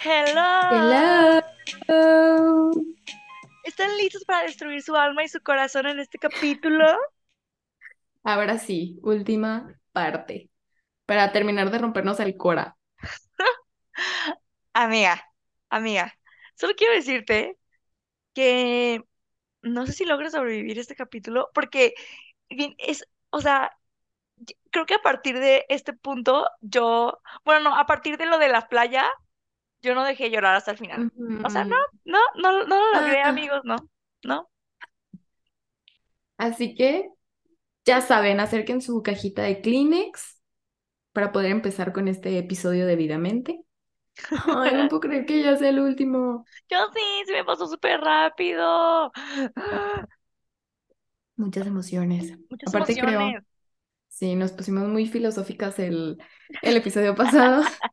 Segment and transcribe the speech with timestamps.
[0.00, 1.40] Hello.
[1.86, 2.72] Hello.
[3.62, 6.84] ¿Están listos para destruir su alma y su corazón en este capítulo?
[8.24, 10.50] Ahora sí, última parte.
[11.06, 12.76] Para terminar de rompernos el cora.
[14.72, 15.22] Amiga,
[15.68, 16.12] amiga,
[16.56, 17.56] solo quiero decirte
[18.34, 19.04] que
[19.60, 21.94] no sé si logro sobrevivir este capítulo porque
[22.54, 23.72] bien es, o sea,
[24.70, 28.48] creo que a partir de este punto yo, bueno, no, a partir de lo de
[28.48, 29.10] la playa,
[29.82, 31.08] yo no dejé llorar hasta el final.
[31.42, 33.76] O sea, no, no, no, no lo logré, Ah, amigos, no,
[34.24, 34.50] no.
[36.38, 37.08] así que
[37.86, 40.42] ya saben, acerquen su cajita de Kleenex
[41.12, 43.62] para poder empezar con este episodio debidamente.
[44.46, 46.44] Ay, no puedo creer que ya sea el último.
[46.68, 49.12] Yo sí, se me pasó súper rápido.
[51.36, 52.38] Muchas emociones.
[52.50, 53.38] Muchas Aparte creo,
[54.08, 56.18] sí, nos pusimos muy filosóficas el,
[56.62, 57.62] el episodio pasado.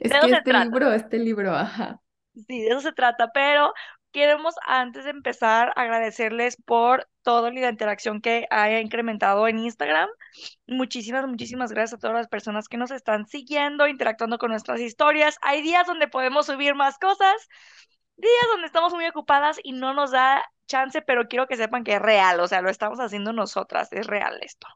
[0.00, 0.64] Es que este trata.
[0.64, 2.00] libro, este libro, ajá.
[2.34, 3.72] Sí, de eso se trata, pero
[4.12, 10.08] queremos antes de empezar agradecerles por toda la interacción que haya incrementado en Instagram.
[10.66, 15.38] Muchísimas, muchísimas gracias a todas las personas que nos están siguiendo, interactuando con nuestras historias.
[15.42, 17.48] Hay días donde podemos subir más cosas,
[18.16, 21.94] días donde estamos muy ocupadas y no nos da chance, pero quiero que sepan que
[21.96, 24.66] es real, o sea, lo estamos haciendo nosotras, es real esto.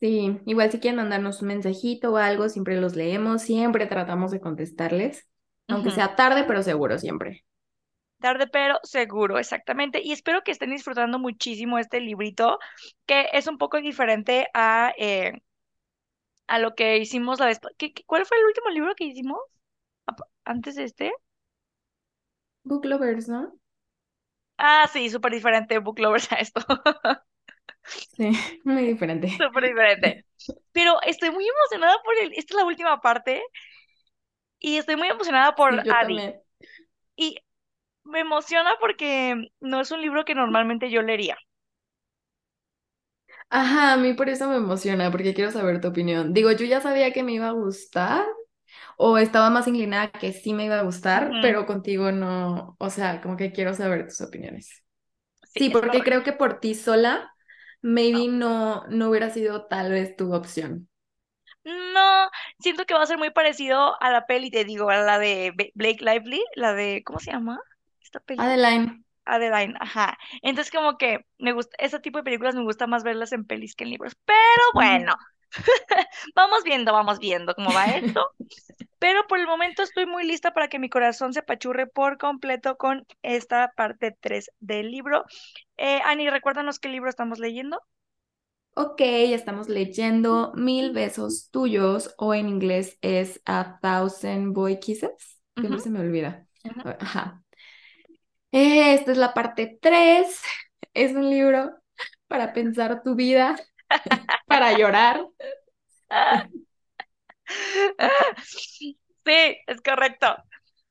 [0.00, 4.40] Sí, igual si quieren mandarnos un mensajito o algo, siempre los leemos, siempre tratamos de
[4.40, 5.26] contestarles,
[5.68, 7.44] aunque sea tarde, pero seguro siempre.
[8.20, 10.00] Tarde, pero seguro, exactamente.
[10.02, 12.58] Y espero que estén disfrutando muchísimo este librito,
[13.06, 15.34] que es un poco diferente a, eh,
[16.46, 17.60] a lo que hicimos la vez.
[17.78, 19.38] ¿Qué, qué- cuál fue el último libro que hicimos
[20.44, 21.12] antes de este?
[22.66, 23.58] Book lovers, ¿no?
[24.58, 26.60] Ah, sí, súper diferente, Book Lovers a esto.
[28.16, 28.30] Sí,
[28.64, 29.28] muy diferente.
[29.38, 30.20] Súper diferente.
[30.72, 32.32] Pero estoy muy emocionada por el.
[32.34, 33.42] Esta es la última parte
[34.58, 35.98] y estoy muy emocionada por Sí, yo Adi.
[35.98, 36.42] también.
[37.16, 37.38] Y
[38.04, 41.38] me emociona porque no es un libro que normalmente yo leería.
[43.50, 46.32] Ajá, a mí por eso me emociona, porque quiero saber tu opinión.
[46.34, 48.26] Digo, yo ya sabía que me iba a gustar,
[48.96, 53.20] o estaba más inclinada que sí me iba a gustar, pero contigo no, o sea,
[53.20, 54.82] como que quiero saber tus opiniones.
[55.54, 57.32] Sí, porque creo que por ti sola,
[57.82, 60.88] maybe no, no hubiera sido tal vez tu opción.
[61.64, 65.18] No, siento que va a ser muy parecido a la peli, te digo, a la
[65.18, 67.60] de Blake Lively, la de, ¿cómo se llama?
[68.02, 68.42] Esta peli.
[68.42, 69.04] Adeline.
[69.24, 70.18] Adeline, ajá.
[70.42, 73.74] Entonces como que me gusta, ese tipo de películas me gusta más verlas en pelis
[73.74, 74.14] que en libros.
[74.26, 75.14] Pero bueno,
[76.34, 78.20] vamos viendo, vamos viendo cómo va esto.
[78.98, 82.76] Pero por el momento estoy muy lista para que mi corazón se apachurre por completo
[82.76, 85.24] con esta parte 3 del libro.
[85.76, 87.80] Eh, Ani, recuérdanos qué libro estamos leyendo.
[88.76, 95.40] Ok, estamos leyendo Mil besos tuyos o en inglés es A Thousand Boy Kisses.
[95.60, 96.46] Siempre Ujú, se me olvida.
[96.98, 97.42] Ajá.
[98.52, 100.40] Esta es la parte 3.
[100.94, 101.76] Es un libro
[102.28, 103.56] para pensar tu vida,
[104.54, 105.26] para llorar.
[109.24, 110.36] Sí, es correcto.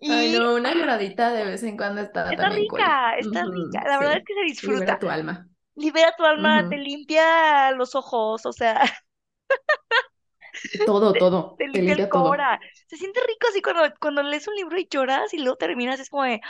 [0.06, 2.84] Ay, Y no, una lloradita de vez en cuando está está también cool.
[2.84, 3.84] rica, está rica.
[3.86, 4.94] La verdad es que se disfruta.
[4.94, 5.48] libera tu alma.
[5.76, 8.82] Libera tu alma, te limpia los ojos, o sea,
[10.86, 12.50] Todo, todo, te te limpia el todo.
[12.88, 16.10] Se siente rico así cuando, cuando lees un libro y lloras y luego terminas, es
[16.10, 16.42] como de,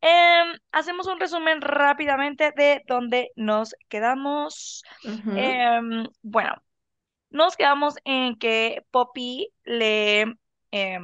[0.01, 4.83] em, hacemos un resumen rápidamente de dónde nos quedamos.
[5.33, 6.55] Em, bueno.
[7.31, 10.21] Nos quedamos en que Poppy le
[10.71, 11.03] em,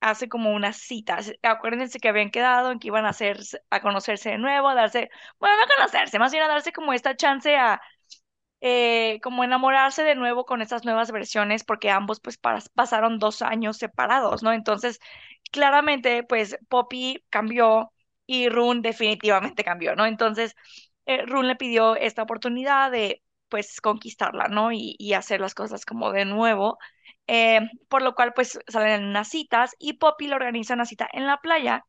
[0.00, 1.22] hace como una cita.
[1.22, 3.38] Se- Acuérdense que habían quedado en que iban a hacer,
[3.70, 5.10] a conocerse de nuevo, a darse,
[5.40, 7.80] bueno, no a conocerse, más bien a darse como esta chance a
[8.60, 13.42] eh, como enamorarse de nuevo con estas nuevas versiones, porque ambos pues pas- pasaron dos
[13.42, 14.52] años separados, ¿no?
[14.52, 15.00] Entonces,
[15.52, 17.92] claramente, pues Poppy cambió
[18.30, 20.06] y Rune definitivamente cambió, ¿no?
[20.06, 20.54] Entonces,
[21.06, 24.70] eh, Rune le pidió esta oportunidad de pues conquistarla, ¿no?
[24.72, 26.78] Y, hacer las cosas como de nuevo.
[27.26, 31.08] eh, por lo cual, pues salen en unas citas y Poppy le organiza una cita
[31.12, 31.84] en la playa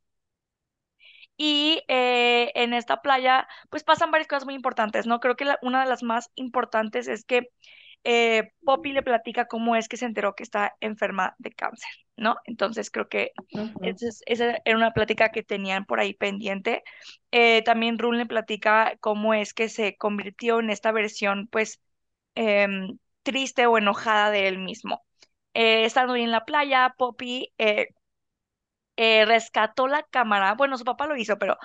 [1.38, 5.20] y eh, en esta playa, pues pasan varias cosas muy importantes, ¿no?
[5.20, 7.50] Creo que una de las más importantes es que
[8.04, 12.38] eh, Poppy le platica cómo es que se enteró que está enferma de cáncer, ¿no?
[12.46, 13.32] Entonces creo que
[13.82, 16.84] esa, es- esa era una plática que tenían por ahí pendiente.
[17.32, 21.82] Eh, también Rune le platica cómo es que se convirtió en esta versión, pues,
[22.36, 25.04] em, triste o enojada de él mismo.
[25.54, 27.54] Eh, estando ahí en la playa, Poppy
[29.26, 30.54] rescató la cámara.
[30.56, 31.58] Bueno, su papá lo hizo, pero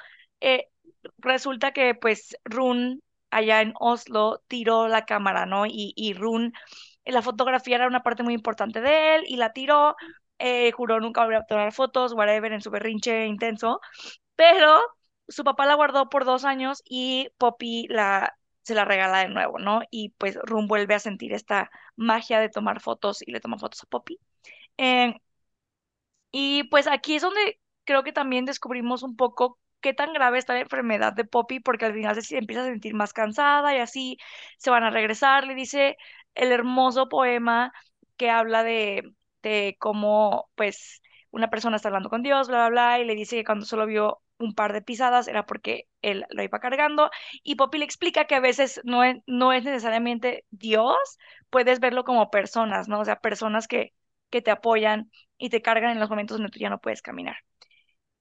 [1.19, 3.03] resulta que pues Run
[3.37, 5.65] allá en Oslo tiró la cámara, ¿no?
[5.67, 6.53] Y, Run,
[7.05, 9.97] la fotografía era una parte muy importante de él y la tiró.
[10.39, 13.81] eh, juró nunca volver a tomar fotos, whatever, en su berrinche intenso.
[14.37, 14.81] Pero
[15.29, 19.59] su papá la guardó por dos años y Poppy la, se la regala de nuevo,
[19.59, 19.83] ¿no?
[19.91, 23.83] Y pues Run vuelve a sentir esta magia de tomar fotos y le toma fotos
[23.85, 24.19] a Poppy.
[24.79, 25.15] Eh,
[26.31, 30.53] y pues aquí es donde creo que también descubrimos un poco qué tan grave está
[30.55, 34.19] la enfermedad de Poppy, porque al final se empieza a sentir más cansada y así
[34.59, 35.47] se van a regresar.
[35.47, 35.97] Le dice
[36.35, 37.73] el hermoso poema
[38.17, 39.05] que habla de,
[39.45, 43.37] de cómo pues una persona está hablando con Dios, bla, bla, bla, y le dice
[43.37, 47.09] que cuando solo vio un par de pisadas era porque él lo iba cargando.
[47.45, 50.97] Y Poppy le explica que a veces no es, no es necesariamente Dios,
[51.49, 52.99] puedes verlo como personas, ¿no?
[52.99, 53.93] O sea, personas que,
[54.31, 57.37] que te apoyan y te cargan en los momentos donde tú ya no puedes caminar.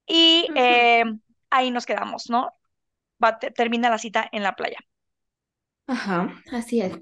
[0.06, 1.02] Y eh,
[1.50, 2.50] ahí nos quedamos, ¿no?
[3.24, 4.78] Va, te- termina la cita en la playa.
[5.88, 6.92] Ajá, así es.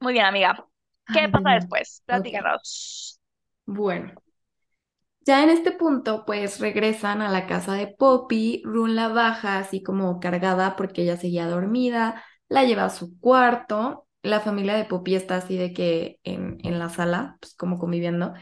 [0.00, 0.66] Muy bien, amiga.
[1.10, 2.02] ¿Qué Ay, pasa después?
[2.06, 3.20] Platícanos.
[3.66, 4.12] bueno.
[5.26, 8.62] Ya en este punto, pues regresan a la casa de Poppy.
[8.64, 12.22] Run la baja así como cargada porque ella seguía dormida.
[12.48, 14.06] La lleva a su cuarto.
[14.22, 18.34] La familia de Poppy está así de que en, en la sala, pues como conviviendo.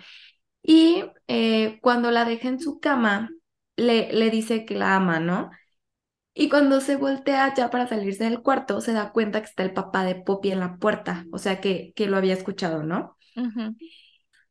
[0.62, 3.30] Y eh, cuando la deja en su cama,
[3.76, 5.50] le, le dice que la ama, ¿no?
[6.34, 9.72] Y cuando se voltea ya para salirse del cuarto, se da cuenta que está el
[9.74, 13.18] papá de Poppy en la puerta, o sea que, que lo había escuchado, ¿no?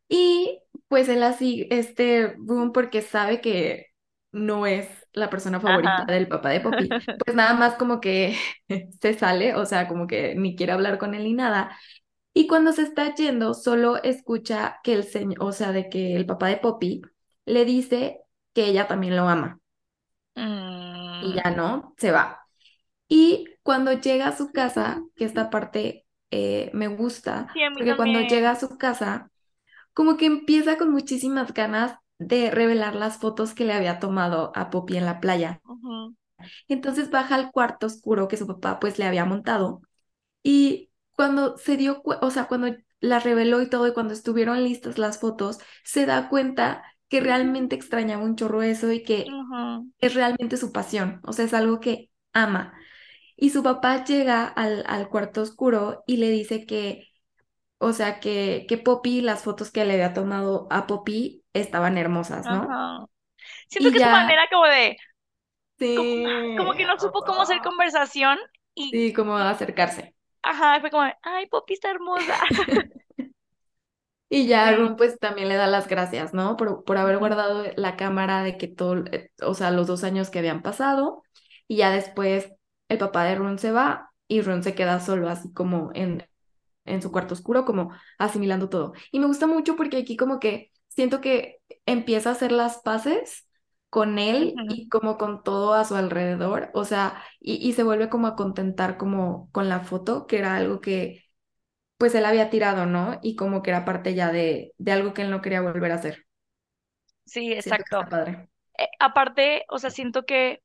[0.07, 3.87] Y pues él así, este Boom, porque sabe que
[4.31, 6.05] no es la persona favorita Ajá.
[6.07, 8.37] del papá de Poppy, pues nada más como que
[9.01, 11.77] se sale, o sea, como que ni quiere hablar con él ni nada.
[12.33, 16.25] Y cuando se está yendo, solo escucha que el señor, o sea, de que el
[16.27, 17.01] papá de Poppy
[17.45, 18.21] le dice
[18.53, 19.59] que ella también lo ama.
[21.19, 22.39] Y Mm, ya no, se va.
[23.09, 28.21] Y cuando llega a su casa, que esta parte eh, me gusta, sí, porque cuando
[28.21, 29.31] llega a su casa,
[29.93, 34.69] como que empieza con muchísimas ganas de revelar las fotos que le había tomado a
[34.69, 35.61] Poppy en la playa.
[36.67, 39.81] Entonces baja al cuarto oscuro que su papá pues le había montado
[40.43, 44.97] y cuando se dio, o sea, cuando las reveló y todo y cuando estuvieron listas
[44.99, 49.39] las fotos, se da cuenta que realmente extrañaba un chorro eso y que
[49.99, 52.73] es realmente su pasión, o sea, es algo que ama.
[53.37, 57.09] Y su papá llega al, al cuarto oscuro y le dice que,
[57.79, 62.49] o sea, que, que Poppy, las fotos que le había tomado a Poppy estaban hermosas,
[62.49, 62.79] ¿no?
[63.69, 64.97] Siento Y que su ya, manera como de,
[65.93, 66.09] como,
[66.55, 68.39] como sí, que no supo cómo hacer conversación
[68.75, 70.15] y, sí, como acercarse.
[70.41, 72.35] ajá, fue como, ay, Poppy está hermosa.
[74.35, 74.77] Y ya Sí.
[74.77, 76.57] Ron pues también le da las gracias, ¿no?
[76.57, 80.29] Por, por haber guardado la cámara de que todo, eh, o sea, los dos años
[80.29, 81.23] que habían pasado.
[81.67, 82.51] Y ya después
[82.89, 86.27] el papá de Ron se va y Ron se queda solo, así como en,
[86.85, 88.93] en su cuarto oscuro, como asimilando todo.
[89.11, 93.47] Y me gusta mucho porque aquí como que siento que empieza a hacer las paces
[93.89, 98.09] con él y como con todo a su alrededor, o sea, y, y se vuelve
[98.09, 101.22] como a contentar como con la foto, que era algo que
[102.03, 103.19] pues él había tirado, ¿no?
[103.23, 105.95] Y como que era parte ya de, de algo que él no quería volver a
[105.95, 106.25] hacer.
[107.25, 108.09] Sí, está exacto.
[108.09, 108.49] padre.
[108.77, 110.63] Eh, aparte, o sea, siento que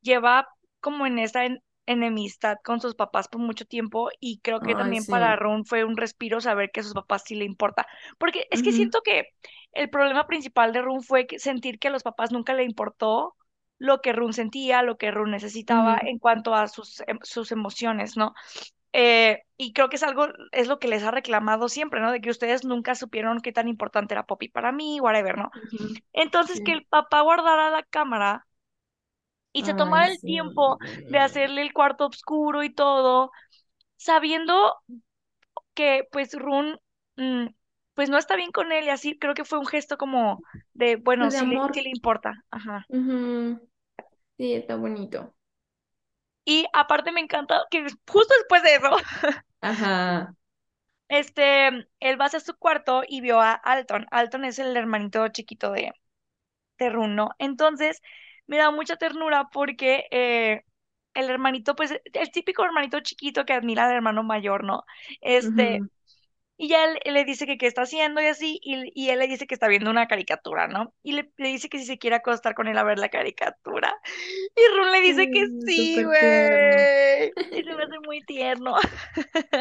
[0.00, 0.48] lleva
[0.80, 4.76] como en esa en- enemistad con sus papás por mucho tiempo y creo que Ay,
[4.76, 5.06] también sí.
[5.06, 7.86] para Ron fue un respiro saber que a sus papás sí le importa.
[8.18, 9.28] Porque es que siento que
[9.72, 13.36] el problema principal de Ron fue sentir que a los papás nunca le importó
[13.78, 18.16] lo que Run sentía, lo que Run necesitaba en cuanto a sus, em- sus emociones,
[18.16, 18.34] ¿no?
[18.98, 22.12] Eh, y creo que es algo, es lo que les ha reclamado siempre, ¿no?
[22.12, 25.50] De que ustedes nunca supieron qué tan importante era Poppy para mí, whatever, ¿no?
[25.54, 25.98] ujú.
[26.12, 28.46] Entonces que el papá guardara la cámara
[29.52, 30.22] y se Ay, tomara el sí.
[30.22, 33.32] tiempo de hacerle el cuarto oscuro y todo,
[33.96, 34.76] sabiendo
[35.74, 36.78] que pues Run
[37.16, 37.46] mm,
[37.94, 40.42] pues no está bien con él y así creo que fue un gesto como
[40.74, 41.82] de, bueno, Pues de sí le, sí amor.
[41.82, 42.88] le importa, ajá.
[44.38, 45.35] Sí, está bonito.
[46.46, 48.90] Y aparte me encanta que justo después de eso,
[49.60, 50.34] Ajá.
[51.08, 51.68] este,
[52.00, 54.06] él va hacia su cuarto y vio a Alton.
[54.10, 55.92] Alton es el hermanito chiquito de,
[56.78, 57.30] de Run, ¿no?
[57.38, 58.02] Entonces
[58.46, 60.62] me da mucha ternura porque eh,
[61.14, 64.84] el hermanito, pues el típico hermanito chiquito que admira al hermano mayor, ¿no?
[65.22, 65.86] Este.
[66.58, 69.18] Y ya él, él le dice que qué está haciendo y así, y, y él
[69.18, 70.94] le dice que está viendo una caricatura, ¿no?
[71.02, 73.94] Y le, le dice que si se quiere acostar con él a ver la caricatura.
[74.56, 77.32] Y Run le dice que sí, güey.
[77.50, 78.76] Y se me hace muy tierno.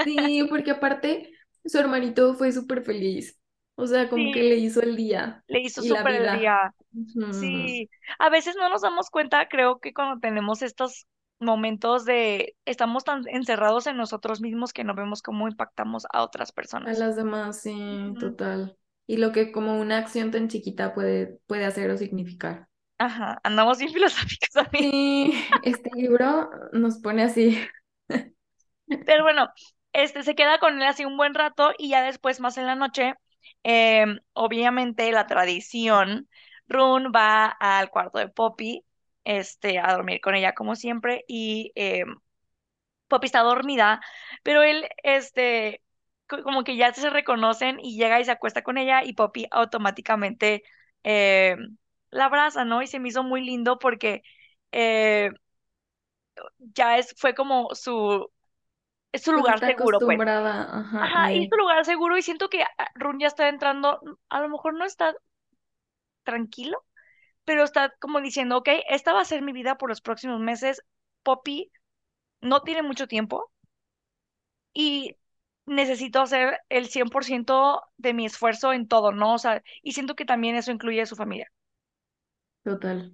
[0.04, 1.32] Sí, porque aparte
[1.66, 3.40] su hermanito fue súper feliz.
[3.76, 6.74] O sea, como que le hizo el día le hizo súper el día.
[7.30, 11.08] Sí, a veces no nos damos cuenta, creo que cuando tenemos estos
[11.40, 16.52] momentos de, estamos tan encerrados en nosotros mismos que no vemos cómo impactamos a otras
[16.84, 16.94] A personas.
[16.94, 18.78] las demás, sí, total.
[19.08, 22.70] Y lo que como una acción tan chiquita puede, puede hacer o significar.
[22.98, 24.92] Ajá, andamos bien filosóficos a mí.
[24.92, 27.58] Sí, este libro nos pone así.
[29.04, 29.50] Pero bueno,
[29.94, 32.76] este se queda con él así un buen rato y ya después, más en la
[32.76, 33.14] noche,
[33.64, 36.30] em, obviamente la tradición,
[36.68, 38.84] Rune va al cuarto de Poppy,
[39.26, 42.16] este, a dormir con ella como siempre y em,
[43.08, 44.02] Poppy está dormida,
[44.44, 45.84] pero él, este,
[46.28, 49.48] co- como que ya se reconocen y llega y se acuesta con ella y Poppy
[49.52, 50.64] automáticamente
[51.04, 51.78] em,
[52.10, 52.82] la abraza, ¿no?
[52.82, 54.24] Y se me hizo muy lindo porque
[54.72, 55.32] eh,
[56.60, 58.30] ya es, fue como su,
[59.12, 60.22] es su lugar está seguro, pues.
[61.00, 64.02] ajá, Ajá, y es su lugar seguro y siento que ah, Run ya está entrando,
[64.30, 65.16] a lo mejor no está
[66.24, 66.84] tranquilo,
[67.46, 70.82] pero está como diciendo, ok, esta va a ser mi vida por los próximos meses.
[71.24, 71.72] Poppy
[72.42, 73.52] no tiene mucho tiempo
[74.74, 75.16] y
[75.66, 79.34] necesito hacer el 100% de mi esfuerzo en todo, ¿no?
[79.34, 81.52] O sea, y siento que también eso incluye a su familia.
[82.64, 83.14] Total.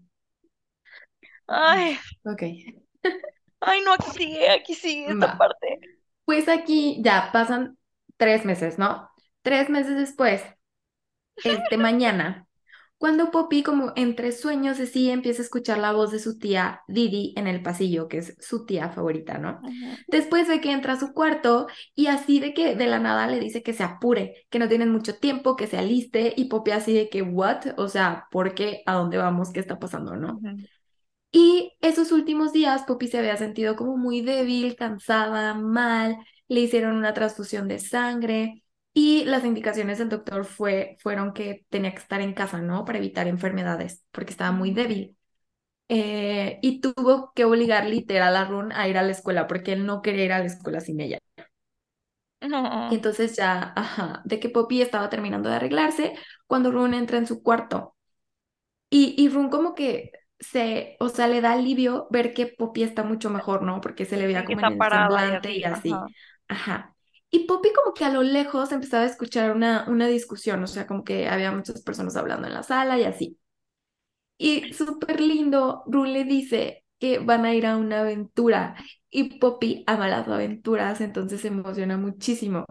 [1.47, 2.41] Ay, Ok,
[3.59, 5.37] ay, no, aquí sigue, aquí sigue esta va.
[5.37, 5.81] parte.
[6.25, 7.77] Pues aquí ya pasan
[8.17, 9.09] tres meses, ¿no?
[9.43, 10.43] Tres meses después,
[11.43, 12.47] este mañana,
[13.01, 17.33] cuando Poppy, como entre sueños, así empieza a escuchar la voz de su tía Didi
[17.35, 19.59] en el pasillo, que es su tía favorita, ¿no?
[20.07, 21.65] Después ve que entra a su cuarto
[21.95, 24.91] y así de que de la nada le dice que se apure, que no tienen
[24.91, 27.73] mucho tiempo, que se aliste, y Poppy así de que, ¿what?
[27.77, 28.83] O sea, ¿por qué?
[28.85, 29.51] ¿A dónde vamos?
[29.51, 30.39] ¿Qué está pasando, no?
[31.31, 36.17] Y esos últimos días, Poppy se había sentido como muy débil, cansada, mal,
[36.47, 38.61] le hicieron una transfusión de sangre
[38.93, 42.85] y las indicaciones del doctor fue, fueron que tenía que estar en casa, ¿no?
[42.85, 45.17] Para evitar enfermedades, porque estaba muy débil.
[45.89, 49.85] Eh, y tuvo que obligar literal a Run a ir a la escuela, porque él
[49.85, 51.19] no quería ir a la escuela sin ella.
[52.89, 56.13] Y No, entonces ya, ajá, de que Poppy estaba terminando de arreglarse
[56.47, 57.95] cuando Run entra en su cuarto.
[58.89, 63.03] Y, y Run como que se, o sea, le da alivio ver que Poppy está
[63.03, 63.81] mucho mejor, ¿no?
[63.81, 66.05] Porque se le veía sí, como en el parada semblante y así, así.
[66.05, 66.07] ajá.
[66.47, 66.90] Ajá.
[67.31, 70.85] Y Poppy como que a lo lejos empezaba a escuchar una, una discusión, o sea,
[70.87, 73.37] como que había muchas personas hablando en la sala y así.
[74.37, 78.75] Y súper lindo, Run le dice que van a ir a una aventura
[79.09, 82.65] y Poppy ama las aventuras, entonces se emociona muchísimo.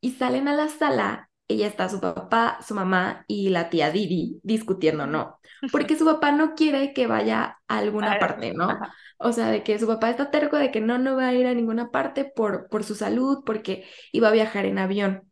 [0.00, 4.40] Y salen a la sala, ella está su papá, su mamá y la tía Didi
[4.42, 5.06] discutiendo.
[5.06, 5.40] ¿no?
[5.72, 8.70] Porque su papá no quiere que vaya a alguna Ah, parte, ¿no?
[8.70, 8.94] Ajá.
[9.18, 11.46] O sea, de que su papá está terco de que no, no va a ir
[11.46, 15.30] a ninguna parte por, por su salud, porque iba a viajar en avión.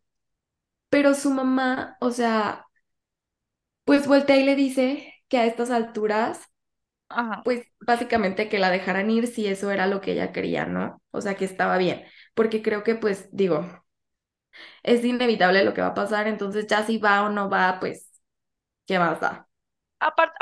[0.89, 2.67] Pero su mamá, o sea,
[3.83, 6.41] pues voltea y le dice que a estas alturas
[7.09, 7.43] Ajá.
[7.43, 11.01] pues básicamente que la dejaran ir si eso era lo que ella quería, ¿no?
[11.11, 13.65] O sea, que estaba bien, porque creo que pues digo,
[14.83, 18.09] es inevitable lo que va a pasar, entonces ya si va o no va, pues,
[18.87, 19.49] ¿qué más da?
[19.99, 20.37] Aparte,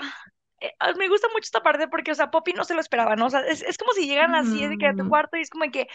[0.98, 3.27] me gusta mucho esta parte porque, o sea, Poppy no se lo esperaba, ¿no?
[3.27, 5.41] O sea, es, es como si llegan así de que a tu Mm, cuarto y
[5.41, 5.88] es como que,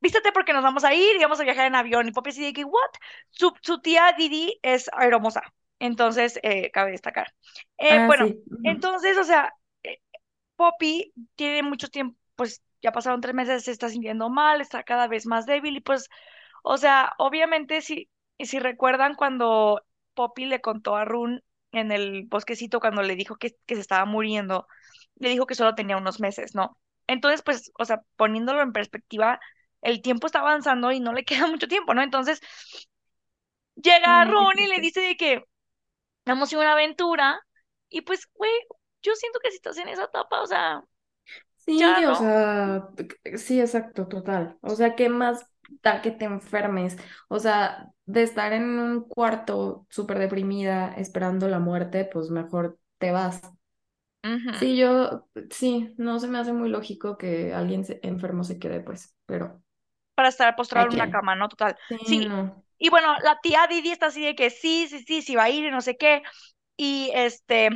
[0.00, 2.08] vístete porque nos vamos a ir y vamos a viajar en avión.
[2.08, 2.90] Y Poppy así de que, ¿what?
[3.30, 5.42] Su, su tía Didi es aeromoza.
[5.78, 7.32] Entonces, eh, cabe destacar.
[7.78, 8.42] Eh, ah, bueno, sí.
[8.62, 10.00] entonces, o sea, eh,
[10.56, 15.08] Poppy tiene mucho tiempo, pues ya pasaron tres meses, se está sintiendo mal, está cada
[15.08, 16.08] vez más débil y pues
[16.64, 18.10] O sea, obviamente si,
[18.40, 19.82] si recuerdan cuando
[20.14, 24.04] Poppy le contó a Rune en el bosquecito cuando le dijo que, que se estaba
[24.04, 24.66] muriendo,
[25.16, 26.78] le dijo que solo tenía unos meses, ¿no?
[27.06, 29.40] Entonces, pues, o sea, poniéndolo en perspectiva,
[29.82, 32.02] el tiempo está avanzando y no le queda mucho tiempo, ¿no?
[32.02, 32.40] Entonces,
[33.76, 35.44] llega Ron y le dice de que
[36.26, 37.40] vamos a ir a una aventura
[37.88, 38.52] y pues, güey,
[39.02, 40.84] yo siento que si estás en esa etapa, o sea,
[41.74, 42.88] ya Sí, o sea,
[43.36, 44.58] sí, exacto, total.
[44.62, 45.46] O sea, ¿qué más
[45.82, 46.96] da que te enfermes?
[47.28, 53.12] O sea, de estar en un cuarto súper deprimida esperando la muerte, pues mejor te
[53.12, 53.40] vas.
[54.52, 58.80] Sí, yo, sí, no se me hace muy lógico que alguien se- enfermo se quede,
[58.80, 59.62] pues, pero
[60.14, 61.48] para estar postrado en una cama, ¿no?
[61.48, 61.76] Total.
[61.88, 62.28] Sí, Sí.
[62.28, 62.64] no.
[62.78, 65.50] Y bueno, la tía Didi está así de que sí, sí, sí, sí va a
[65.50, 66.22] ir y no sé qué.
[66.76, 67.70] Y este,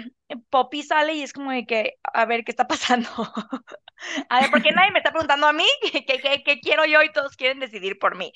[0.50, 3.08] Poppy sale y es como de que, a ver, ¿qué está pasando?
[4.30, 7.02] A ver, ¿por qué nadie me está preguntando a mí qué, qué, qué quiero yo
[7.02, 8.32] y todos quieren decidir por mí?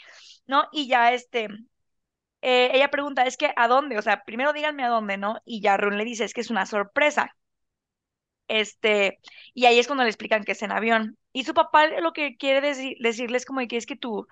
[0.47, 0.69] ¿No?
[0.73, 1.49] Y ya este,
[2.43, 3.99] eh, ella pregunta, es que ¿a dónde?
[3.99, 5.41] O sea, primero díganme a dónde, ¿no?
[5.45, 7.35] Y ya Ron le dice, es que es una sorpresa.
[8.49, 9.19] Este,
[9.55, 11.19] y ahí es cuando le explican que es en avión.
[11.33, 14.27] Y su papá lo que quiere decir, decirles como que es que tú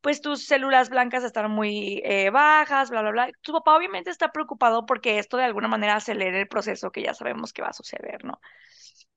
[0.00, 3.30] pues tus células blancas están muy eh, bajas, bla, bla, bla.
[3.42, 7.14] Tu papá obviamente está preocupado porque esto de alguna manera acelera el proceso que ya
[7.14, 8.40] sabemos que va a suceder, ¿no?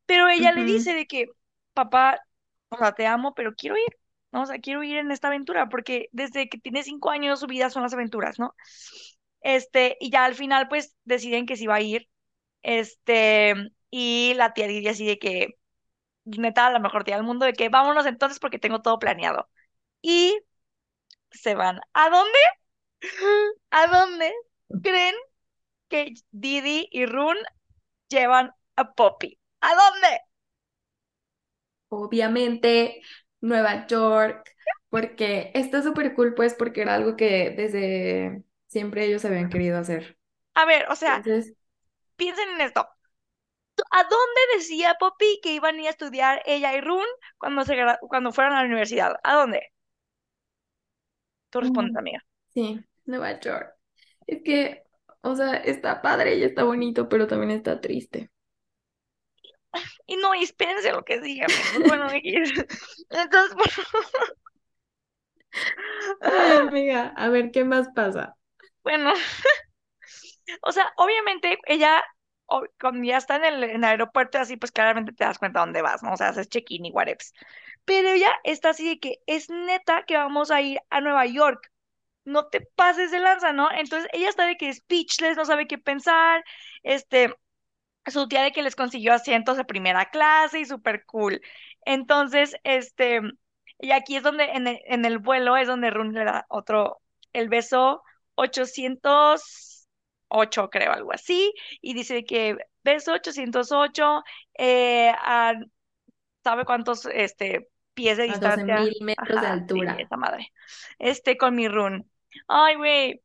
[0.06, 1.28] Pero ella le dice de que,
[1.74, 2.20] papá,
[2.70, 3.98] o sea, te amo, pero quiero ir,
[4.32, 4.44] ¿no?
[4.44, 7.70] O sea, quiero ir en esta aventura porque desde que tiene cinco años su vida
[7.70, 8.56] son las aventuras, ¿no?
[9.42, 12.10] Este, y ya al final pues deciden que sí va a ir,
[12.64, 13.56] este,
[13.92, 15.58] y la tía Didi así de que,
[16.26, 19.50] neta, la mejor tía del mundo, de que vámonos entonces porque tengo todo planeado.
[20.02, 20.40] Y
[21.32, 21.80] se van.
[21.94, 22.40] ¿A dónde?
[23.72, 24.34] ¿A dónde
[24.82, 25.16] creen
[25.90, 27.38] que Didi y Run
[28.10, 29.40] llevan a Poppy?
[29.62, 30.22] ¿A dónde?
[31.90, 33.02] Obviamente,
[33.42, 34.50] Nueva York,
[34.90, 40.18] porque está súper cool, pues, porque era algo que desde siempre ellos habían querido hacer.
[40.56, 41.56] A ver, o sea, Entonces,
[42.18, 42.88] piensen en esto.
[43.92, 47.06] ¿A dónde decía Poppy que iban a ir a estudiar ella y Run
[47.38, 47.78] cuando, se,
[48.10, 49.16] cuando fueron a la universidad?
[49.24, 49.72] ¿A dónde?
[51.50, 52.20] Tú respondes, mm, amiga.
[52.54, 53.76] sí, Nueva York.
[54.28, 54.84] Es que,
[55.22, 58.32] o sea, está padre y está bonito, pero también está triste.
[60.08, 61.84] Y no, y espérense lo que sigue, amigos.
[61.86, 62.54] Bueno, X.
[63.10, 63.58] Entonces,
[66.22, 68.36] Ay, amiga, a ver, ¿qué más pasa?
[68.84, 69.14] bueno,
[70.62, 72.04] o sea, obviamente ella,
[72.80, 75.82] cuando ya está en el, en el aeropuerto, así, pues claramente te das cuenta dónde
[75.82, 76.14] vas, ¿no?
[76.14, 77.18] O sea, haces check-in y whatever.
[77.86, 81.72] Pero ella está así de que es neta que vamos a ir a Nueva York.
[82.26, 83.72] No te pases de lanza, ¿no?
[83.72, 86.44] Entonces ella está de que speechless, no sabe qué pensar.
[86.84, 87.34] Este,
[88.08, 91.42] su tía de que les consiguió asientos de primera clase y súper cool.
[91.86, 93.22] Entonces, este,
[93.80, 97.02] y aquí es donde, en el, en el vuelo, es donde Run le da otro,
[97.34, 98.04] el beso
[98.36, 104.24] 808, creo, algo así, y dice que beso 808,
[104.58, 105.54] eh, a,
[106.44, 108.94] ¿sabe cuántos, este, pies de A doce mil distancia?
[109.02, 109.96] metros de Ajá, sí, altura.
[109.98, 110.52] esa madre.
[111.00, 112.10] Este, con mi Run.
[112.48, 113.22] Ay, güey,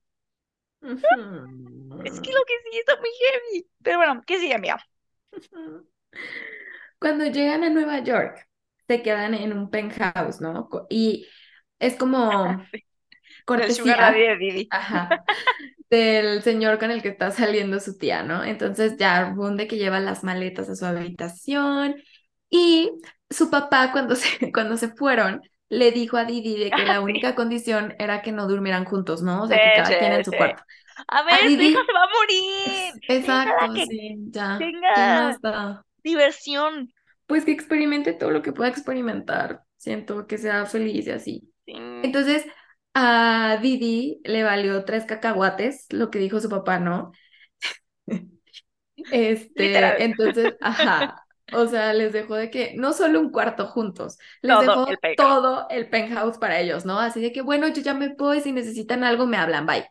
[0.86, 3.68] es que lo que sí está muy heavy.
[3.82, 4.78] Pero bueno, ¿qué sigue, amiga?
[6.98, 8.48] Cuando llegan a Nueva York,
[8.86, 10.68] se quedan en un penthouse, ¿no?
[10.88, 11.26] Y
[11.78, 12.84] es como Daddy
[13.44, 15.24] cortesía, de ajá,
[15.90, 18.44] del señor con el que está saliendo su tía, ¿no?
[18.44, 21.96] Entonces ya Bunde que lleva las maletas a su habitación
[22.50, 22.90] y
[23.30, 27.12] su papá cuando se, cuando se fueron le dijo a Didi de que la sí.
[27.12, 29.42] única condición era que no durmieran juntos, ¿no?
[29.44, 30.36] O Sí, sea, que sí, cada quien en su sí.
[30.36, 30.62] cuarto.
[31.08, 32.94] A A ver, hija Didi, se va a morir.
[33.08, 34.72] Exacto, que sí, ya.
[34.92, 35.84] ¿Qué tenga más da?
[36.04, 36.92] diversión.
[37.26, 39.64] Pues que experimente todo lo que pueda experimentar.
[39.76, 41.52] Siento que sea feliz y así.
[41.66, 42.44] Sí, Entonces,
[42.94, 47.12] a Didi le valió tres cacahuates, lo que dijo su papá, ¿no?
[49.54, 51.25] literal, Este, entonces, ajá.
[51.52, 55.66] O sea, les dejó de que no solo un cuarto juntos, les todo dejó todo
[55.70, 56.98] el penthouse para ellos, ¿no?
[56.98, 59.88] Así de que, bueno, yo ya me voy, si necesitan algo me hablan, bye.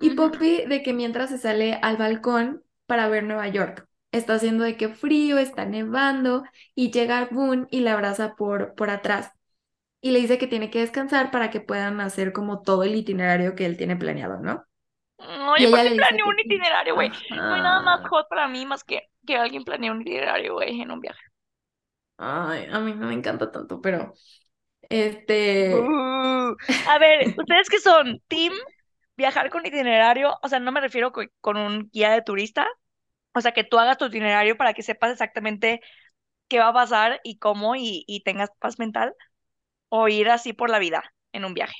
[0.00, 0.10] Y.
[0.10, 4.76] Poppy de que mientras se sale al balcón para ver Nueva York, está haciendo de
[4.76, 9.32] que frío, está nevando y llega Boone y la abraza por, por atrás
[10.00, 13.54] y le dice que tiene que descansar para que puedan hacer como todo el itinerario
[13.54, 14.64] que él tiene planeado, ¿no?
[15.50, 17.10] No, yo que un itinerario, güey.
[17.48, 20.80] No hay nada más hot para mí más que que alguien planee un itinerario, güey,
[20.80, 21.20] en un viaje.
[22.18, 24.12] Ay, a mí no me encanta tanto, pero
[24.90, 26.56] este, Buh.
[26.84, 28.20] A ver, ¿ustedes qué son?
[28.28, 28.52] ¿Team
[29.16, 30.38] viajar con itinerario?
[30.42, 32.66] O sea, no me refiero co- con un guía de turista.
[33.34, 35.80] O sea, que tú hagas tu itinerario para que sepas exactamente
[36.48, 39.14] qué va a pasar y cómo y, y tengas paz mental.
[39.88, 41.74] O ir así por la vida en un viaje.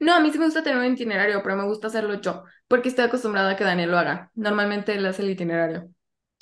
[0.00, 2.88] No, a mí sí me gusta tener un itinerario, pero me gusta hacerlo yo, porque
[2.88, 4.30] estoy acostumbrada a que Daniel lo haga.
[4.34, 5.90] Normalmente él hace el itinerario.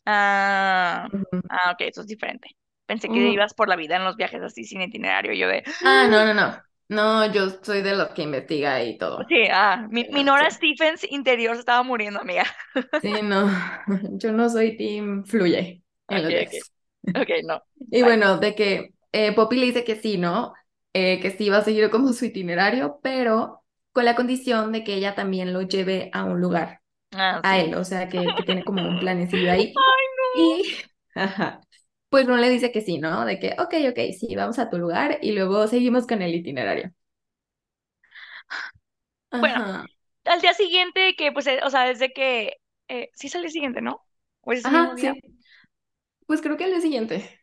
[0.04, 1.40] Ah, Ujú.
[1.48, 2.50] ah, ok, eso es diferente.
[2.86, 5.32] Pensé que ibas por la vida en los viajes así sin itinerario.
[5.34, 6.62] Yo de, Ah, no, no, no.
[6.88, 9.26] No, yo soy de los que investiga y todo.
[9.28, 10.24] sí, ah, mi, mi sí.
[10.24, 12.44] Nora Stephens interior se estaba muriendo, amiga.
[13.02, 13.48] Sí, no.
[14.18, 16.34] Yo no soy team fluye en Ok, los
[17.14, 17.62] ok, no.
[17.90, 18.02] Y Bye.
[18.02, 20.54] bueno, de que eh, Poppy le dice que sí, ¿no?
[20.98, 24.94] Eh, que sí va a seguir como su itinerario, pero con la condición de que
[24.94, 26.82] ella también lo lleve a un lugar,
[27.12, 27.60] Ah, a sí.
[27.60, 29.84] él, o sea, que, que tiene como un planecillo ahí.
[29.88, 30.26] Ay, no.
[30.32, 30.64] Y,
[31.16, 31.60] ajá,
[32.10, 33.24] pues no le dice que sí, ¿no?
[33.26, 36.92] De que, ok, ok, sí, vamos a tu lugar y luego seguimos con el itinerario.
[39.40, 39.58] Bueno,
[40.24, 43.80] al día siguiente, que pues, eh, o sea, desde que, eh, sí sale el siguiente,
[43.82, 44.02] ¿no?
[44.42, 44.96] ¿O es ajá, día?
[44.98, 45.20] sí.
[46.26, 47.40] Pues creo que al día siguiente.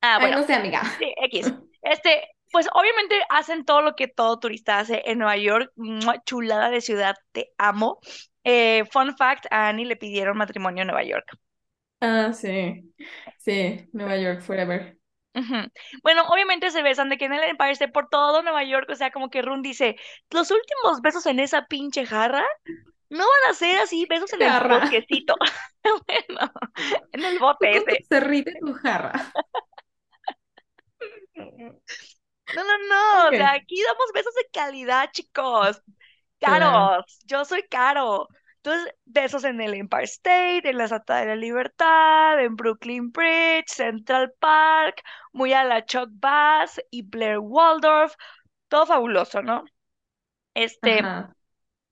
[0.00, 0.82] Ah, Ay, bueno, no sé, amiga.
[0.98, 1.54] sí, X.
[1.82, 2.22] Este,
[2.52, 5.72] pues obviamente hacen todo lo que todo turista hace en Nueva York.
[6.24, 8.00] Chulada de ciudad, te amo.
[8.44, 11.26] Eh, fun fact, a Annie le pidieron matrimonio en Nueva York.
[12.00, 12.94] Ah, sí,
[13.38, 14.98] sí, Nueva York Forever.
[16.02, 18.94] Bueno, obviamente se besan de que en el Empire State por todo Nueva York, o
[18.94, 19.96] sea, como que Run dice,
[20.30, 22.44] los últimos besos en esa pinche jarra
[23.10, 25.36] no van a ser así, besos en el bosquecito,
[26.06, 26.52] bueno,
[27.12, 28.06] en el bote ese.
[28.08, 29.32] cerrita y tu jarra.
[32.52, 33.54] No, no, no, o sea, Ok.
[33.54, 35.82] aquí damos besos de calidad, chicos,
[36.40, 38.28] caros, yo soy caro.
[38.58, 43.68] Entonces, besos en el Empire State, en la Estatua de la Libertad, en Brooklyn Bridge,
[43.68, 48.14] Central Park, muy a la Chuck Bass y Blair Waldorf,
[48.68, 49.64] todo fabuloso, ¿no?
[50.54, 51.34] Este, Ajá.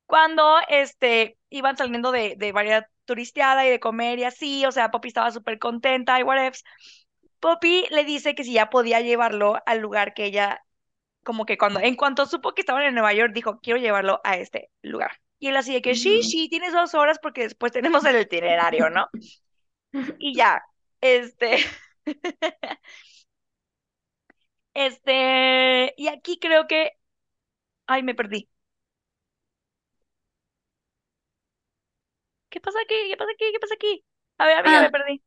[0.07, 4.91] cuando este, iban saliendo de, de varias turisteada y de comer y así, o sea,
[4.91, 6.55] Poppy estaba súper contenta y whatever.
[7.45, 10.65] Poppy le dice que si ya podía llevarlo al lugar que ella,
[11.25, 14.39] como que cuando, en cuanto supo que estaban en Nueva York, dijo, quiero llevarlo a
[14.39, 15.13] este lugar.
[15.39, 18.91] Y él así de que, sí, sí, tienes dos horas porque después tenemos el itinerario,
[18.91, 19.09] ¿no?
[20.19, 20.63] Y ya,
[21.01, 21.59] este,
[24.75, 26.93] este, y aquí creo que,
[27.87, 28.51] ay, me perdí.
[32.51, 32.95] ¿Qué pasa aquí?
[33.11, 33.45] ¿Qué pasa aquí?
[33.53, 34.05] ¿Qué pasa aquí?
[34.39, 35.23] A ver, amiga, me Ah, perdí.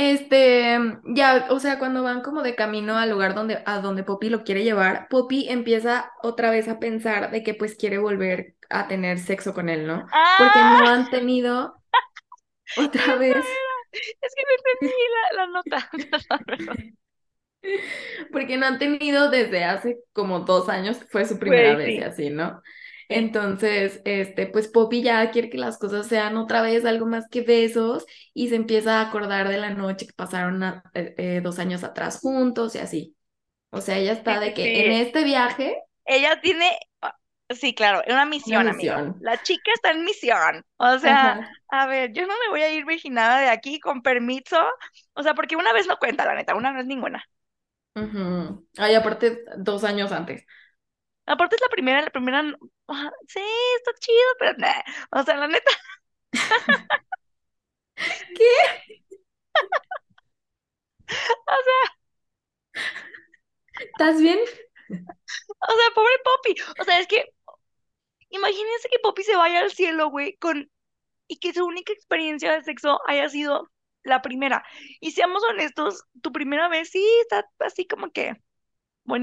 [0.00, 4.28] Este, ya, o sea, cuando van como de camino al lugar donde, a donde Poppy
[4.30, 8.86] lo quiere llevar, Poppy empieza otra vez a pensar de que pues quiere volver a
[8.86, 10.06] tener sexo con él, ¿no?
[10.38, 10.80] Porque ¡Ah!
[10.80, 11.74] no han tenido
[12.76, 13.44] otra vez.
[13.90, 14.94] Es que no entendí
[15.34, 15.90] la, la nota.
[16.46, 16.98] Perdón,
[18.30, 22.30] porque no han tenido desde hace como dos años, fue su primera vez y así,
[22.30, 22.62] ¿no?
[23.08, 27.40] Entonces, este, pues Poppy ya quiere que las cosas sean otra vez algo más que
[27.42, 31.58] besos y se empieza a acordar de la noche que pasaron a- eh, eh, dos
[31.58, 33.16] años atrás juntos y así.
[33.70, 34.92] O sea, ella está de que en sí.
[34.92, 37.16] este viaje, Ella tiene, ah,
[37.50, 39.14] sí, claro, una una misión, amigo.
[39.18, 40.64] La chica está en misión.
[40.76, 41.56] O sea, Ajá.
[41.68, 44.56] a ver, yo no me voy a ir virginada de aquí con permiso.
[45.14, 47.24] O sea, porque una vez no cuenta, la neta, una no es ninguna.
[47.94, 48.66] ujú.
[48.78, 50.44] Ay, aparte, dos años antes.
[51.28, 52.42] Aparte es la primera, la primera,
[53.28, 53.40] sí,
[53.76, 54.82] está chido, pero nah.
[55.12, 55.70] O sea, la neta,
[57.96, 59.04] ¿Qué?
[61.46, 61.98] o sea,
[63.80, 64.38] ¿Estás bien?
[64.38, 66.54] o sea, pobre Poppy.
[66.80, 67.24] O sea, es que
[68.30, 70.70] imagínense que Poppy se vaya al cielo, güey, con
[71.28, 73.70] y que su única experiencia de sexo haya sido
[74.02, 74.64] la primera.
[75.00, 78.34] Y seamos honestos, tu primera vez sí está así como que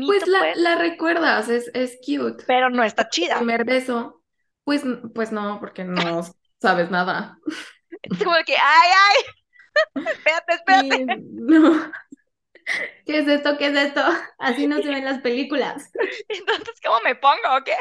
[0.05, 2.45] Pues la, pues, la recuerdas, es, es cute.
[2.45, 3.37] pero no está El chida.
[3.37, 4.23] primer beso,
[4.63, 6.21] pues, pues no, porque no
[6.61, 7.39] sabes nada.
[8.01, 9.23] Es como que, ay, ay,
[10.17, 11.05] espérate, espérate.
[11.47, 11.91] No.
[13.05, 13.57] ¿Qué es esto?
[13.57, 14.01] ¿Qué es esto?
[14.37, 15.89] Así no se ven las películas.
[16.29, 17.75] Entonces, ¿cómo me pongo o qué?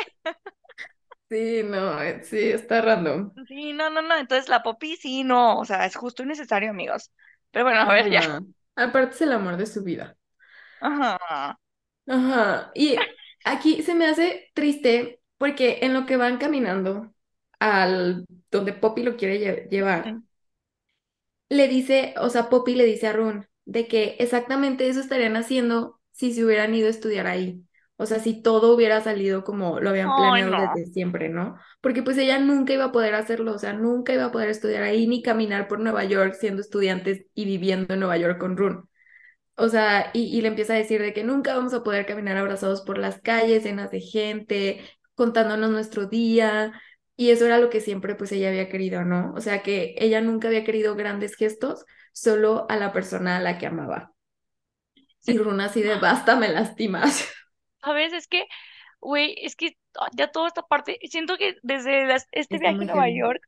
[1.30, 3.32] Sí, no, eh, sí, está random.
[3.48, 4.16] Sí, no, no, no.
[4.16, 7.12] Entonces la Poppy sí, no, o sea, es justo y necesario, amigos.
[7.50, 8.40] Pero bueno, a ver, ya.
[8.76, 10.16] Aparte es el amor de su vida.
[10.80, 11.58] Ajá.
[12.06, 12.70] Ajá.
[12.74, 12.96] Y
[13.44, 17.12] aquí se me hace triste porque en lo que van caminando
[17.58, 20.18] al donde Poppy lo quiere lle- llevar,
[21.48, 26.00] le dice, o sea, Poppy le dice a Ron de que exactamente eso estarían haciendo
[26.12, 27.62] si se hubieran ido a estudiar ahí.
[27.96, 30.58] O sea, si todo hubiera salido como lo habían planeado no.
[30.74, 31.56] desde siempre, ¿no?
[31.80, 34.82] Porque pues ella nunca iba a poder hacerlo, o sea, nunca iba a poder estudiar
[34.82, 38.88] ahí ni caminar por Nueva York siendo estudiantes y viviendo en Nueva York con Ron.
[39.56, 42.36] O sea, y, y le empieza a decir de que nunca vamos a poder caminar
[42.36, 44.80] abrazados por las calles, llenas de gente,
[45.14, 46.72] contándonos nuestro día.
[47.16, 49.32] Y eso era lo que siempre pues ella había querido, ¿no?
[49.36, 53.58] O sea, que ella nunca había querido grandes gestos, solo a la persona a la
[53.58, 54.12] que amaba.
[55.18, 55.32] Sí.
[55.32, 57.28] Y Runa así de, basta, me lastimas.
[57.82, 58.12] ¿Sabes?
[58.12, 58.46] Es que,
[59.00, 62.94] güey, es que ah, ya toda esta parte, siento que desde las- este viaje a
[62.94, 63.08] Nueva.
[63.10, 63.42] York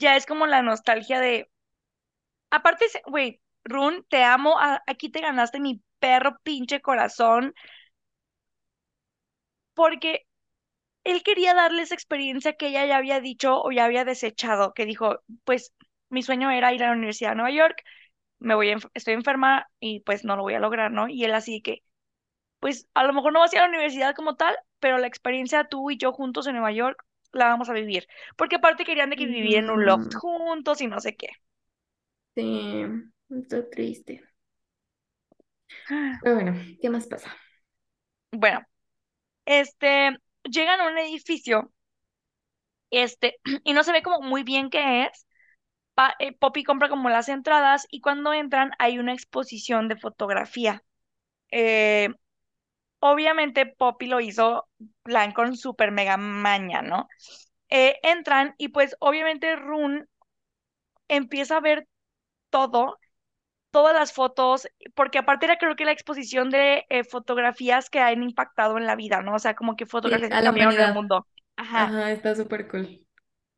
[0.00, 1.50] ya es como la nostalgia de,
[2.50, 7.54] aparte, güey, Run, te amo, aquí te ganaste mi perro pinche corazón,
[9.74, 10.26] porque
[11.04, 14.86] él quería darle esa experiencia que ella ya había dicho o ya había desechado, que
[14.86, 15.74] dijo, pues
[16.10, 17.82] mi sueño era ir a la Universidad de Nueva York,
[18.40, 21.08] me voy enf- estoy enferma y pues no lo voy a lograr, ¿no?
[21.08, 21.82] Y él así que,
[22.60, 25.06] pues a lo mejor no vas a ir a la universidad como tal, pero la
[25.08, 29.10] experiencia tú y yo juntos en Nueva York la vamos a vivir, porque aparte querían
[29.10, 30.20] de que vivir en un loft Ujú.
[30.20, 31.28] juntos y no sé qué.
[32.34, 34.22] Sí, está triste.
[36.20, 37.30] Pero bueno, ¿qué más pasa?
[38.32, 38.60] Bueno,
[39.46, 41.72] este, llegan a un edificio,
[42.90, 45.26] este, y no se ve como muy bien qué es.
[45.94, 50.82] Pa- eh, Poppy compra como las entradas y cuando entran hay una exposición de fotografía.
[51.50, 52.10] Eh,
[53.00, 54.68] obviamente Poppy lo hizo
[55.02, 57.08] plan con super mega maña, ¿no?
[57.70, 60.06] Eh, entran y pues obviamente Rune
[61.08, 61.86] empieza a ver
[62.50, 62.98] todo
[63.72, 68.22] todas las fotos, porque aparte era creo que la exposición de eh, fotografías que han
[68.22, 69.34] impactado en la vida, ¿no?
[69.36, 71.26] O sea, como que Sí, fotografías que cambiaron el mundo.
[71.56, 71.84] Ajá.
[71.84, 73.06] Ajá, está súper cool.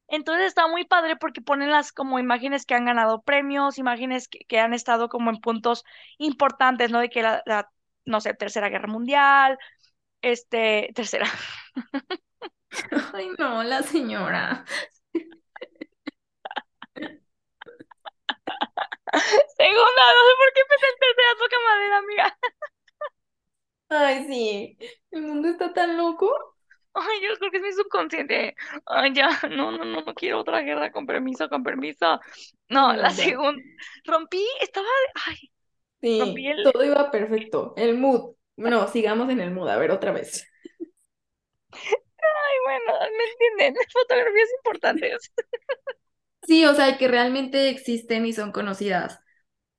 [0.08, 4.40] Entonces está muy padre porque ponen las como imágenes que han ganado premios, imágenes que,
[4.46, 5.84] que han estado como en puntos
[6.18, 7.00] importantes, ¿no?
[7.00, 7.70] De que la, la,
[8.04, 9.58] no sé, Tercera Guerra Mundial,
[10.22, 11.26] este, tercera,
[13.14, 14.64] Ay, no, la señora.
[19.56, 22.38] segunda, no sé por qué pensé en tercera toca madera, amiga.
[23.88, 24.78] Ay, sí.
[25.10, 26.32] El mundo está tan loco.
[26.94, 28.54] Ay, yo creo que es mi subconsciente.
[28.86, 32.20] Ay, ya, no, no, no, no quiero otra guerra, con permiso, con permiso.
[32.68, 33.60] No, la segunda,
[34.04, 34.86] rompí, estaba,
[35.26, 35.36] ay,
[36.18, 37.74] rompí Sí, el, todo iba perfecto.
[37.76, 38.34] El mood.
[38.56, 39.68] No, sigamos en el mood.
[39.68, 40.46] A ver, otra vez.
[41.72, 43.82] ay, bueno, ¿me entienden?
[43.92, 45.32] Fotografías importantes.
[46.46, 49.20] Sí, o sea, que realmente existen y son conocidas.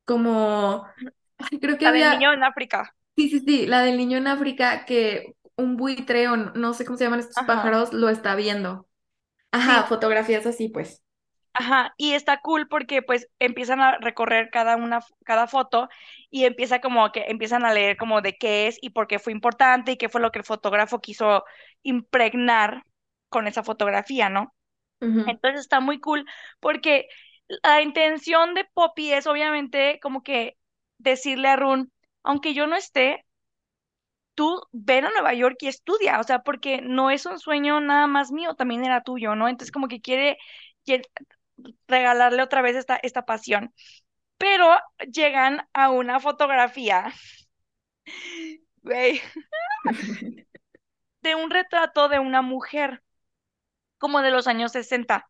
[0.06, 0.86] Como,
[1.62, 2.93] creo que La del había, niño en África.
[3.15, 6.86] sí, sí, sí, la del niño en África que un buitre o no no sé
[6.86, 7.45] cómo se llaman estos Ajá.
[7.45, 8.88] pájaros lo está viendo.
[9.51, 11.04] Ajá, Sí, fotografías así, pues.
[11.54, 15.88] Ajá, y está cool porque pues empiezan a recorrer cada una, cada foto
[16.30, 19.32] y empieza como que empiezan a leer como de qué es y por qué fue
[19.32, 21.45] importante y qué fue lo que el fotógrafo quiso
[21.82, 22.84] impregnar
[23.30, 24.54] con esa fotografía, ¿no?
[24.99, 26.25] Entonces está muy cool
[26.60, 27.08] porque
[27.63, 30.58] la intención de Poppy es obviamente como que
[30.97, 31.91] decirle a Run,
[32.23, 33.25] aunque yo no esté,
[34.34, 38.08] tú ven a Nueva York y estudia, o sea, porque no es un sueño nada
[38.08, 39.47] más mío, también era tuyo, ¿no?
[39.47, 40.38] Entonces como que quiere,
[40.84, 41.03] quiere
[41.88, 43.73] regalarle otra vez esta, esta pasión.
[44.38, 44.77] Pero
[45.12, 47.13] llegan a una fotografía,
[51.21, 53.03] de un retrato de una mujer,
[53.97, 55.27] como de los años 60.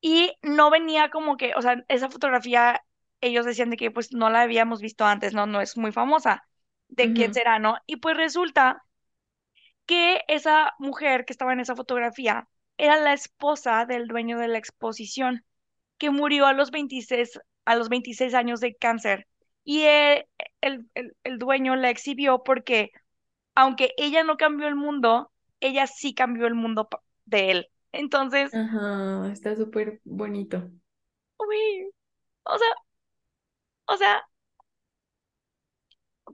[0.00, 2.82] Y no venía como que, o sea, esa fotografía,
[3.20, 5.46] ellos decían de que pues no la habíamos visto antes, ¿no?
[5.46, 6.44] No es muy famosa.
[6.88, 7.76] ¿De quién será, no?
[7.86, 8.84] Y pues resulta
[9.86, 14.58] que esa mujer que estaba en esa fotografía era la esposa del dueño de la
[14.58, 15.44] exposición,
[15.98, 19.28] que murió a los 26, a los 26 años de cáncer.
[19.64, 20.28] Y eh,
[20.60, 22.90] el, el, el dueño la exhibió porque,
[23.54, 26.88] aunque ella no cambió el mundo, ella sí cambió el mundo
[27.26, 27.70] de él.
[27.92, 30.70] Entonces, Ajá, está súper bonito.
[31.38, 31.90] uy,
[32.44, 32.74] o sea,
[33.86, 34.22] o sea,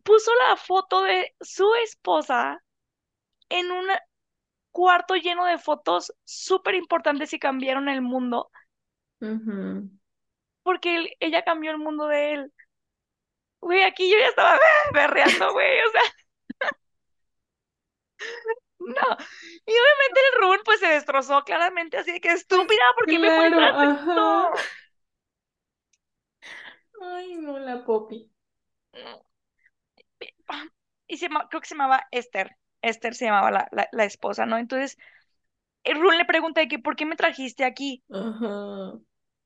[0.02, 2.62] puso la foto de su esposa
[3.50, 3.86] en un
[4.72, 8.50] cuarto lleno de fotos súper importantes y cambiaron el mundo,
[10.62, 12.52] porque él- ella cambió el mundo de él.
[13.60, 14.58] Güey, aquí yo ya estaba
[14.94, 16.02] berreando, güey, o sea,
[18.78, 19.16] no.
[19.66, 23.28] Y obviamente el Run pues se destrozó claramente, así de que estúpida, ¿por qué me
[23.28, 23.84] ajá.
[23.84, 24.50] esto?
[27.02, 28.30] Ay, no, la Poppy.
[28.94, 29.22] No.
[31.06, 32.56] Y se creo que se llamaba Esther.
[32.82, 34.58] Esther se llamaba la, la, la esposa, ¿no?
[34.58, 34.96] Entonces,
[35.84, 38.04] el Run le pregunta de que, ¿por qué me trajiste aquí?
[38.10, 39.00] Ajá.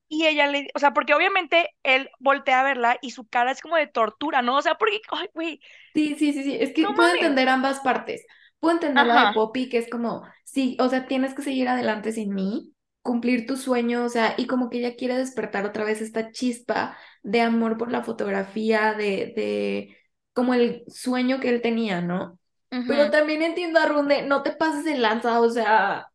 [0.08, 3.62] Y ella le, o sea, porque obviamente él voltea a verla y su cara es
[3.62, 4.56] como de tortura, ¿no?
[4.58, 5.60] O sea, porque, ay, güey,
[5.94, 6.56] Sí, sí, sí, sí.
[6.60, 7.14] Es no que puedo mames.
[7.14, 8.26] entender ambas partes.
[8.62, 11.68] Puedo entender la de Ajá, Poppy, que es como, sí, o sea, tienes que seguir
[11.68, 15.84] adelante sin mí, cumplir tu sueño, o sea, y como que ella quiere despertar otra
[15.84, 19.98] vez esta chispa de amor por la fotografía, de, de,
[20.34, 22.40] como el sueño que él tenía, ¿no?
[22.86, 26.08] Pero también entiendo a Runde, no te pases de lanza, o sea,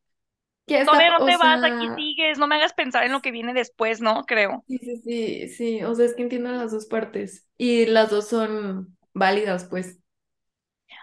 [0.68, 3.12] ¿qué está, Todavía pa- no o te vas, aquí sigues, no me hagas pensar en
[3.12, 4.24] lo que viene después, ¿no?
[4.26, 4.66] Creo.
[4.68, 8.28] sí, sí, sí, sí, o sea, es que entiendo las dos partes y las dos
[8.28, 10.00] son válidas, pues.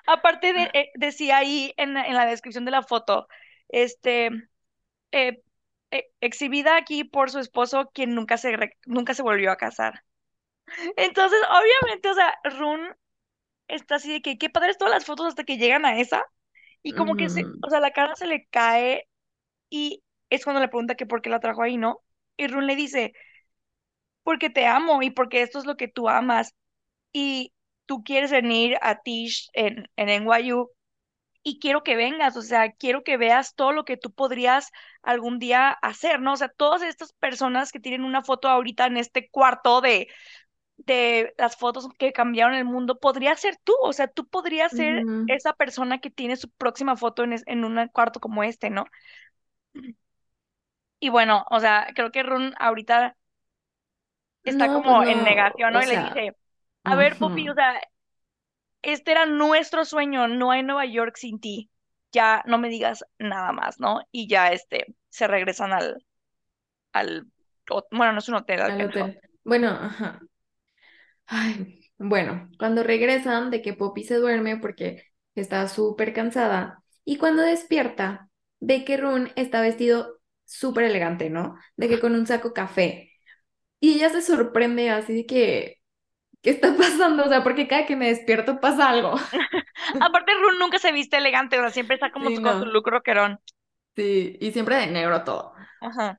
[0.06, 3.28] Aparte de, eh, decía ahí en, la- en la descripción de la foto,
[3.68, 4.26] este,
[5.12, 5.42] eh,
[5.90, 10.04] eh, exhibida aquí por su esposo, quien nunca se, re- nunca se volvió a casar.
[10.96, 12.80] Entonces, obviamente, o sea, Run
[13.68, 16.24] está así de que, qué padres todas las fotos hasta que llegan a esa,
[16.82, 19.08] y como que se, o sea, la cara se le cae,
[19.70, 22.00] y es cuando le pregunta que por qué la trajo ahí, ¿no?
[22.38, 23.14] Y Run le dice,
[24.22, 26.54] porque te amo, y porque esto es lo que tú amas,
[27.12, 27.52] y
[27.86, 30.70] tú quieres venir a Tish en, en NYU
[31.42, 34.70] y quiero que vengas, o sea, quiero que veas todo lo que tú podrías
[35.02, 36.32] algún día hacer, ¿no?
[36.34, 40.08] O sea, todas estas personas que tienen una foto ahorita en este cuarto de,
[40.78, 45.08] de las fotos que cambiaron el mundo, podría ser tú, o sea, tú podrías ser
[45.26, 48.86] esa persona que tiene su próxima foto en, es- en un cuarto como este, ¿no?
[51.00, 53.16] Y bueno, o sea, creo que Run ahorita
[54.44, 55.82] está No, pues como en negación, ¿no?
[55.82, 56.32] o Y le dice,
[56.84, 57.80] a ver, Poppy, o sea,
[58.82, 61.70] este era nuestro sueño, no hay Nueva York sin ti.
[62.12, 64.00] Ya no me digas nada más, ¿no?
[64.12, 66.04] Y ya este se regresan al,
[66.92, 67.26] al,
[67.90, 69.20] bueno, no es un hotel, al hotel.
[69.44, 70.20] Bueno, ajá.
[71.26, 77.42] Ay, bueno, cuando regresan de que Poppy se duerme porque está súper cansada y cuando
[77.42, 78.28] despierta
[78.60, 81.56] ve que Rune está vestido súper elegante, ¿no?
[81.76, 83.10] De que con un saco café.
[83.80, 85.78] Y ella se sorprende así de que,
[86.44, 87.26] ¿qué está pasando?
[87.26, 89.16] O sea, porque cada que me despierto pasa algo.
[90.00, 92.88] Aparte, Rune nunca se viste elegante, o sea, siempre está como Sí, con su look
[92.88, 93.40] rockerón.
[93.96, 95.54] Sí, y siempre de negro todo.
[95.80, 96.18] Ajá.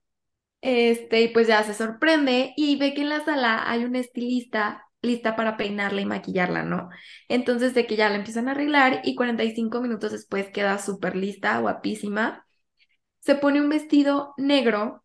[0.61, 4.83] Este, y pues ya se sorprende y ve que en la sala hay una estilista
[5.01, 6.89] lista para peinarla y maquillarla, ¿no?
[7.29, 11.59] Entonces de que ya la empiezan a arreglar y 45 minutos después queda súper lista,
[11.59, 12.47] guapísima.
[13.21, 15.03] Se pone un vestido negro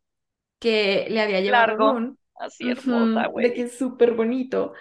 [0.60, 1.88] que le había llevado Largo.
[1.88, 3.64] Rune, Así hermosa, ujú, de que güey.
[3.64, 4.74] es súper bonito.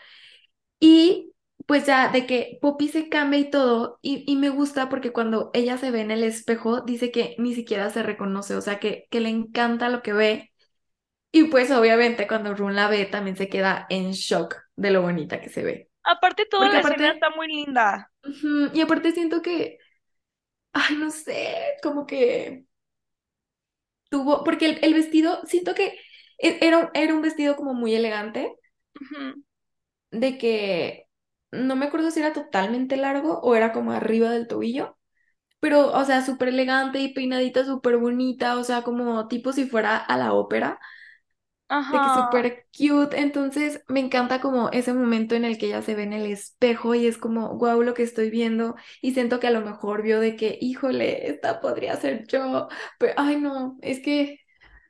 [0.80, 1.34] Y
[1.66, 5.52] pues ya de que Poppy se cambia y todo, y, y me gusta porque cuando
[5.54, 9.08] ella se ve en el espejo, dice que ni siquiera se reconoce, o sea, que,
[9.12, 10.52] que le encanta lo que ve.
[11.32, 15.42] Y pues obviamente cuando Rune la ve, también se queda en shock de lo bonita
[15.42, 15.90] que se ve.
[16.04, 18.12] Aparte, toda Porque la escena aparte, está muy linda.
[18.74, 19.78] y aparte siento que,
[20.74, 22.66] ay, no sé, como que
[24.10, 25.96] tuvo, porque el, el vestido, siento que
[26.38, 28.54] e- era, un- era un vestido como muy elegante.
[30.12, 31.08] De que
[31.52, 34.98] no me acuerdo si era totalmente largo o era como arriba del tobillo,
[35.60, 39.98] pero, o sea, súper elegante y peinadita súper bonita, o sea, como tipo si fuera
[39.98, 40.80] a la ópera,
[41.88, 42.10] de que Ajá.
[42.10, 46.14] súper cute, entonces me encanta como ese momento en el que ella se ve en
[46.14, 49.62] el espejo y es como, wow, lo que estoy viendo, y siento que a lo
[49.62, 52.68] mejor vio de que, híjole, esta podría ser yo,
[53.00, 54.40] pero, ay, no, es que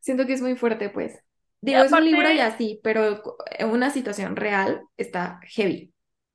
[0.02, 1.20] siento que es muy fuerte, pues.
[1.62, 5.94] Digo, es un libro y así, pero en una situación real está heavy.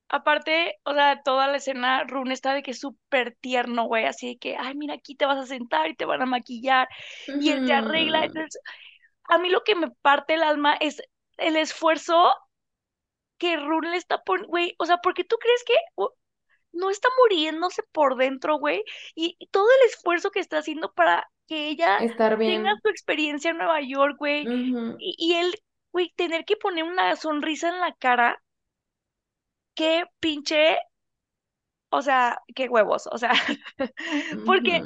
[0.08, 4.28] aparte, o sea, toda la escena, Rune está de que es súper tierno, güey, así
[4.28, 6.88] de que, ay, mira, aquí te vas a sentar y te van a maquillar,
[7.38, 8.24] y él te arregla.
[8.24, 8.60] Entonces,
[9.24, 11.02] a mí lo que me parte el alma es
[11.38, 12.34] el esfuerzo
[13.38, 15.74] que Rune le está poniendo, güey, o sea, porque tú crees que
[16.72, 18.82] no está muriéndose por dentro, güey,
[19.14, 23.50] y, y todo el esfuerzo que está haciendo para que ella Estar tenga su experiencia
[23.50, 24.48] en Nueva York, güey,
[24.98, 25.54] y, y él,
[25.92, 28.42] güey, tener que poner una sonrisa en la cara,
[29.74, 30.76] qué pinche,
[31.90, 33.32] o sea, qué huevos, o sea,
[34.44, 34.84] porque,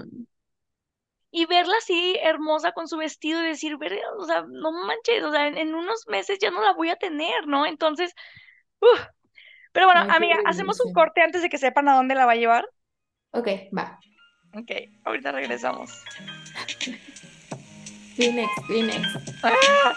[1.31, 5.31] y verla así hermosa con su vestido y decir, ver, o sea, no manches, o
[5.31, 7.67] sea, en, en unos meses ya no la voy a tener, ¿no?
[7.67, 8.15] Entonces,
[8.81, 9.07] uf.
[9.73, 12.33] Pero bueno, Ay, amiga, hacemos un corte antes de que sepan a dónde la va
[12.33, 12.67] a llevar.
[13.33, 13.87] Ok, va.
[14.55, 14.71] Ok,
[15.05, 16.03] ahorita regresamos.
[18.17, 19.07] Kleenex, Kleenex.
[19.43, 19.95] ¡Ah!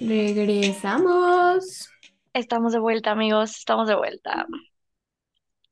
[0.00, 1.90] Regresamos.
[2.32, 4.46] Estamos de vuelta, amigos, estamos de vuelta.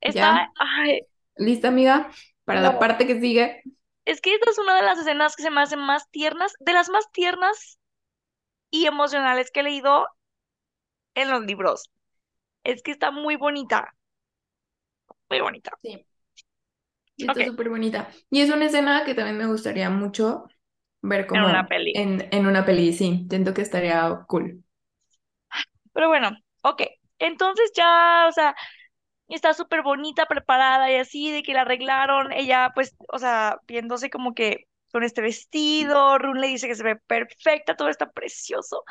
[0.00, 1.02] Está, ay,
[1.36, 2.10] ¿Lista, amiga?
[2.44, 3.62] Para la parte que sigue.
[4.04, 6.72] es que esta es una de las escenas que se me hacen más tiernas, de
[6.72, 7.78] las más tiernas
[8.70, 10.08] y emocionales que he leído
[11.14, 11.90] en los libros.
[12.64, 13.94] Es que está muy bonita,
[15.30, 15.70] muy bonita.
[15.82, 16.06] Sí.
[17.16, 18.08] Está súper bonita.
[18.30, 20.46] Y es una escena que también me gustaría mucho
[21.02, 21.94] ver en una como peli.
[21.94, 22.92] en, en una peli.
[22.92, 24.64] Sí, siento que estaría cool.
[25.92, 26.30] Pero bueno,
[26.62, 26.82] ok.
[27.18, 28.54] Entonces ya, o sea,
[29.28, 32.32] está súper bonita, preparada y así, de que la arreglaron.
[32.32, 36.84] Ella, pues, o sea, viéndose como que con este vestido, Rune le dice que se
[36.84, 38.84] ve perfecta, todo está precioso.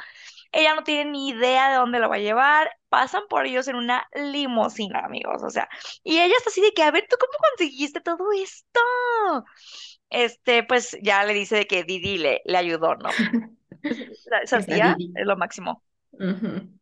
[0.53, 2.71] Ella no tiene ni idea de dónde lo va a llevar.
[2.89, 5.67] Pasan por ellos en una limusina, amigos, o sea.
[6.03, 8.79] Y ella está así de que, a ver, ¿tú cómo conseguiste todo esto?
[10.09, 13.09] Este, pues ya le dice de que Didi le, le ayudó, ¿no?
[14.43, 15.83] Esa tía es lo máximo.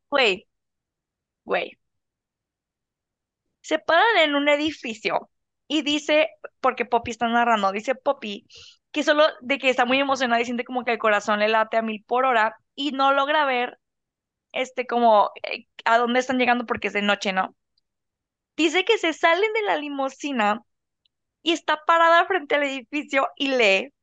[0.09, 0.47] Güey,
[1.45, 1.77] güey.
[3.61, 5.29] Se paran en un edificio
[5.67, 6.29] y dice,
[6.59, 8.47] porque Poppy está narrando, dice Poppy
[8.91, 11.77] que solo de que está muy emocionada y siente como que el corazón le late
[11.77, 13.79] a mil por hora y no logra ver
[14.51, 17.55] este como eh, a dónde están llegando porque es de noche, ¿no?
[18.57, 20.61] Dice que se salen de la limusina
[21.43, 23.93] y está parada frente al edificio y lee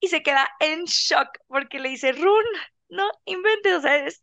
[0.00, 2.44] y se queda en shock porque le dice, Run,
[2.88, 4.22] no inventes, o sea, es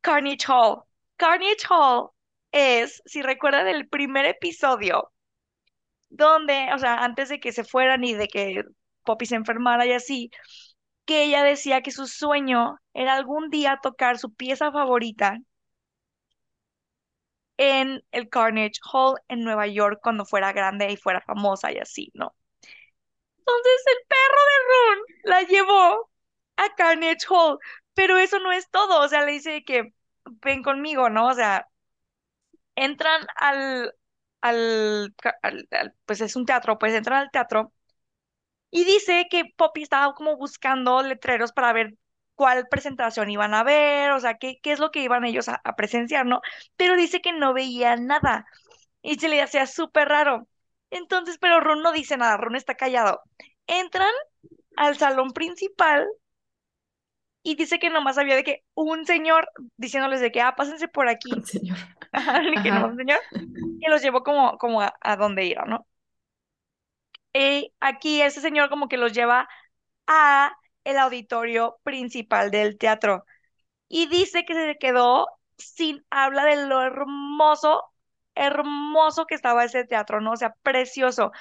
[0.00, 0.84] Carnage Hall.
[1.16, 2.10] Carnage Hall
[2.52, 5.12] es, si recuerdan el primer episodio,
[6.16, 8.62] donde, o sea, antes de que se fueran y de que
[9.04, 10.30] Poppy se enfermara y así,
[11.06, 15.38] que ella decía que su sueño era algún día tocar su pieza favorita
[17.56, 22.10] en el Carnage Hall en Nueva York cuando fuera grande y fuera famosa y así,
[22.14, 22.34] ¿no?
[23.38, 26.10] Entonces el perro de Ron la llevó
[26.56, 27.58] a Carnage Hall,
[27.94, 29.92] pero eso no es todo, o sea, le dice que
[30.42, 31.28] ven conmigo, ¿no?
[31.28, 31.68] O sea,
[32.76, 33.94] entran al,
[34.44, 35.14] al,
[36.06, 37.72] pues es un teatro, pues entran al teatro
[38.70, 41.94] Y dice que Poppy estaba como buscando letreros para ver
[42.34, 45.60] cuál presentación iban a ver, o sea, qué, qué es lo que iban ellos a,
[45.64, 46.40] a presenciar, ¿no?
[46.76, 48.46] Pero dice que no veía nada
[49.02, 50.48] y se le hacía súper raro.
[50.90, 53.22] Entonces, pero Ron no dice nada, Ron está callado.
[53.66, 54.12] Entran
[54.76, 56.06] al salón principal
[57.44, 61.08] y dice que nomás había de que un señor diciéndoles de que, ah, pásense por
[61.08, 61.30] aquí.
[61.44, 61.76] Señor.
[62.12, 63.20] Ajá, que no, un señor.
[63.80, 65.86] Y los llevó como, como a, a donde ir, ¿no?
[67.34, 69.46] Eh, aquí ese señor como que los lleva
[70.06, 73.24] a el auditorio principal del teatro
[73.88, 75.28] y dice que se quedó
[75.58, 77.82] sin habla de lo hermoso,
[78.34, 80.32] hermoso que estaba ese teatro, ¿no?
[80.32, 81.32] O sea, precioso.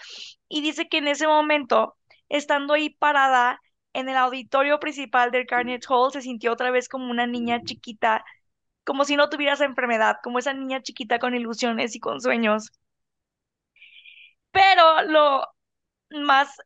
[0.49, 1.95] Y dice que en ese momento,
[2.29, 3.61] estando ahí parada
[3.93, 8.25] en el auditorio principal del Carnegie Hall, se sintió otra vez como una niña chiquita,
[8.85, 12.71] como si no tuviera esa enfermedad, como esa niña chiquita con ilusiones y con sueños.
[14.51, 15.45] Pero lo
[16.11, 16.57] más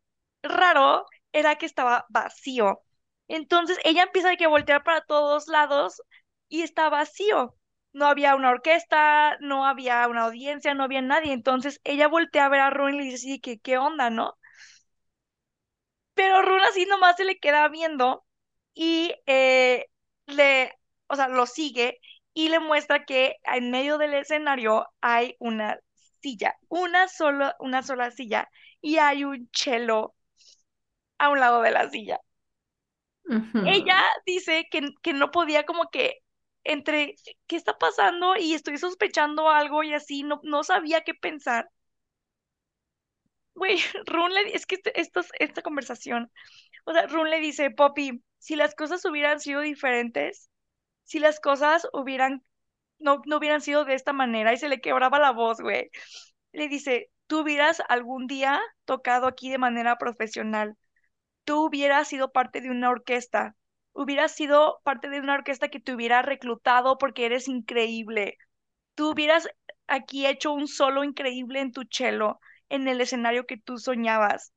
[0.44, 2.82] raro era que estaba vacío.
[3.28, 6.02] Entonces ella empieza a que voltear para todos lados
[6.50, 7.56] y está vacío.
[7.94, 11.34] No había una orquesta, no había una audiencia, no había nadie.
[11.34, 14.37] Entonces ella voltea a ver a Ron y le dice así que qué onda, ¿no?
[16.18, 18.26] Pero Ron así nomás se le queda viendo
[18.76, 19.88] y eh,
[20.28, 20.74] le,
[21.08, 22.00] o sea, lo sigue
[22.36, 25.80] y le muestra que en medio del escenario hay una
[26.22, 28.50] silla, una sola, una sola silla
[28.82, 30.16] y hay un cello
[31.20, 32.20] a un lado de la silla.
[33.64, 36.24] Ella dice que, que no podía como que
[36.64, 37.16] entre
[37.48, 41.70] qué está pasando y estoy sospechando algo y así, no, no sabía qué pensar.
[43.58, 43.78] Güey,
[44.08, 46.32] Run le, es que este- estos- esta conversación,
[46.86, 50.50] o sea, Run le dice, Poppy, si las cosas hubieran sido diferentes,
[51.06, 52.44] si las cosas hubieran,
[53.00, 55.92] no, no hubieran sido de esta manera y se le quebraba la voz, güey.
[56.54, 60.78] Le dice, tú hubieras algún día tocado aquí de manera profesional.
[61.46, 63.56] Tú hubieras sido parte de una orquesta,
[63.94, 68.38] hubieras sido parte de una orquesta que te hubiera reclutado porque eres increíble,
[68.96, 69.50] tú hubieras
[69.88, 72.40] aquí hecho un solo increíble en tu cello,
[72.70, 74.54] en el escenario que tú soñabas.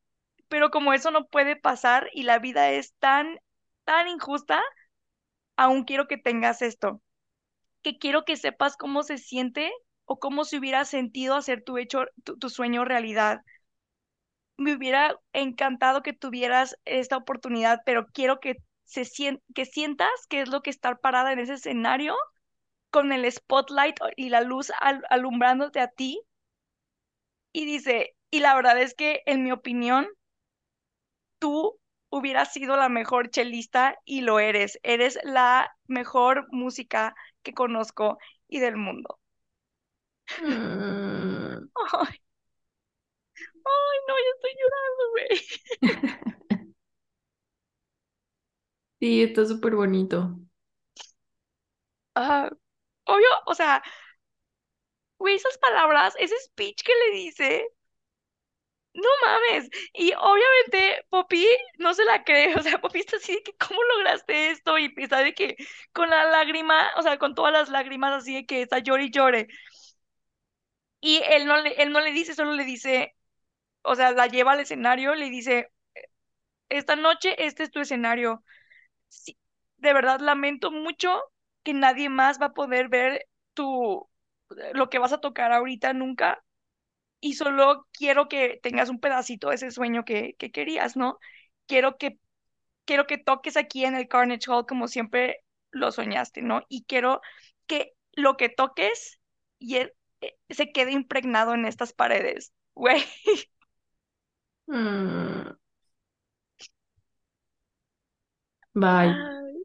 [0.48, 3.38] Pero como eso no puede pasar y la vida es tan,
[3.84, 4.62] tan injusta,
[5.56, 7.02] aún quiero que tengas esto,
[7.82, 9.72] que quiero que sepas cómo se siente
[10.06, 13.42] o cómo se hubiera sentido hacer tu hecho, tu, tu sueño realidad
[14.56, 20.40] me hubiera encantado que tuvieras esta oportunidad, pero quiero que se sien- que sientas que
[20.42, 22.14] es lo que estar parada en ese escenario
[22.90, 26.20] con el spotlight y la luz al- alumbrándote a ti.
[27.52, 30.08] Y dice, y la verdad es que en mi opinión,
[31.38, 31.78] tú
[32.10, 34.78] hubieras sido la mejor chelista y lo eres.
[34.82, 39.18] Eres la mejor música que conozco y del mundo.
[40.40, 41.68] Mm.
[41.92, 42.20] Ay,
[43.66, 45.40] ay, no, ya estoy llorando, güey.
[49.00, 50.38] Sí, está súper bonito.
[52.14, 52.50] Ah,
[53.06, 53.82] obvio, o sea,
[55.20, 57.68] güey, esas palabras, ese speech que le dice.
[58.92, 59.70] No mames.
[59.94, 61.46] Y obviamente Poppy
[61.78, 62.54] no se la cree.
[62.58, 64.78] O sea, Poppy está así de que, ¿cómo lograste esto?
[64.78, 65.56] Y empieza de que
[65.92, 69.10] con la lágrima, o sea, con todas las lágrimas así de que está llore y
[69.10, 69.48] llore.
[71.00, 73.14] Y él no le, él no le dice, solo le dice,
[73.82, 75.72] o sea, la lleva al escenario, le dice,
[76.70, 78.44] esta noche este es tu escenario.
[79.10, 79.38] Sí,
[79.78, 81.22] de verdad lamento mucho
[81.64, 84.09] que nadie más va a poder ver tu,
[84.74, 86.42] lo que vas a tocar ahorita nunca.
[87.20, 91.18] y solo quiero que tengas un pedacito de ese sueño que, que querías, ¿no?
[91.66, 92.18] Quiero que,
[92.86, 95.38] quiero que toques aquí en el Carnage Hall como siempre
[95.72, 96.62] lo soñaste, ¿no?
[96.68, 97.20] Y quiero
[97.66, 99.20] que lo que toques
[99.58, 103.02] y él, eh, se quede impregnado en estas paredes, güey.
[104.68, 105.52] Mm.
[108.74, 109.20] Bye.
[109.28, 109.64] Ay,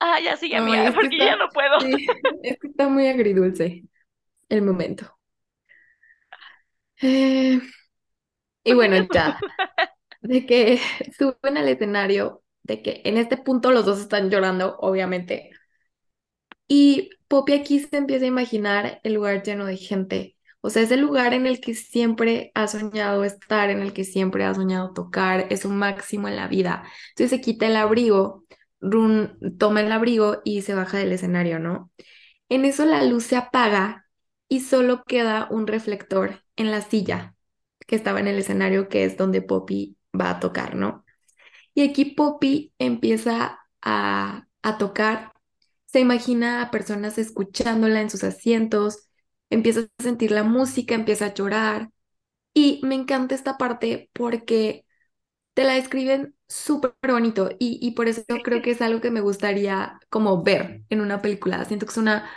[0.00, 1.80] ah, ya sigue, es que porque ya no puedo.
[1.80, 2.06] sí,
[2.42, 3.84] es que está muy agridulce
[4.48, 5.12] el momento.
[7.02, 7.60] Eh,
[8.64, 9.38] y ¿Por qué bueno, ya,
[10.22, 10.80] de que
[11.18, 15.50] suben al escenario, de que en este punto los dos están llorando, obviamente.
[16.68, 20.36] Y Poppy aquí se empieza a imaginar el lugar lleno de gente.
[20.60, 24.04] O sea, es el lugar en el que siempre ha soñado estar, en el que
[24.04, 26.82] siempre ha soñado tocar, es un máximo en la vida.
[27.10, 28.44] Entonces se quita el abrigo,
[28.80, 31.90] Run toma el abrigo y se baja del escenario, ¿no?
[32.48, 34.06] En eso la luz se apaga
[34.48, 37.36] y solo queda un reflector en la silla
[37.86, 41.04] que estaba en el escenario, que es donde Poppy va a tocar, ¿no?
[41.74, 45.32] Y aquí Poppy empieza a, a tocar,
[45.86, 49.08] se imagina a personas escuchándola en sus asientos,
[49.50, 51.90] empieza a sentir la música, empieza a llorar.
[52.54, 54.85] Y me encanta esta parte porque
[55.56, 59.22] te la describen súper bonito y, y por eso creo que es algo que me
[59.22, 61.64] gustaría como ver en una película.
[61.66, 62.30] Siento que es una,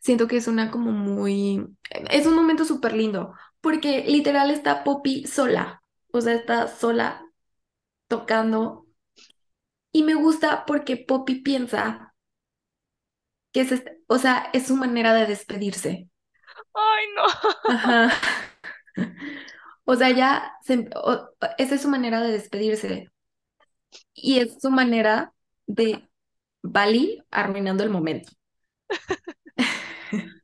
[0.00, 1.66] siento que es una como muy,
[2.10, 7.24] es un momento súper lindo porque literal está Poppy sola, o sea, está sola
[8.08, 8.86] tocando
[9.92, 12.14] y me gusta porque Poppy piensa
[13.52, 16.08] que es, este- o sea, es su manera de despedirse.
[16.74, 17.24] Ay, no.
[17.74, 18.10] Ajá.
[19.86, 23.10] O sea, ya, se- o- esa es su manera de despedirse.
[24.14, 25.32] Y es su manera
[25.66, 26.08] de
[26.62, 28.32] Bali arruinando el momento.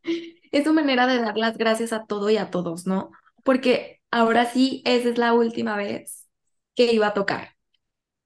[0.53, 3.11] Es su manera de dar las gracias a todo y a todos, ¿no?
[3.45, 6.29] Porque ahora sí, esa es la última vez
[6.75, 7.57] que iba a tocar.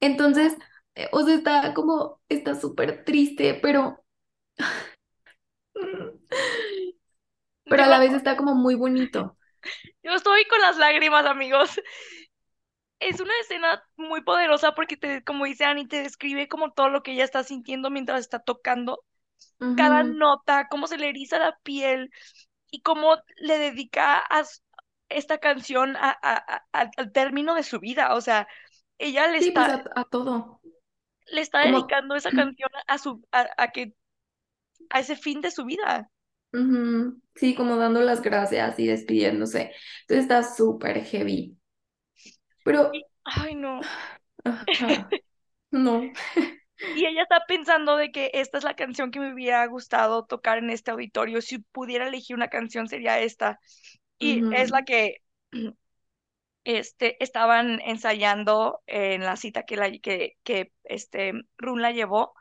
[0.00, 0.54] Entonces,
[0.96, 4.04] eh, o sea, está como, está súper triste, pero,
[7.68, 9.36] pero Yo, a la vez está como muy bonito.
[10.02, 11.80] Yo estoy con las lágrimas, amigos.
[13.00, 17.02] Es una escena muy poderosa porque te, como dice Annie, te describe como todo lo
[17.02, 19.04] que ella está sintiendo mientras está tocando
[19.74, 22.10] cada nota, cómo se le eriza la piel
[22.70, 24.44] y cómo le dedica a
[25.10, 28.14] esta canción a- a- a- al término de su vida.
[28.14, 28.48] O sea,
[28.98, 30.60] ella le Sí, pues está, a, a todo.
[31.26, 33.94] le está dedicando esa canción a su, a, a que,
[34.90, 36.10] a ese fin de su vida.
[37.34, 39.72] Sí, como dando las gracias y despidiéndose.
[40.02, 41.56] Entonces está súper heavy.
[42.64, 42.92] Pero,
[43.24, 43.80] ay, no.
[44.44, 45.08] ajá,
[45.70, 46.02] no.
[46.96, 50.58] Y ella está pensando de que esta es la canción que me hubiera gustado tocar
[50.58, 51.40] en este auditorio.
[51.40, 53.58] Si pudiera elegir una canción sería esta.
[54.18, 55.18] Y es la que
[56.64, 62.34] este, estaban ensayando en la cita que, la, que, que este, Run la llevó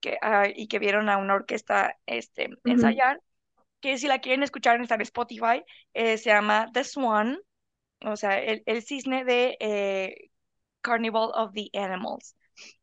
[0.00, 3.20] que, ah, y que vieron a una orquesta este, ensayar.
[3.80, 5.64] Que si la quieren escuchar está en Spotify,
[5.94, 7.38] eh, se llama The Swan,
[8.04, 10.30] o sea, el, el cisne de eh,
[10.80, 12.36] Carnival of the Animals.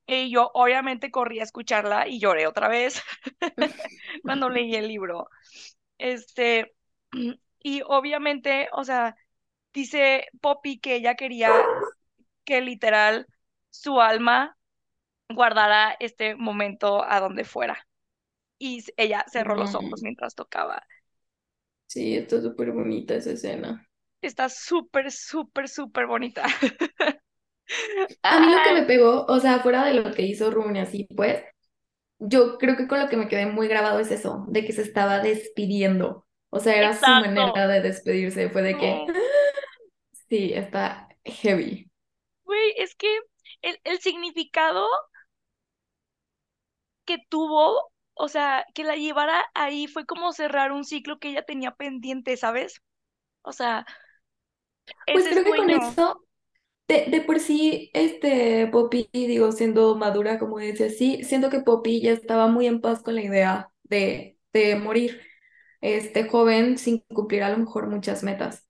[0.07, 3.01] Y yo obviamente corrí a escucharla y lloré otra vez
[4.23, 5.27] cuando leí el libro.
[5.97, 6.73] Este,
[7.59, 9.15] y obviamente, o sea,
[9.73, 11.51] dice Poppy que ella quería
[12.45, 13.27] que literal
[13.69, 14.57] su alma
[15.29, 17.85] guardara este momento a donde fuera.
[18.57, 20.83] Y ella cerró los ojos mientras tocaba.
[21.87, 23.87] Sí, está súper bonita esa escena.
[24.21, 26.43] Está súper, súper, súper bonita.
[28.23, 31.07] A mí lo que me pegó, o sea, fuera de lo que hizo Rooney así,
[31.15, 31.43] pues,
[32.19, 34.83] yo creo que con lo que me quedé muy grabado es eso, de que se
[34.83, 36.25] estaba despidiendo.
[36.49, 39.05] O sea, era su manera de despedirse, fue de que,
[40.29, 41.89] sí, está heavy.
[42.43, 43.19] güey, es que
[43.61, 44.87] el, el significado
[47.05, 51.43] que tuvo, o sea, que la llevara ahí fue como cerrar un ciclo que ella
[51.45, 52.81] tenía pendiente, ¿sabes?
[53.43, 53.85] O sea,
[55.11, 56.21] Pues creo que con eso
[56.87, 62.01] De, de por sí, este Poppy, digo, siendo madura, como dice así, siento que Poppy
[62.01, 65.21] ya estaba muy en paz con la idea de, de morir,
[65.81, 68.67] este joven, sin cumplir a lo mejor muchas metas.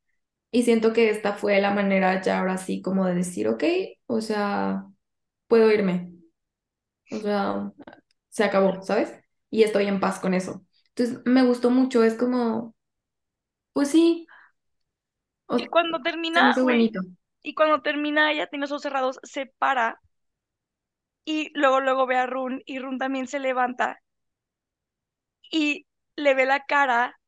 [0.51, 3.63] Y siento que esta fue la manera ya ahora sí como de decir, ok,
[4.07, 4.85] o sea,
[5.47, 6.11] puedo irme,
[7.11, 7.71] o sea,
[8.29, 9.13] se acabó, ¿sabes?
[9.49, 10.65] Y estoy en paz con eso.
[10.95, 12.75] Entonces, me gustó mucho, es como,
[13.73, 14.27] pues sí,
[15.57, 16.61] Y o- cuando termina,
[17.43, 19.99] y cuando termina ella tiene los ojos cerrados, se para
[21.23, 23.99] y luego luego ve a Run y Run también se levanta
[25.51, 25.85] y
[26.15, 27.19] le ve la cara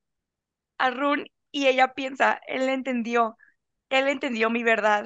[0.80, 3.38] a Run y ella piensa, él entendió,
[3.90, 5.06] él entendió mi verdad,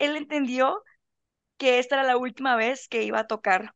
[0.00, 0.82] él entendió
[1.58, 3.74] que esta era la última vez que iba a tocar.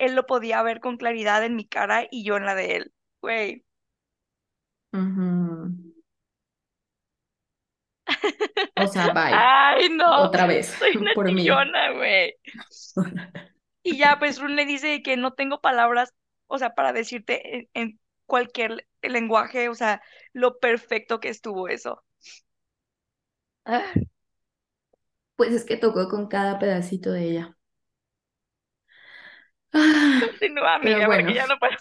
[0.00, 2.94] Él lo podía ver con claridad en mi cara y yo en la de él.
[3.22, 3.64] Güey.
[8.76, 9.48] O sea, bye.
[9.72, 11.30] Ay, no, Otra vez, soy una por
[11.96, 12.34] güey.
[13.82, 16.14] Y ya, pues Run le dice que no tengo palabras,
[16.46, 22.04] o sea, para decirte en, en cualquier lenguaje, o sea, lo perfecto que estuvo eso.
[23.64, 23.92] Ah,
[25.36, 27.58] Pues es que tocó con cada pedacito de ella.
[29.72, 31.76] Ah, continúa, porque bueno, ya no puedo.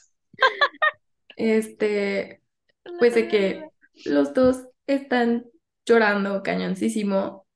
[1.36, 2.42] este,
[3.00, 3.70] pues de que
[4.06, 5.46] los dos están
[5.86, 7.48] llorando cañoncísimo.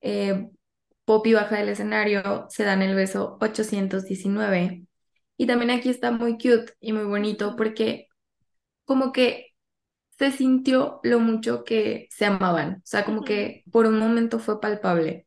[0.00, 0.50] Eh,
[1.06, 4.86] Poppy baja del escenario, se dan el beso 819.
[5.38, 8.08] Y también aquí está muy cute y muy bonito porque
[8.84, 9.54] como que
[10.18, 12.76] se sintió lo mucho que se amaban.
[12.78, 15.26] O sea, como que por un momento fue palpable.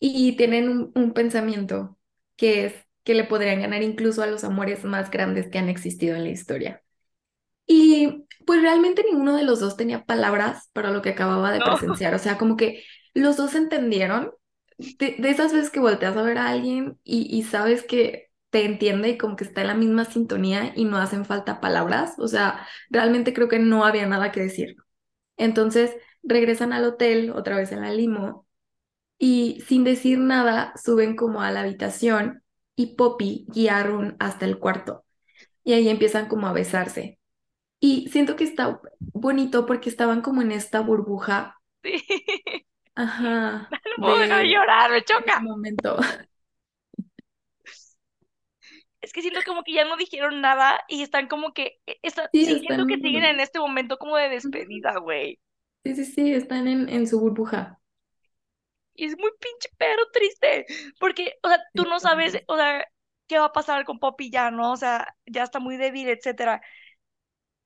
[0.00, 1.98] y tienen un, un pensamiento
[2.36, 2.74] que es
[3.04, 6.30] que le podrían ganar incluso a los amores más grandes que han existido en la
[6.30, 6.82] historia.
[7.66, 11.62] Y Pues realmente ninguno de los dos tenía palabras para lo que acababa de No.
[11.62, 12.14] presenciar.
[12.14, 12.84] O sea, como que
[13.14, 14.32] los dos entendieron.
[14.78, 18.64] De, de esas veces que volteas a ver a alguien y, y sabes que te
[18.64, 22.14] entiende y como que está en la misma sintonía y no hacen falta palabras.
[22.18, 24.76] O sea, realmente creo que no había nada que decir.
[25.38, 28.46] Entonces regresan al hotel, otra vez en la limo,
[29.18, 32.43] y sin decir nada suben como a la habitación
[32.76, 33.46] y Poppy
[33.84, 35.04] Run hasta el cuarto.
[35.64, 37.18] Y ahí empiezan como a besarse.
[37.80, 42.02] Y siento que está bonito porque estaban como en esta burbuja, Sí.
[42.96, 45.46] ajá, No puedo dejar de llorar, me choca.
[45.46, 45.96] momento.
[49.00, 52.32] Es que siento como que ya no dijeron nada y están como que, e, está,
[52.32, 55.38] Sí, sí, siento que siguen en este momento como de despedida, güey.
[55.84, 57.80] sí, sí, sí, están en, en su burbuja.
[58.94, 60.66] Y es muy pinche pero triste,
[61.00, 62.84] porque, o sea, tú no sabes, o sea,
[63.26, 64.72] qué va a pasar con Poppy ya, ¿no?
[64.72, 66.62] O sea, ya está muy débil, etcétera.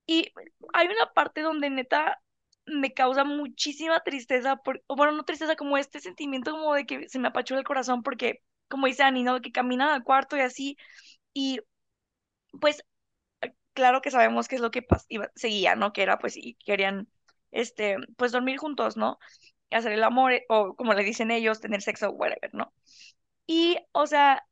[0.07, 0.33] Y
[0.73, 2.21] hay una parte donde neta
[2.67, 7.19] me causa muchísima tristeza, por, bueno, no tristeza, como este sentimiento como de que se
[7.19, 9.41] me apachura el corazón porque, como dice Annie, ¿no?
[9.41, 10.77] Que caminan al cuarto y así,
[11.35, 11.61] y
[12.61, 12.85] pues
[13.75, 15.93] claro que sabemos qué es lo que pas- iba- seguía, ¿no?
[15.93, 17.09] Que era pues y querían,
[17.53, 19.19] este, pues dormir juntos, ¿no?
[19.71, 22.73] Hacer el amor, eh, o como le dicen ellos, tener sexo, whatever, ¿no?
[23.47, 24.45] Y, o sea,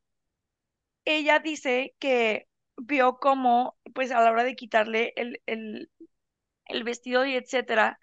[1.05, 2.47] ella dice que
[2.77, 5.89] vio como, pues a la hora de quitarle el, el,
[6.67, 7.99] el vestido y etcétera,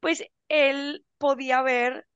[0.00, 2.06] pues él podía ver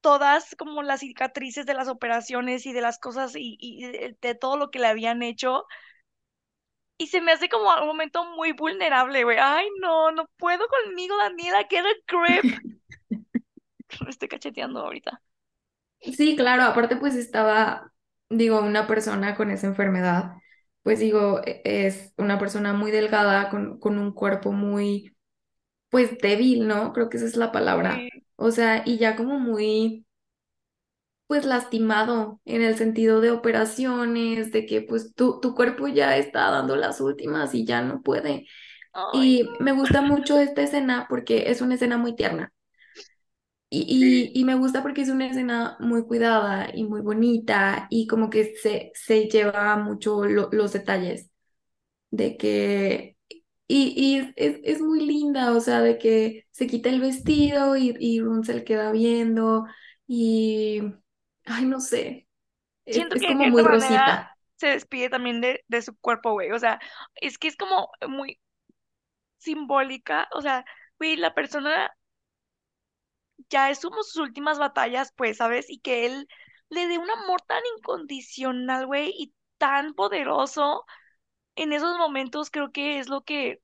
[0.00, 4.34] todas como las cicatrices de las operaciones y de las cosas y, y de, de
[4.34, 5.64] todo lo que le habían hecho.
[6.98, 9.38] Y se me hace como un momento muy vulnerable, güey.
[9.40, 12.46] Ay, no, no puedo conmigo, Daniela, get a grip.
[14.04, 15.20] Me estoy cacheteando ahorita.
[16.00, 17.92] Sí, claro, aparte pues estaba,
[18.30, 20.34] digo, una persona con esa enfermedad,
[20.82, 25.16] pues digo, e- es una persona muy delgada, con, con un cuerpo muy,
[25.90, 26.92] pues débil, ¿no?
[26.92, 28.08] Creo que esa es la palabra.
[28.10, 28.26] Sí.
[28.36, 30.06] O sea, y ya como muy,
[31.26, 36.50] pues lastimado en el sentido de operaciones, de que pues tu, tu cuerpo ya está
[36.50, 38.46] dando las últimas y ya no puede.
[38.92, 42.52] Ay, Y me gusta mucho esta escena porque es una escena muy tierna.
[43.84, 48.06] Y, y, y me gusta porque es una escena muy cuidada y muy bonita y
[48.06, 51.30] como que se, se lleva mucho lo- los detalles
[52.10, 53.16] de que...
[53.68, 57.76] Y, y es, es, es muy linda, o sea, de que se quita el vestido
[57.76, 59.66] y, y Run se le queda viendo
[60.06, 60.82] y...
[61.46, 62.28] Ay, no sé,
[62.86, 64.36] es, siento es que de como muy rosita.
[64.56, 66.50] se despide también de, de su cuerpo, güey.
[66.52, 66.80] O sea,
[67.16, 68.40] es que es como muy
[69.38, 70.28] simbólica.
[70.34, 70.64] O sea,
[70.98, 71.92] güey, la persona
[73.50, 75.66] ya es como sus últimas batallas, pues, ¿sabes?
[75.70, 76.28] Y que él
[76.70, 80.84] le dé un amor tan incondicional, güey, y tan poderoso
[81.56, 83.60] en esos momentos, creo que es lo que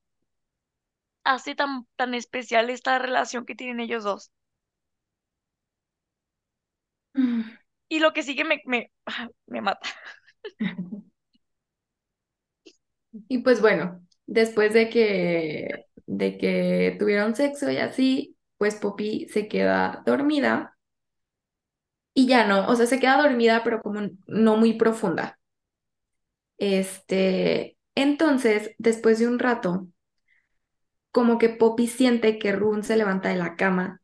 [1.25, 4.31] hace tan, tan especial esta relación que tienen ellos dos.
[7.89, 8.91] Y lo que sigue me, me,
[9.47, 9.89] me mata.
[13.29, 18.32] Y pues bueno, después de que, de que tuvieron sexo y así,
[18.62, 20.76] pues Poppy se queda dormida
[22.14, 25.38] y ya no, o sea, se queda dormida pero como no muy profunda.
[26.58, 29.88] Este, entonces, después de un rato,
[31.12, 34.00] como que Poppy siente que Rune se levanta de la cama,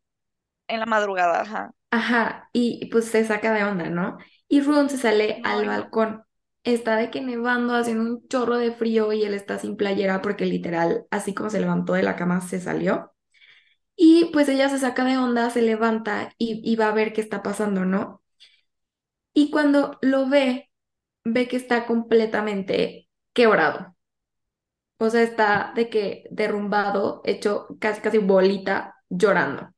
[0.67, 1.73] En la madrugada, ajá.
[1.91, 4.19] ajá, y pues se saca de onda, ¿no?
[4.49, 6.23] Y Rune se sale al balcón.
[6.65, 10.45] Está de que nevando, haciendo un chorro de frío y él está sin playera porque
[10.47, 13.13] literal, así como se levantó de la cama, se salió.
[14.01, 17.43] Y pues ella se saca de onda, se levanta y, va a ver qué está
[17.43, 18.23] pasando, ¿no?
[19.33, 20.71] Y cuando lo ve,
[21.25, 23.97] ve que está completamente quebrado.
[24.99, 29.75] O sea, está de que derrumbado, hecho casi casi bolita, llorando.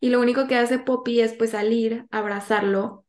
[0.00, 3.06] Y lo único que hace Poppy es pues salir, abrazarlo.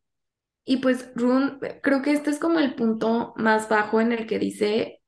[0.66, 4.40] Y pues Rune, creo que este es como el punto más bajo en el que
[4.40, 5.02] dice,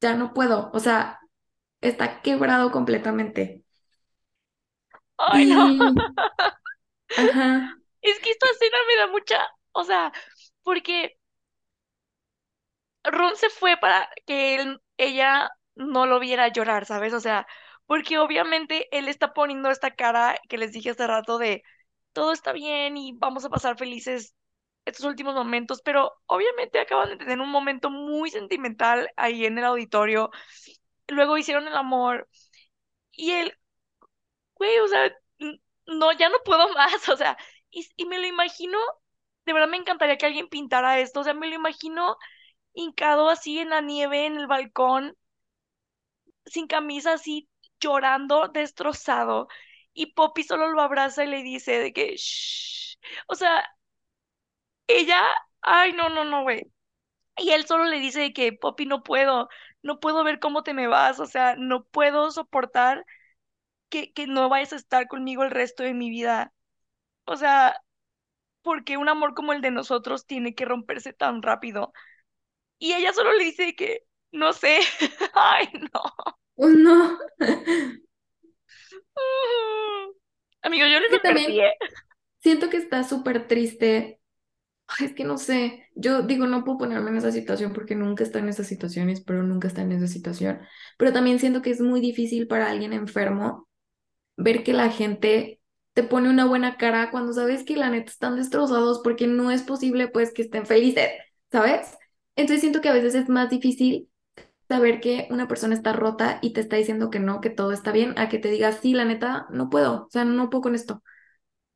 [0.00, 0.70] ya no puedo.
[0.72, 1.20] O sea,
[1.80, 3.64] está quebrado completamente.
[5.18, 5.68] Ay, no.
[7.16, 7.76] Ajá.
[8.02, 10.12] Es que esta escena me da mucha, o sea,
[10.64, 11.16] porque
[13.04, 17.12] Ron se fue para que él, ella no lo viera llorar, ¿sabes?
[17.14, 17.46] O sea,
[17.86, 21.62] porque obviamente él está poniendo esta cara que les dije hace rato de
[22.12, 24.34] todo está bien y vamos a pasar felices
[24.84, 29.64] estos últimos momentos, pero obviamente acaban de tener un momento muy sentimental ahí en el
[29.64, 30.30] auditorio.
[31.08, 32.28] Luego hicieron el amor
[33.12, 33.54] y él,
[34.58, 35.12] güey, o sea,
[35.86, 37.36] no, ya no puedo más, o sea,
[37.70, 38.78] y, y me lo imagino,
[39.46, 42.16] de verdad me encantaría que alguien pintara esto, o sea, me lo imagino
[42.74, 45.16] hincado así en la nieve, en el balcón,
[46.46, 47.48] sin camisa, así
[47.80, 49.48] llorando, destrozado.
[49.94, 52.98] Y Poppy solo lo abraza y le dice de que, shh.
[53.28, 53.64] O sea,
[54.86, 55.20] ella,
[55.62, 56.70] ay, no, no, no, güey.
[57.38, 59.48] Y él solo le dice de que, Poppy, no puedo,
[59.82, 63.04] no puedo ver cómo te me vas, o sea, no puedo soportar
[63.88, 66.52] que, que no vayas a estar conmigo el resto de mi vida.
[67.26, 67.76] O sea,
[68.62, 71.92] porque un amor como el de nosotros tiene que romperse tan rápido?
[72.78, 74.80] Y ella solo le dice que, no sé,
[75.34, 76.02] ay, no.
[76.58, 77.18] Oh, no.
[80.62, 81.72] Amigo, yo Es le que también ¿eh?
[82.38, 84.20] siento que está súper triste.
[84.88, 85.86] Ay, es que no sé.
[85.96, 89.44] Yo digo, no puedo ponerme en esa situación porque nunca está en esas situaciones, pero
[89.44, 90.60] nunca está en esa situación.
[90.98, 93.67] Pero también siento que es muy difícil para alguien enfermo
[94.38, 95.60] ver que la gente
[95.94, 99.62] te pone una buena cara cuando sabes que la neta están destrozados porque no es
[99.64, 101.10] posible pues que estén felices,
[101.52, 101.98] ¿sabes?
[102.36, 104.10] Entonces siento que a veces es más difícil
[104.68, 107.92] saber que una persona está rota y te está diciendo que no, que todo está
[107.92, 110.74] bien, a que te diga, sí, la neta, no puedo, o sea, no puedo con
[110.76, 111.02] esto,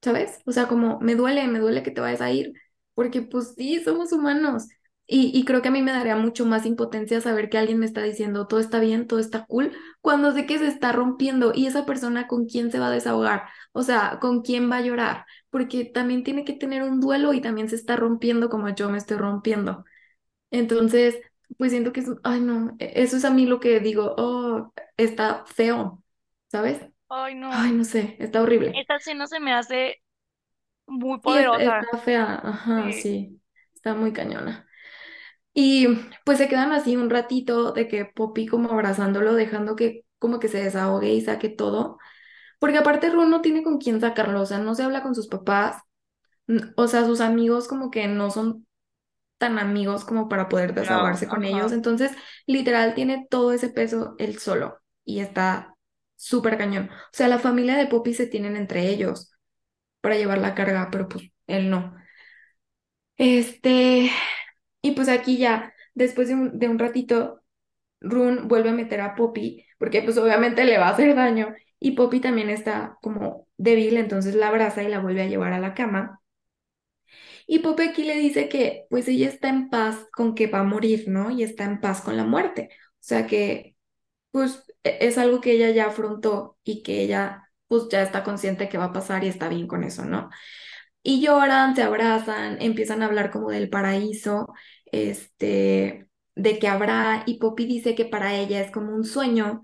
[0.03, 0.41] ¿sabes?
[0.47, 2.53] O sea, como me duele, me duele que te vayas a ir,
[2.95, 4.69] porque pues sí, somos humanos.
[5.13, 7.87] Y, y creo que a mí me daría mucho más impotencia saber que alguien me
[7.87, 11.67] está diciendo, todo está bien, todo está cool, cuando sé que se está rompiendo y
[11.67, 15.27] esa persona con quién se va a desahogar, o sea, con quién va a llorar,
[15.51, 18.99] porque también tiene que tener un duelo y también se está rompiendo como yo me
[18.99, 19.85] estoy rompiendo.
[20.51, 21.17] Entonces,
[21.59, 24.73] pues siento que es, ay no, e- eso es a mí lo que digo, oh,
[24.97, 26.03] está feo,
[26.51, 26.81] ¿sabes?
[27.09, 27.53] Ay, no.
[27.53, 28.81] Ay, no sé, está horrible.
[28.81, 30.03] Esta escena se me hace
[30.87, 31.53] muy Sí, poderosa.
[31.53, 33.41] está fea, ajá, Sí, sí,
[33.75, 34.67] está muy cañona.
[35.55, 35.89] Y
[36.25, 40.49] pues se quedan así un ratito de que Poppy como abrazándolo, dejando que como que
[40.49, 41.99] se desahogue y saque todo,
[42.59, 45.29] porque aparte Ron no tiene con quién sacarlo, o sea, no se habla con sus
[45.29, 45.83] papás,
[46.77, 48.67] o sea, sus amigos como que no son
[49.39, 51.73] tan amigos como para poder no, desahogarse con ellos.
[51.73, 52.13] Entonces,
[52.47, 55.75] literal, tiene todo ese peso él solo y está
[56.15, 56.91] súper cañón.
[56.93, 59.33] O sea, la familia de Poppy se tienen entre ellos
[60.01, 61.97] para llevar la carga, pero pues él no.
[63.17, 64.13] Este,
[64.83, 67.43] y pues aquí ya, después de un, de un ratito,
[68.01, 71.55] Rune vuelve a meter a Poppy, porque pues obviamente le va a hacer daño.
[71.81, 75.61] Y Poppy también está como débil, entonces la abraza y la vuelve a llevar a
[75.61, 76.21] la cama.
[77.47, 80.63] Y Poppy aquí le dice que pues ella está en paz con que va a
[80.65, 81.31] morir, ¿no?
[81.31, 82.71] Y está en paz con la muerte.
[82.73, 83.77] O sea que
[84.31, 88.69] pues e- es algo que ella ya afrontó y que ella pues ya está consciente
[88.69, 90.31] que va a pasar y está bien con eso, ¿no?
[91.03, 94.53] Y lloran, se abrazan, empiezan a hablar como del paraíso,
[94.87, 99.63] este, de que habrá, y Poppy dice que para ella es como un sueño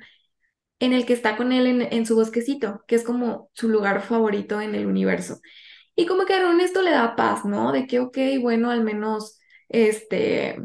[0.80, 4.02] en el que está con él en, en su bosquecito, que es como su lugar
[4.02, 5.40] favorito en el universo.
[5.96, 7.72] Y como que a Ron esto le da paz, ¿no?
[7.72, 10.58] De que, ok, bueno, al menos, este,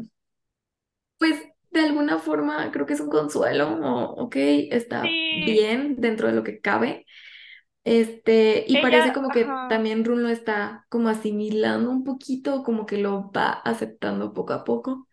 [1.18, 4.36] pues de alguna forma creo que es un consuelo, o ok,
[4.70, 7.06] está Sí, bien dentro de lo que cabe.
[7.84, 9.64] Este, y parece ella, como que ajá.
[9.68, 14.64] también Run lo está como asimilando un poquito, como que lo va aceptando poco a
[14.64, 15.08] poco,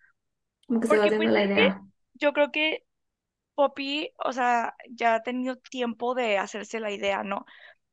[0.67, 1.83] como que se va Porque haciendo pues la es que idea.
[2.13, 2.83] yo creo que
[3.55, 7.45] Poppy, o sea, ya ha tenido tiempo de hacerse la idea, ¿no?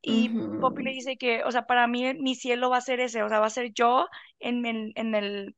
[0.02, 3.22] Y Poppy le dice que, o sea, para mí mi cielo va a ser ese,
[3.22, 4.08] o sea, va a ser yo
[4.40, 5.56] en, el- en el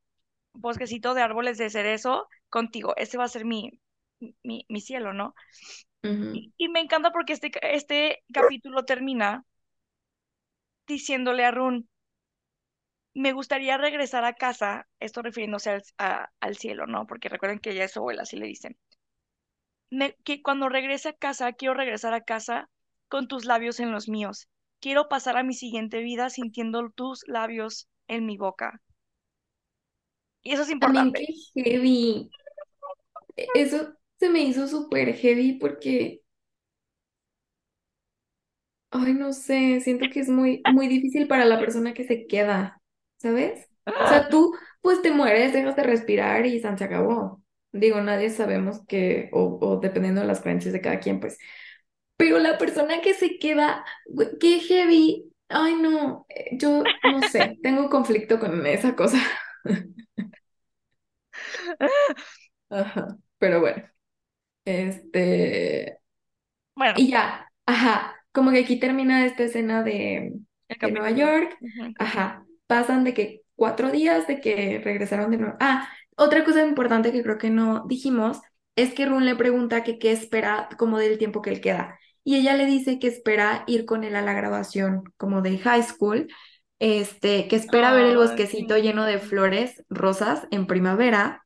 [0.53, 2.95] bosquecito de árboles de cerezo contigo.
[2.97, 3.71] Ese va a ser mi,
[4.43, 5.35] mi, mi cielo, ¿no?
[6.31, 9.45] Y, y me encanta porque este, este capítulo termina
[10.87, 11.87] diciéndole a Run,
[13.13, 17.07] me gustaría regresar a casa, esto refiriéndose al, a- al cielo, ¿no?
[17.07, 18.77] Porque recuerden que ella es su abuela, así le dicen.
[19.91, 22.67] Me- que cuando regrese a casa, quiero regresar a casa
[23.09, 24.47] con tus labios en los míos.
[24.79, 28.81] Quiero pasar a mi siguiente vida sintiendo tus labios en mi boca.
[30.43, 31.25] Y eso es También qué importante.
[31.55, 32.29] heavy.
[33.37, 36.23] E- Eso se me hizo súper heavy porque,
[38.91, 42.81] ay, no sé, siento que es muy, muy difícil para la persona que se queda,
[43.17, 43.69] ¿sabes?
[43.99, 47.41] O sea, tú pues te mueres, dejas de respirar y se acabó.
[47.71, 51.37] Digo, nadie sabemos que, o, o dependiendo de las creencias de cada quien, pues
[52.17, 53.85] Pero la persona que se queda,
[54.39, 55.31] qué heavy.
[55.49, 59.19] Ay, no, eh, yo no sé, tengo conflicto con esa cosa.
[62.69, 63.83] Ajá, pero bueno,
[64.65, 65.97] este,
[66.75, 70.33] Bueno, y ya, ajá, como que aquí termina esta escena de,
[70.69, 71.11] de Nueva.
[71.11, 71.57] York,
[71.99, 75.55] ajá, pasan de que cuatro días de que regresaron de nuevo.
[75.59, 78.39] Ah, otra cosa importante que creo que no dijimos
[78.75, 81.99] es que Run le pregunta que qué espera como del tiempo que él queda.
[82.23, 85.83] Y ella le dice que espera ir con él a la grabación como de high
[85.83, 86.27] school,
[86.79, 91.40] este, que espera ver el bosquecito lleno de flores rosas en primavera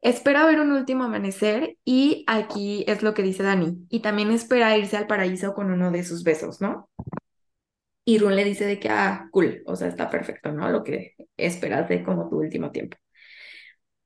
[0.00, 3.86] espera ver un último amanecer y aquí es lo que dice Dani.
[3.90, 6.88] Y también espera irse al paraíso con uno de sus besos, ¿no?
[8.04, 10.70] Y Run le dice de que, ah, cool, o sea, está perfecto, ¿no?
[10.70, 12.96] Lo que esperas de como tu último tiempo.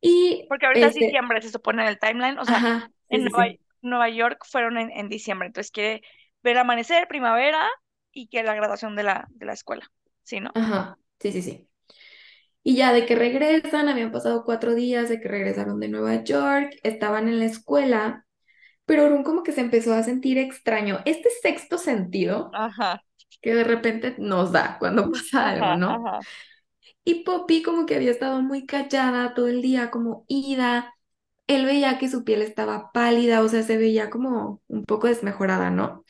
[0.01, 3.16] Y Porque ahorita es este, diciembre, se supone en el timeline, o sea, ajá, sí,
[3.16, 3.61] en sí, Nueva, sí.
[3.80, 6.03] Nueva York fueron en, en diciembre, entonces quiere
[6.43, 7.68] ver amanecer, primavera
[8.12, 9.86] y que la graduación de la, de la escuela,
[10.24, 10.55] ¿sí, no?
[10.55, 11.68] Ajá, sí, sí, sí.
[12.64, 16.72] Y ya de que regresan, habían pasado cuatro días de que regresaron de Nueva York,
[16.84, 18.26] estaban en la escuela,
[18.86, 21.00] pero Run como que se empezó a sentir extraño.
[21.06, 23.02] Este sexto sentido Ajá,
[23.42, 26.04] que de repente nos da cuando pasa algo, ¿no?
[26.04, 26.26] ajá.
[27.04, 30.94] Y Poppy como que había estado muy callada todo el día, como ida.
[31.46, 35.70] Él veía que su piel estaba pálida, o sea, se veía como un poco desmejorada,
[35.70, 36.04] ¿no?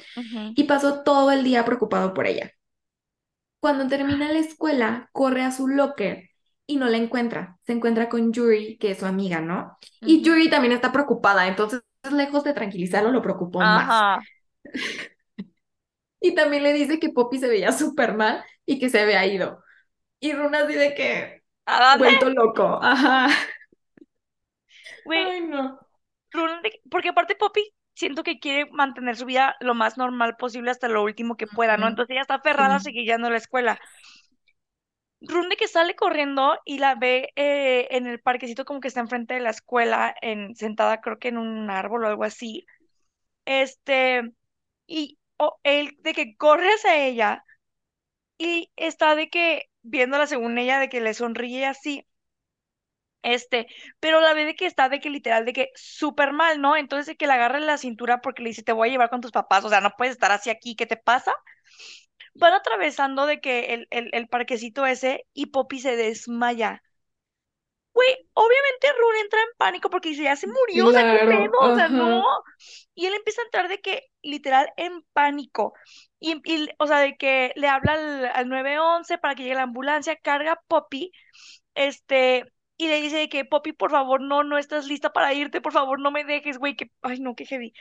[0.54, 2.52] Y pasó todo el día preocupado por ella.
[3.60, 6.28] Cuando termina la escuela, corre a su locker
[6.66, 7.58] y no la encuentra.
[7.62, 9.78] Se encuentra con Yuri, que es su amiga, ¿no?
[10.00, 10.22] Y.
[10.22, 11.82] Yuri también está preocupada, entonces
[12.12, 14.06] lejos de tranquilizarlo, lo preocupó más.
[16.20, 19.62] Y también le dice que Poppy se veía súper mal y que se había ido.
[20.20, 22.10] Y Runa así de que, ¿A dónde?
[22.10, 23.28] vuelto loco, ajá.
[25.04, 25.78] Güey, Ay, no.
[26.90, 31.02] Porque aparte Poppy siento que quiere mantener su vida lo más normal posible hasta lo
[31.02, 31.88] último que pueda, ¿no?
[31.88, 32.86] Entonces ella está aferrada a Sí.
[32.86, 33.80] seguir yendo a la escuela.
[35.28, 39.00] Run de que sale corriendo y la ve eh, en el parquecito como que está
[39.00, 42.66] enfrente de la escuela, en, sentada creo que en un árbol o algo así.
[43.46, 44.22] Este,
[44.86, 47.44] y o él de que corre hacia ella
[48.38, 52.06] y está de que viéndola según ella, de que le sonríe así.
[53.22, 53.68] Este,
[54.00, 56.76] pero la ve de que está de que literal, de que súper mal, ¿no?
[56.76, 59.20] Entonces de que le agarra la cintura porque le dice, te voy a llevar con
[59.20, 61.32] tus papás, o sea, no puedes estar así aquí, ¿qué te pasa?
[62.34, 66.82] Van atravesando de que el, el, el parquecito ese y Poppy se desmaya.
[67.94, 71.50] Güey, obviamente Rune entra en pánico porque dice, ya se murió, o sea, ¿qué pedo?
[71.58, 72.22] Claro, O sea, no.
[72.94, 75.74] Y él empieza a entrar de que, literal, en pánico.
[76.18, 79.62] Y, y, o sea, de que le habla al, al 911 para que llegue la
[79.64, 81.12] ambulancia, carga a Poppy,
[81.74, 82.44] este,
[82.78, 85.72] y le dice de que, Poppy, por favor, no, no estás lista para irte, por
[85.72, 87.74] favor, no me dejes, güey, que, ay, no, qué heavy.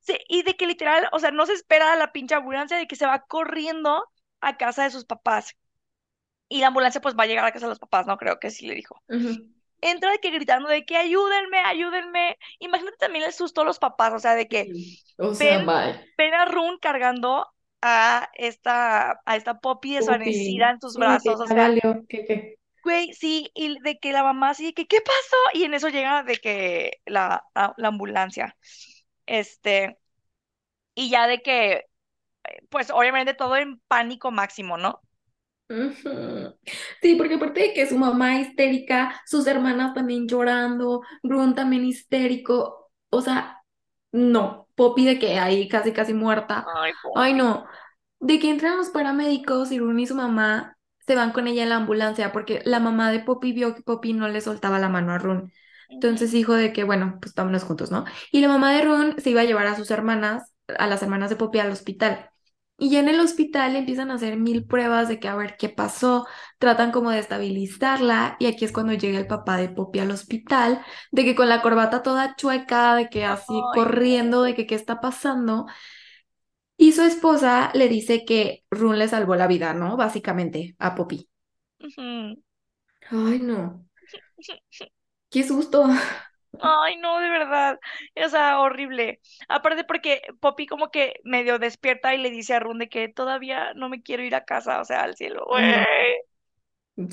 [0.00, 2.96] Sí, y de que literal, o sea, no se espera la pinche ambulancia, de que
[2.96, 4.04] se va corriendo
[4.40, 5.56] a casa de sus papás.
[6.48, 8.50] Y la ambulancia pues va a llegar a casa de los papás, no creo que
[8.50, 9.02] sí le dijo
[9.82, 12.38] entra de que gritando de que ayúdenme, ayúdenme.
[12.60, 14.72] Imagínate también el susto a los papás, o sea, de que.
[15.18, 16.00] O sea, ven, bye.
[16.18, 17.46] ven a Rune cargando
[17.82, 22.04] a esta, a esta Poppy desvanecida en sus Sí, brazos, o sea, valió.
[22.08, 22.56] ¿Qué, qué?
[22.82, 25.36] güey, sí, y de que la mamá así de que, ¿qué pasó?
[25.54, 28.56] Y en eso llega de que la, la, la ambulancia,
[29.30, 29.98] este,
[30.94, 31.86] y ya de que,
[32.70, 35.02] pues obviamente todo en pánico máximo, ¿no?
[37.00, 42.90] Sí, porque aparte de que su mamá histérica, sus hermanas también llorando, Run también histérico,
[43.10, 43.62] o sea,
[44.10, 46.66] no, Poppy de que ahí casi casi muerta.
[47.14, 47.66] Ay, no,
[48.18, 50.76] de que entran los paramédicos y Run y su mamá
[51.06, 54.12] se van con ella en la ambulancia porque la mamá de Poppy vio que Poppy
[54.12, 55.52] no le soltaba la mano a Run.
[55.90, 58.04] Entonces dijo de que, bueno, pues vámonos juntos, ¿no?
[58.32, 61.30] Y la mamá de Run se iba a llevar a sus hermanas, a las hermanas
[61.30, 62.30] de Poppy al hospital.
[62.78, 65.68] Y ya en el hospital empiezan a hacer mil pruebas de que a ver qué
[65.68, 66.26] pasó,
[66.58, 70.82] tratan como de estabilizarla y aquí es cuando llega el papá de Poppy al hospital,
[71.12, 74.74] de que con la corbata toda chueca, de que así Ay, corriendo, de que qué
[74.76, 75.66] está pasando.
[76.76, 79.96] Y su esposa le dice que Run le salvó la vida, ¿no?
[79.96, 81.28] Básicamente, a Poppy.
[81.84, 82.40] Ujú.
[83.10, 83.84] Ay, no,
[85.30, 85.84] qué susto.
[86.62, 87.80] Ay, no, de verdad.
[88.24, 89.20] O sea, horrible.
[89.48, 93.72] Aparte porque Poppy como que medio despierta y le dice a Run de que todavía
[93.74, 95.46] no me quiero ir a casa, o sea, al cielo.
[95.56, 95.86] Ujú,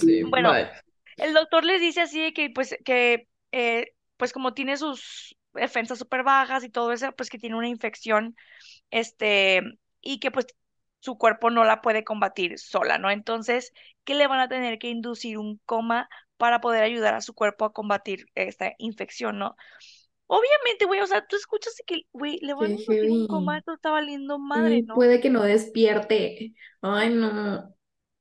[0.01, 0.69] Sí, Bueno, bye.
[1.17, 5.99] el doctor les dice así de que pues que eh, pues como tiene sus defensas
[5.99, 8.35] súper bajas y todo eso, pues que tiene una infección,
[8.91, 9.61] este,
[10.01, 10.47] y que pues
[11.01, 13.11] su cuerpo no la puede combatir sola, ¿no?
[13.11, 13.73] Entonces,
[14.05, 17.65] que le van a tener que inducir un coma para poder ayudar a su cuerpo
[17.65, 19.55] a combatir esta infección, ¿no?
[20.27, 23.73] Obviamente, güey, o sea, tú escuchas que, güey, le van a inducir un coma, esto
[23.73, 25.05] está valiendo madre, ¿no?
[25.07, 26.53] puede que no despierte.
[26.81, 27.73] Ay, no.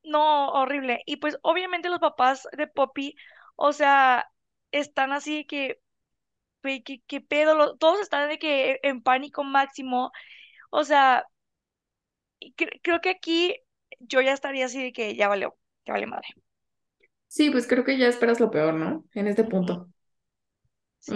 [0.05, 1.03] No, horrible.
[1.07, 3.17] Y pues obviamente los papás de Poppy,
[3.57, 4.31] o sea,
[4.71, 5.81] están así de que,
[6.63, 7.77] güey, ¿qué, qué pedo?
[7.79, 10.13] Todos están de que en pánico máximo.
[10.71, 11.27] O sea,
[12.57, 13.57] cre- creo que aquí
[14.01, 15.57] yo ya estaría así de que ya valió,
[15.87, 16.29] ya vale madre.
[17.29, 19.05] Sí, pues creo que ya esperas lo peor, ¿no?
[19.15, 19.89] En este punto.
[20.99, 21.15] Sí.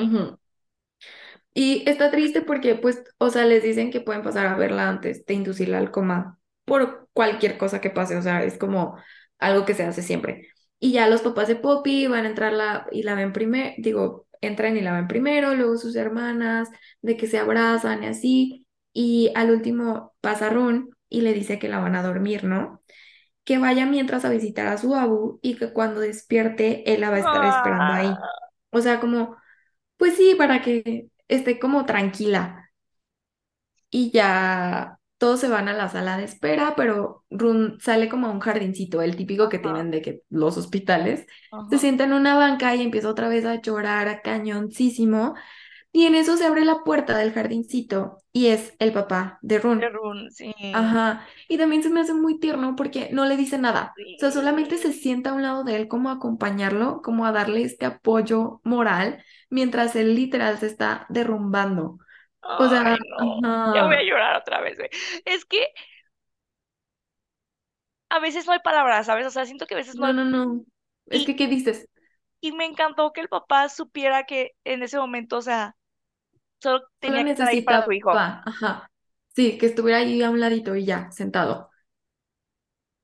[1.52, 5.26] Y está triste porque, pues, o sea, les dicen que pueden pasar a verla antes
[5.26, 8.96] de inducirla al coma por cualquier cosa que pase, o sea, es como
[9.38, 10.48] algo que se hace siempre.
[10.78, 14.26] Y ya los papás de Poppy van a entrar la, y la ven primero, digo,
[14.40, 16.68] entran y la ven primero, luego sus hermanas,
[17.02, 21.68] de que se abrazan y así, y al último pasa Ron y le dice que
[21.68, 22.82] la van a dormir, ¿no?
[23.50, 27.16] Que vaya mientras a visitar a su abu y que cuando despierte él la va
[27.16, 28.24] a estar esperando Ah, ahí.
[28.70, 29.36] O sea, como,
[29.98, 32.70] pues sí, para que esté como tranquila
[33.90, 38.30] y ya todos se van a la sala de espera, pero Run sale como a
[38.30, 41.26] un jardincito, el típico que ajá, tienen de que los hospitales.
[41.68, 45.34] Se sienta en una banca y empieza otra vez a llorar a cañoncísimo.
[45.92, 49.88] Y en eso se abre la puerta del jardincito y es el papá de De
[49.88, 49.90] Run.
[49.90, 50.52] Run, sí.
[50.72, 51.26] Ajá.
[51.48, 54.00] Y también se me hace muy tierno porque no le dice nada.
[54.16, 57.32] O sea, solamente se sienta a un lado de él como a acompañarlo, como a
[57.32, 61.98] darle este apoyo moral, mientras él literal se está derrumbando.
[62.56, 63.72] O sea, Ay, no.
[63.72, 64.90] Ya voy a llorar otra vez, güey.
[65.24, 65.68] Es que
[68.08, 69.26] a veces no hay palabras, ¿sabes?
[69.26, 70.12] O sea, siento que a veces no No, hay...
[70.12, 70.64] no, no.
[71.06, 71.88] Es Y, que, ¿qué dices?
[72.40, 75.76] y me encantó que el papá supiera que en ese momento, o sea,
[76.60, 78.22] solo tenía que estar ahí para necesitaba, su hijo.
[78.44, 78.90] ajá.
[79.34, 81.70] Sí, que estuviera ahí a un ladito y ya, sentado.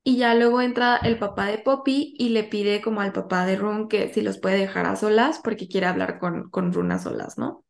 [0.03, 3.55] Y ya luego entra el papá de Poppy y le pide como al papá de
[3.57, 6.97] Run que si los puede dejar a solas porque quiere hablar con, con Run a
[6.99, 7.63] solas, ¿no?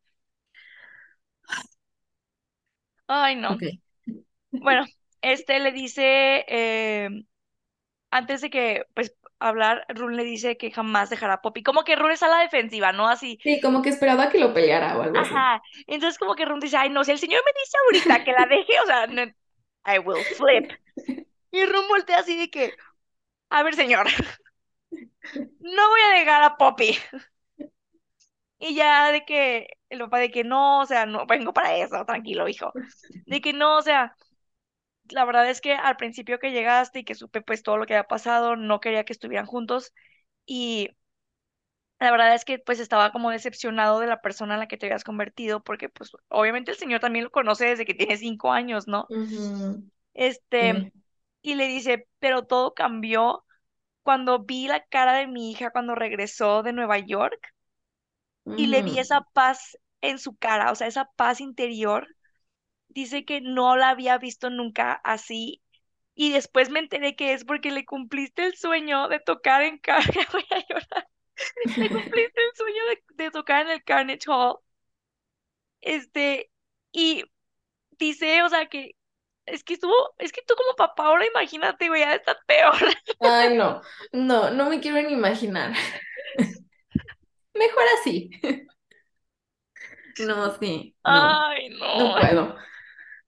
[3.08, 3.64] Ay, no.
[4.60, 4.86] Bueno,
[5.22, 7.10] este le dice, eh,
[8.12, 11.64] antes de que, pues, hablar, Run le dice que jamás dejará a Poppy.
[11.64, 13.08] Como que Run está a la defensiva, ¿no?
[13.08, 15.34] Así, Sí, como que esperaba que lo peleara o algo así.
[15.34, 15.62] ajá.
[15.88, 18.46] Entonces como que Run dice, ay, no, si el señor me dice ahorita que la
[18.46, 19.24] deje, o sea, no,
[19.86, 20.72] I will flip.
[21.52, 22.76] Y Run voltea así de que,
[23.50, 24.08] a ver, señor,
[25.60, 26.98] no voy a dejar a Poppy.
[28.60, 32.04] Y ya de que, el papá de que no, o sea, no vengo para eso,
[32.06, 32.76] tranquilo, hijo.
[33.26, 34.16] De que no, o sea,
[35.12, 37.96] la verdad es que al principio que llegaste y que supe pues todo lo que
[37.96, 39.94] había pasado, no quería que estuvieran juntos.
[40.46, 40.90] Y
[42.00, 44.86] la verdad es que pues estaba como decepcionado de la persona en la que te
[44.88, 48.88] habías convertido, porque pues obviamente el señor también lo conoce desde que tiene cinco años,
[48.88, 49.12] ¿no?
[50.14, 50.92] Este,
[51.42, 53.46] y le dice, pero todo cambió
[54.04, 57.54] cuando vi la cara de mi hija cuando regresó de Nueva York
[58.56, 59.00] y le vi Ujú.
[59.00, 62.08] esa paz en su cara, o sea, esa paz interior.
[62.90, 65.64] Dice que no la había visto nunca así.
[66.16, 70.28] Y después me enteré que es porque le cumpliste el sueño de tocar en Carnage.
[70.34, 71.08] Voy a llorar.
[71.76, 74.60] Le cumpliste el sueño de, de tocar en el Carnage Hall.
[75.82, 76.52] Este,
[76.92, 77.24] y
[78.00, 78.94] dice, o sea, que
[79.46, 82.76] es que estuvo, es que tú como papá ahora imagínate, güey, ya está peor.
[83.20, 83.82] Ay, no,
[84.14, 85.74] no, no me quiero ni imaginar.
[87.54, 88.30] Mejor así.
[90.18, 92.16] No, sí, no, Ay, no no.
[92.16, 92.56] puedo,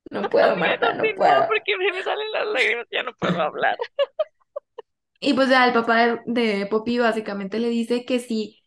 [0.10, 1.48] no puedo, Marta, no puedo.
[1.48, 3.78] porque me salen las lágrimas, ya no puedo hablar.
[5.20, 8.60] Y pues ya el papá de, de Poppy básicamente le dice que si,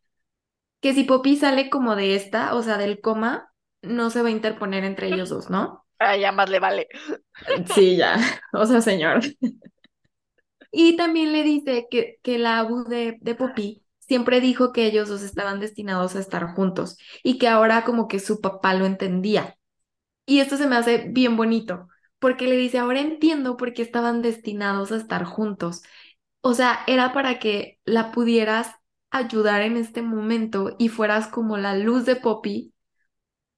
[0.81, 4.33] que si Poppy sale como de esta, o sea, del coma, no se va a
[4.33, 5.87] interponer entre ellos dos, ¿no?
[5.99, 6.89] Ay, ya más le vale.
[7.75, 8.17] Sí, ya,
[8.53, 9.21] o sea, señor.
[10.71, 15.09] Y también le dice que, que la Abu de, de Poppy siempre dijo que ellos
[15.09, 19.57] dos estaban destinados a estar juntos y que ahora como que su papá lo entendía.
[20.27, 24.23] Y esto se me hace bien bonito, porque le dice, ahora entiendo por qué estaban
[24.23, 25.83] destinados a estar juntos.
[26.43, 28.73] O sea, era para que la pudieras
[29.11, 32.75] ayudar en este momento y fueras como la luz de Poppy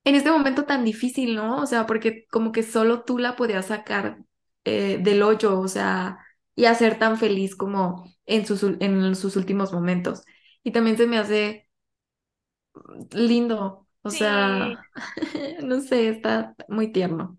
[0.04, 1.60] en este momento tan difícil, ¿no?
[1.62, 4.18] O sea, porque como que solo tú la podías sacar
[4.64, 6.18] eh, del hoyo, o sea,
[6.54, 10.22] y hacer tan feliz como en sus, en sus últimos momentos.
[10.62, 11.68] Y también se me hace
[13.12, 14.12] lindo, o Sí.
[14.12, 14.86] sea,
[15.64, 17.38] no sé, está muy tierno.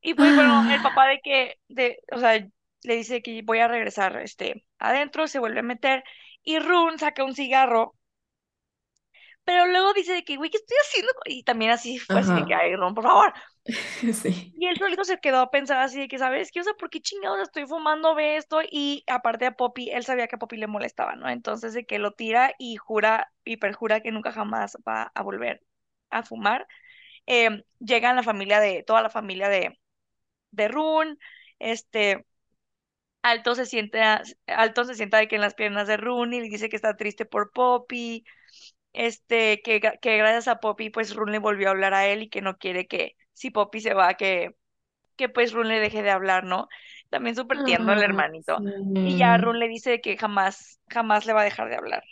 [0.00, 2.46] Y pues bueno, el papá de que, de, o sea,
[2.82, 6.04] le dice que voy a regresar, este, adentro, se vuelve a meter
[6.42, 7.94] y Rune saca un cigarro,
[9.44, 11.12] pero luego dice de que, güey, ¿qué estoy haciendo?
[11.26, 13.32] Y también así fue así de que, ay, Rune, por favor.
[14.58, 16.60] Y él solito se quedó a pensar así de que, ¿sabes qué?
[16.60, 18.60] O sea, ¿por qué chingados estoy fumando, ve esto?
[18.70, 21.28] Y aparte a Poppy, él sabía que a Poppy le molestaba, ¿no?
[21.28, 25.62] Entonces de que lo tira y jura y perjura que nunca jamás va a volver
[26.10, 26.66] a fumar.
[27.26, 29.78] Em, llega la familia de, toda la familia de,
[30.52, 31.16] de Rune,
[31.58, 32.26] este
[33.22, 36.48] Alto se sienta, Alto se sienta de que en las piernas de Rune y le
[36.48, 38.24] dice que está triste por Poppy,
[38.92, 42.28] este, que, que gracias a Poppy, pues Rune le volvió a hablar a él y
[42.30, 44.56] que no quiere que, si Poppy se va, que,
[45.16, 46.68] que pues Rune le deje de hablar, ¿no?
[47.10, 48.62] También súper tierno el Ah, hermanito.
[49.02, 49.38] Y ya sí.
[49.38, 52.04] Rune le dice que jamás, jamás le va a dejar de hablar.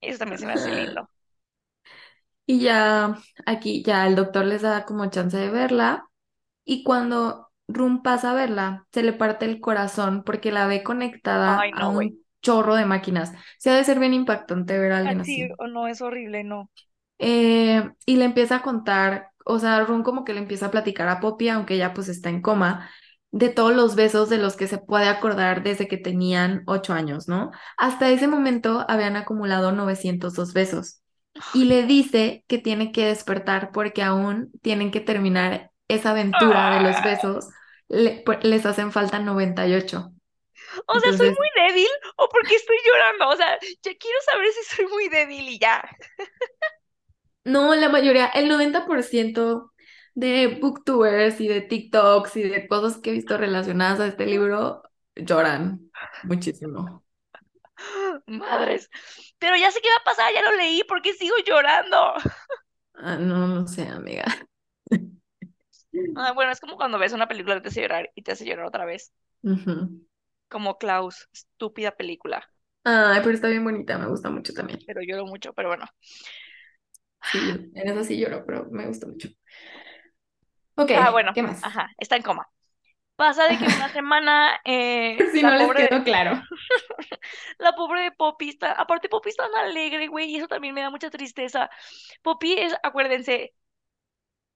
[0.00, 1.10] Eso también se me hace lindo.
[2.46, 6.08] Y ya aquí, ya el doctor les da como chance de verla.
[6.64, 11.60] Y cuando Rum pasa a verla, se le parte el corazón porque la ve conectada
[11.60, 13.32] Ay, a un chorro de máquinas.
[13.58, 15.54] Se ha de ser bien impactante ver a alguien Así así.
[15.58, 16.70] o no, es horrible, no.
[17.18, 21.08] Eh, y le empieza a contar, o sea, Ron como que le empieza a platicar
[21.08, 22.90] a Poppy, aunque ella pues está en coma,
[23.30, 27.28] de todos los besos de los que se puede acordar desde que tenían ocho años,
[27.28, 27.50] ¿no?
[27.76, 31.02] Hasta ese momento habían acumulado 902 besos.
[31.52, 36.80] Y le dice que tiene que despertar porque aún tienen que terminar esa aventura de
[36.80, 37.48] los besos.
[37.88, 40.12] Le- pues, les hacen falta 98.
[40.86, 43.28] O sea, ¿soy muy débil o porque estoy llorando?
[43.30, 45.82] O sea, ya quiero saber si soy muy débil y ya.
[47.48, 49.72] No, la mayoría, el 90%
[50.14, 54.82] de booktubers y de TikToks y de cosas que he visto relacionadas a este libro
[55.16, 55.90] lloran
[56.24, 57.04] muchísimo.
[58.26, 58.90] Madres.
[59.38, 62.14] Pero ya sé qué va a pasar, ya lo leí, ¿por qué sigo llorando?
[62.94, 64.24] Ah, no, no sé, amiga.
[66.16, 68.44] Ah, bueno, es como cuando ves una película que te hace llorar y te hace
[68.44, 69.12] llorar otra vez.
[70.48, 72.46] Como Klaus, estúpida película.
[72.84, 74.80] Ay, pero está bien bonita, me gusta mucho también.
[74.86, 75.84] Pero lloro mucho, pero bueno.
[77.22, 79.28] Sí, en eso sí lloro, pero me gusta mucho.
[80.76, 81.62] Ok, Ah, bueno, ¿qué más?
[81.62, 82.48] ajá, está en coma.
[83.16, 86.42] Pasa de que una semana eh, si no les quedó claro.
[87.58, 90.82] la pobre de Poppy está, aparte Poppy es tan alegre, güey, y eso también me
[90.82, 91.70] da mucha tristeza.
[92.22, 93.54] Poppy es, acuérdense,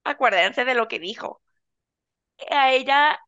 [0.05, 1.43] acuérdense de lo que dijo.
[2.51, 3.19] A ella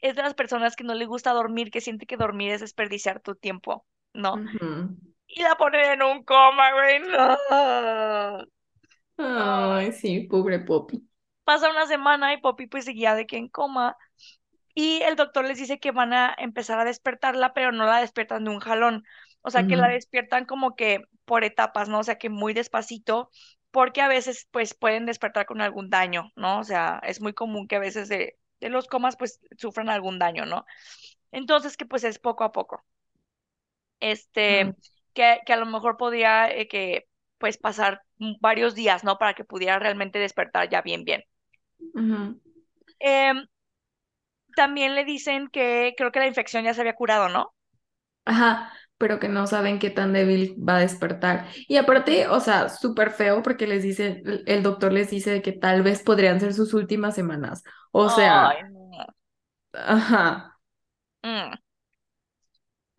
[0.00, 3.20] es de las personas que no le gusta dormir, que siente que dormir es desperdiciar
[3.20, 4.44] tu tiempo, ¿no?
[5.28, 7.38] Y la ponen en un coma, güey, no.
[9.22, 11.06] Ay, sí, pobre Poppy.
[11.44, 13.96] Pasa una semana y Poppy pues seguía de que en coma
[14.74, 18.44] y el doctor les dice que van a empezar a despertarla, pero no la despiertan
[18.44, 19.04] de un jalón.
[19.42, 22.00] O sea, que la despiertan como que por etapas, ¿no?
[22.00, 23.30] O sea, que muy despacito,
[23.72, 26.60] porque a veces pues pueden despertar con algún daño, ¿no?
[26.60, 30.18] O sea, es muy común que a veces de, de los comas pues sufran algún
[30.20, 30.66] daño, ¿no?
[31.32, 32.84] Entonces que pues es poco a poco.
[34.00, 34.74] Este, ujú,
[35.14, 37.08] que, que a lo mejor podría eh, que
[37.40, 38.02] pues pasar
[38.40, 39.18] varios días, ¿no?
[39.18, 41.24] Para que pudiera realmente despertar ya bien, bien.
[43.00, 43.46] Em,
[44.54, 47.52] también le dicen que creo que la infección ya se había curado, ¿no?
[48.24, 51.48] Ajá, pero que no saben qué tan débil va a despertar.
[51.68, 55.52] Y aparte, o sea, súper feo porque les dice, el doctor les dice de que
[55.52, 57.62] tal vez podrían ser sus últimas semanas.
[57.92, 59.06] O Ay, sea, no.
[59.72, 60.58] ajá.
[61.24, 61.54] Mm.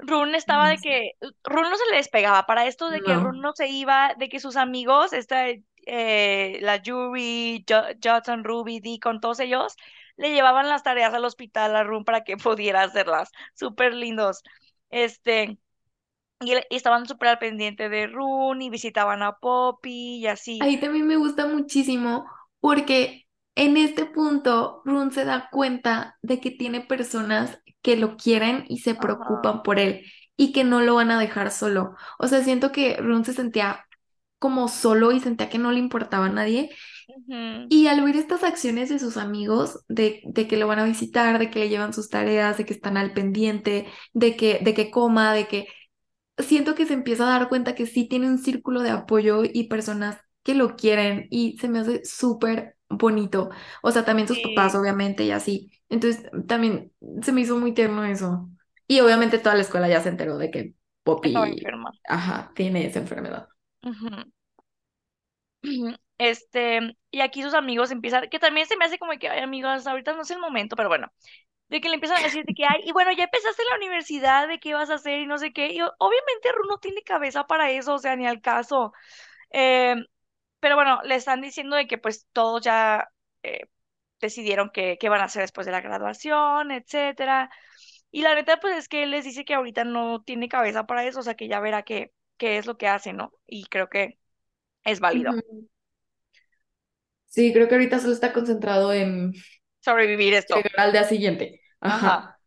[0.01, 1.11] Rune estaba de que
[1.43, 3.53] Rune no se le despegaba para esto de que Rune No.
[3.55, 5.47] se iba, de que sus amigos, esta,
[5.85, 9.75] eh, la Yuri, Jo- Judson, Ruby, Deacon, todos ellos,
[10.17, 13.31] le llevaban las tareas al hospital a Rune para que pudiera hacerlas.
[13.55, 14.41] Súper lindos.
[14.89, 15.57] Este,
[16.41, 20.59] y, estaban súper al pendiente de Rune y visitaban a Poppy y así.
[20.59, 22.25] Ahí también me gusta muchísimo
[22.59, 28.65] porque en este punto Run se da cuenta de que tiene personas que lo quieren
[28.69, 30.05] y se preocupan por él
[30.37, 31.95] y que no lo van a dejar solo.
[32.19, 33.85] O sea, siento que Run se sentía
[34.39, 36.69] como solo y sentía que no le importaba a nadie.
[37.69, 41.39] Y al ver estas acciones de sus amigos, de, de que lo van a visitar,
[41.39, 44.91] de que le llevan sus tareas, de que están al pendiente, de que, de que
[44.91, 45.67] coma, de que
[46.37, 49.67] siento que se empieza a dar cuenta que sí tiene un círculo de apoyo y
[49.69, 53.49] personas que lo quieren y se me hace súper bonito.
[53.81, 55.71] O sea, también sus papás, Sí, obviamente, y así.
[55.89, 58.49] Entonces, también se me hizo muy tierno eso.
[58.87, 61.33] Y obviamente toda la escuela ya se enteró de que Poppy,
[62.07, 63.47] ajá, tiene esa enfermedad.
[66.17, 69.87] Este, y aquí sus amigos empiezan, que también se me hace como que, ay, amigos,
[69.87, 71.11] ahorita no es el momento, pero bueno,
[71.69, 74.47] de que le empiezan a decir de que, ay, y bueno, ya empezaste la universidad,
[74.47, 77.47] de qué vas a hacer y no sé qué, y obviamente Ru no tiene cabeza
[77.47, 78.93] para eso, o sea, ni al caso.
[79.51, 79.95] Eh,
[80.61, 83.09] pero bueno, le están diciendo de que pues todos ya
[83.43, 83.67] eh,
[84.21, 87.49] decidieron qué, qué van a hacer después de la graduación, etcétera.
[88.11, 91.05] Y la neta, pues es que él les dice que ahorita no tiene cabeza para
[91.05, 93.33] eso, o sea, que ya verá qué, qué es lo que hace, ¿no?
[93.47, 94.19] Y creo que
[94.85, 95.31] es válido.
[97.25, 99.33] Sí, creo que ahorita solo está concentrado en
[99.79, 100.55] sobrevivir esto.
[100.55, 101.61] llegar al día siguiente.
[101.79, 102.07] Ajá.
[102.07, 102.39] Ajá.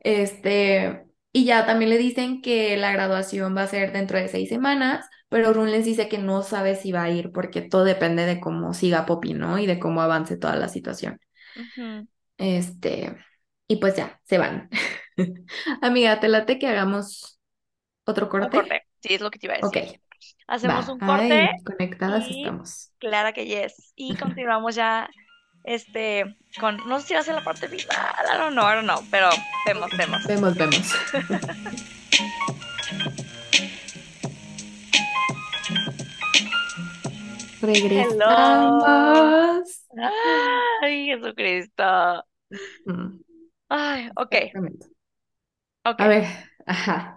[0.00, 4.48] Este, y ya también le dicen que la graduación va a ser dentro de seis
[4.48, 8.26] semanas, pero Run les dice que no sabe si va a ir porque todo depende
[8.26, 9.58] de cómo siga Poppy, ¿no?
[9.58, 11.20] Y de cómo avance toda la situación.
[12.36, 13.16] Este,
[13.66, 14.68] y pues ya, se van.
[15.82, 17.40] Amiga, ¿te late que hagamos
[18.06, 18.50] otro Un corte?
[18.50, 20.00] corte, sí, es lo que te iba a Ok, decir.
[20.46, 20.88] Hacemos va.
[20.88, 22.92] un corte Ay, conectadas y estamos.
[22.98, 23.92] clara que yes.
[23.96, 25.08] Y continuamos ya,
[25.64, 27.96] este, con, no sé si va a ser la parte final,
[28.34, 29.30] I don't know, I don't know, pero
[29.66, 30.22] vemos, vemos.
[30.22, 30.86] Vemos, vemos.
[37.60, 37.72] Hello.
[37.72, 39.86] Regresamos.
[40.82, 42.24] Ay, Jesucristo.
[42.86, 43.20] Mm,
[43.68, 44.34] Ay, ok.
[45.84, 46.24] A ver,
[46.66, 47.16] ajá.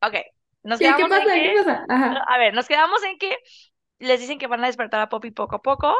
[0.00, 0.14] Ok,
[0.62, 1.34] nos ¿Qué, qué quedamos en pasa?
[1.34, 1.84] ¿Qué que, pasa?
[1.88, 2.24] Ajá.
[2.28, 3.36] a ver, nos quedamos en que
[3.98, 5.96] les dicen que van a despertar a Poppy poco a poco,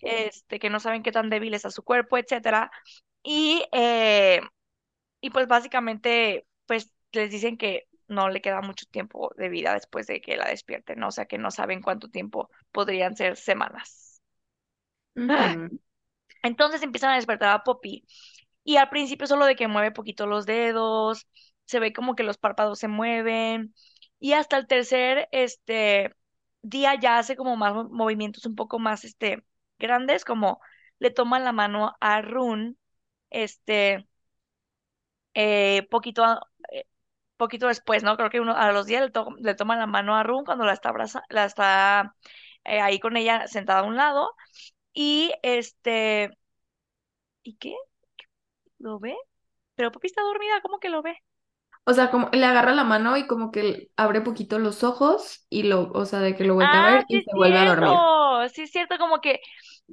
[0.00, 2.70] este, que no saben qué tan débil está su cuerpo, etcétera.
[3.22, 4.40] Y, eh,
[5.20, 10.06] y pues básicamente, pues les dicen que no le queda mucho tiempo de vida después
[10.08, 11.08] de que la despierten, ¿no?
[11.08, 14.22] O sea, que no saben cuánto tiempo podrían ser semanas.
[15.16, 15.70] Ujú.
[16.42, 18.04] Entonces empiezan a despertar a Poppy
[18.64, 21.26] y al principio solo de que mueve poquito los dedos,
[21.66, 23.74] se ve como que los párpados se mueven
[24.20, 26.14] y hasta el tercer este
[26.62, 29.44] día ya hace como más mo- movimientos un poco más este
[29.78, 30.60] grandes, como
[30.98, 32.76] le toma la mano a Rune,
[33.30, 34.06] este
[35.34, 36.40] eh, poquito a-
[36.72, 36.84] eh,
[37.42, 38.16] poquito después, ¿no?
[38.16, 40.72] Creo que uno a los días le, to- le la mano a Rune cuando la
[40.74, 42.14] está abraza la está
[42.64, 44.34] eh, ahí con ella sentada a un lado
[44.94, 46.30] y este
[47.44, 47.74] ¿y qué?
[48.78, 49.14] ¿Lo ve?
[49.76, 51.16] Pero Poppy está dormida, ¿cómo que lo ve?
[51.84, 55.64] O sea, como le agarra la mano y como que abre poquito los ojos y
[55.64, 57.64] lo, o sea, de que lo voltea a Ah, ver sí y se vuelve a
[57.64, 58.08] dormir.
[58.54, 59.40] sí es cierto, como que,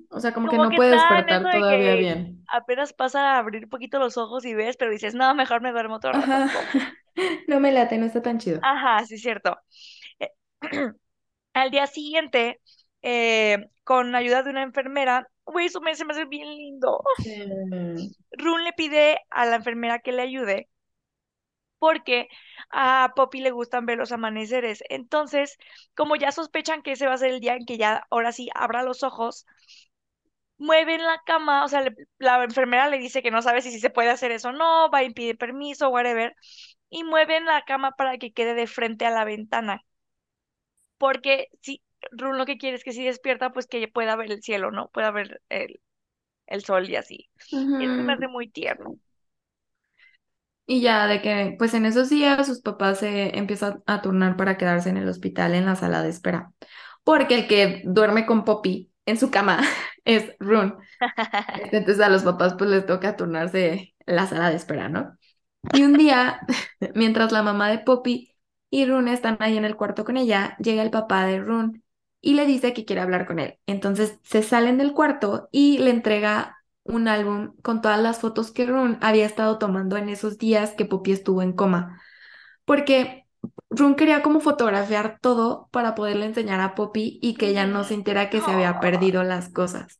[0.09, 2.47] O sea, como que como no que puede despertar de todavía que bien.
[2.47, 5.71] apenas pasa a abrir un poquito los ojos y ves, pero dices, no, mejor me
[5.71, 6.39] duermo otro rato.
[7.47, 8.61] No me late, no está tan chido.
[8.61, 9.57] Ajá, sí es cierto.
[10.19, 10.31] Eh,
[11.53, 12.61] Al día siguiente,
[13.03, 17.03] eh, con ayuda de una enfermera, güey, eso me, se me hace bien lindo.
[17.25, 18.09] Mm,
[18.39, 20.69] Rune le pide a la enfermera que le ayude
[21.79, 22.27] porque
[22.71, 24.83] a Poppy le gustan ver los amaneceres.
[24.89, 25.57] Entonces,
[25.95, 28.49] como ya sospechan que ese va a ser el día en que ya ahora sí
[28.53, 29.45] abra los ojos,
[30.57, 33.79] mueven la cama, o sea, le- la enfermera le dice que no sabe si, si
[33.79, 36.35] se puede hacer eso o no, va a impedir permiso, whatever,
[36.90, 39.86] y mueven la cama para que quede de frente a la ventana,
[40.98, 44.41] porque si Rune lo que quiere es que si despierta, pues que pueda ver el
[44.44, 44.90] cielo, ¿no?
[44.90, 45.82] Pueda ver el,
[46.48, 47.32] el sol y así.
[47.78, 48.99] Y eso me hace muy tierno.
[50.66, 54.57] Y ya de que, pues en esos días sus papás se empiezan a turnar para
[54.57, 56.53] quedarse en el hospital en la sala de espera.
[57.03, 59.61] Porque el que duerme con Poppy en su cama
[60.06, 60.26] es.
[60.26, 60.78] Este,
[61.78, 65.18] Entonces a los papás pues les toca turnarse la sala de espera, ¿no?
[65.73, 66.41] Y un día,
[66.95, 68.36] mientras la mamá de Poppy
[68.69, 71.81] y Rune están ahí en el cuarto con ella, llega el papá de Rune
[72.22, 73.60] y le dice que quiere hablar con él.
[73.65, 78.65] Entonces se salen del cuarto y le entrega un álbum con todas las fotos que
[78.65, 82.02] Rune había estado tomando en esos días que Poppy estuvo en coma.
[82.65, 83.26] Porque
[83.69, 87.86] Rune quería como fotografiar todo para poderle enseñar a Poppy y que ella no Ujú.
[87.86, 89.99] sintiera que se había perdido las cosas.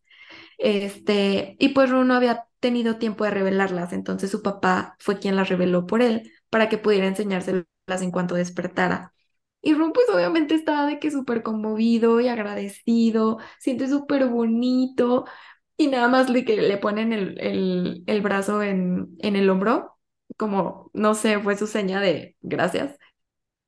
[0.60, 5.36] Este, y pues Rune no había tenido tiempo de revelarlas, entonces su papá fue quien
[5.38, 7.65] las reveló por él para que pudiera enseñárselas
[8.02, 9.14] en cuanto despertara.
[9.61, 15.26] Y Rune pues obviamente estaba de que súper conmovido y agradecido, siente súper bonito
[15.77, 19.98] y nada más le, que le ponen el, el, el brazo en, en el hombro,
[20.38, 22.98] como, no sé, fue su seña de gracias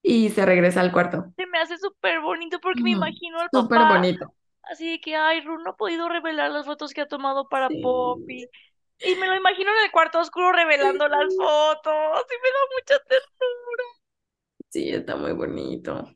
[0.03, 1.33] y se regresa al cuarto.
[1.35, 4.33] se me hace súper bonito porque me imagino al papá bonito.
[4.71, 7.69] Así de que, ay, Rune no ha podido revelar las fotos que ha tomado para
[7.69, 7.75] Sí.
[7.79, 8.49] Poppy.
[9.01, 11.93] Y me lo imagino en el cuarto oscuro revelando las fotos.
[11.93, 13.83] Y me da mucha ternura.
[14.69, 16.15] Sí, está muy bonito.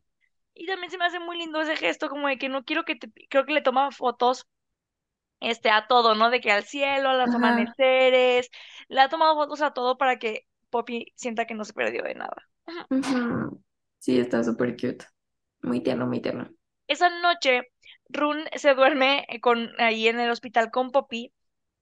[0.53, 2.95] Y también se me hace muy lindo ese gesto, como de que no quiero que
[2.95, 3.11] te...
[3.30, 4.48] Creo que le toma fotos
[5.41, 6.30] este, a todo, ¿no?
[6.30, 7.36] De que al cielo, a los Ajá.
[7.36, 8.49] amaneceres.
[8.90, 12.15] Le ha tomado fotos a todo para que Poppy sienta que no se perdió de
[12.15, 12.36] nada.
[13.99, 15.06] Sí, está súper cute.
[15.64, 16.49] Muy tierno, muy tierno.
[16.88, 17.72] Esa noche,
[18.10, 21.34] Rune se duerme eh, con, ahí en el hospital con Poppy.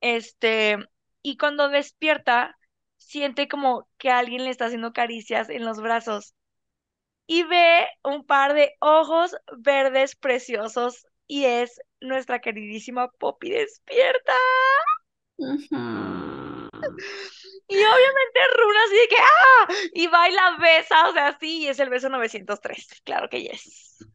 [0.01, 0.77] Este,
[1.21, 2.57] y cuando despierta,
[2.97, 6.35] siente como que alguien le está haciendo caricias en los brazos.
[7.27, 14.33] y ve un par de ojos verdes preciosos y es nuestra queridísima Poppy despierta.
[17.67, 19.67] Y obviamente Runa así de que ¡ah!
[19.93, 23.41] Y va y la besa, o sea, sí, y es el beso 903, claro que
[23.43, 24.05] yes.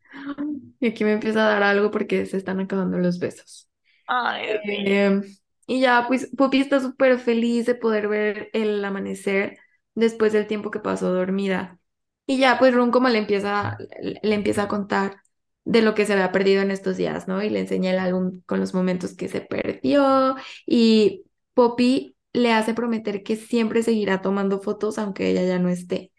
[0.81, 3.69] Y aquí me empieza a dar algo porque se están acabando los besos.
[4.07, 4.47] Ay.
[4.65, 5.21] Eh,
[5.67, 9.59] y ya, pues Poppy está súper feliz de poder ver el amanecer
[9.95, 11.79] después del tiempo que pasó dormida.
[12.27, 15.23] Y ya, pues Ron como le empieza, le empieza a contar
[15.65, 17.43] de lo que se había perdido en estos días, ¿no?
[17.43, 20.37] Y le enseña el álbum con los momentos que se perdió.
[20.67, 21.25] Y
[21.55, 26.13] Poppy le hace prometer que siempre seguirá tomando fotos aunque ella ya no esté.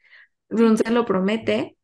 [0.50, 1.78] Ron se lo promete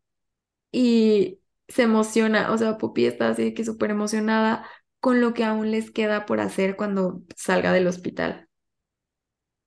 [0.71, 4.67] y se emociona, o sea, Poppy está así de que súper emocionada
[4.99, 8.49] con lo que aún les queda por hacer cuando salga del hospital.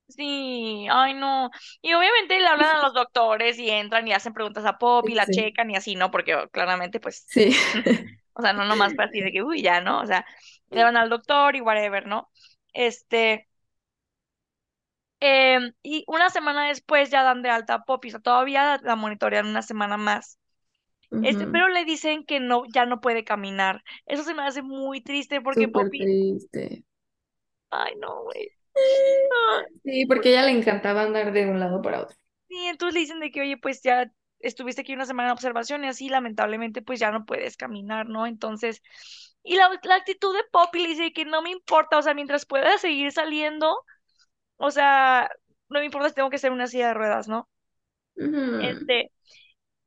[0.09, 1.51] Sí, ay no.
[1.83, 5.27] Y obviamente le hablan a los doctores y entran y hacen preguntas a Poppy, la
[5.27, 5.29] Sí.
[5.29, 6.11] checan y así, ¿no?
[6.11, 7.55] Porque oh, claramente, pues, Sí.
[8.35, 10.01] o sea, no nomás fue así de que, uy, ya, ¿no?
[10.01, 10.27] O sea,
[10.71, 12.31] le van al doctor y whatever, ¿no?
[12.73, 13.49] Este.
[15.21, 18.97] Em, y una semana después ya dan de alta a Poppy, o sea, todavía la
[18.97, 20.38] monitorean una semana más.
[21.23, 23.83] Este, pero le dicen que no, ya no puede caminar.
[24.07, 26.85] Eso se me hace muy triste porque Súper Poppy, triste.
[27.71, 28.49] ay no, güey.
[29.83, 32.17] Sí, porque a ella le encantaba andar de un lado para otro.
[32.49, 35.85] Y entonces le dicen de que, oye, pues ya estuviste aquí una semana en observación
[35.85, 38.27] y así, lamentablemente, pues ya no puedes caminar, ¿no?
[38.27, 38.83] Entonces,
[39.43, 42.47] y la, la actitud de Poppy le dice que no me importa, o sea, mientras
[42.47, 43.77] pueda seguir saliendo,
[44.57, 45.31] o sea,
[45.69, 47.49] no me importa si tengo que hacer una silla de ruedas, ¿no?
[48.17, 49.11] Este,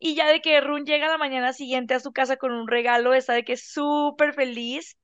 [0.03, 3.14] Y ya de que Run llega la mañana siguiente a su casa con un regalo,
[3.14, 4.98] está de que súper feliz.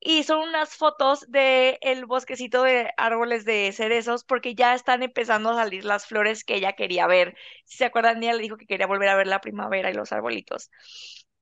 [0.00, 5.50] Y son unas fotos de el bosquecito de árboles de cerezos porque ya están empezando
[5.50, 7.36] a salir las flores que ella quería ver.
[7.64, 10.12] Si se acuerdan, ella le dijo que quería volver a ver la primavera y los
[10.12, 10.70] arbolitos.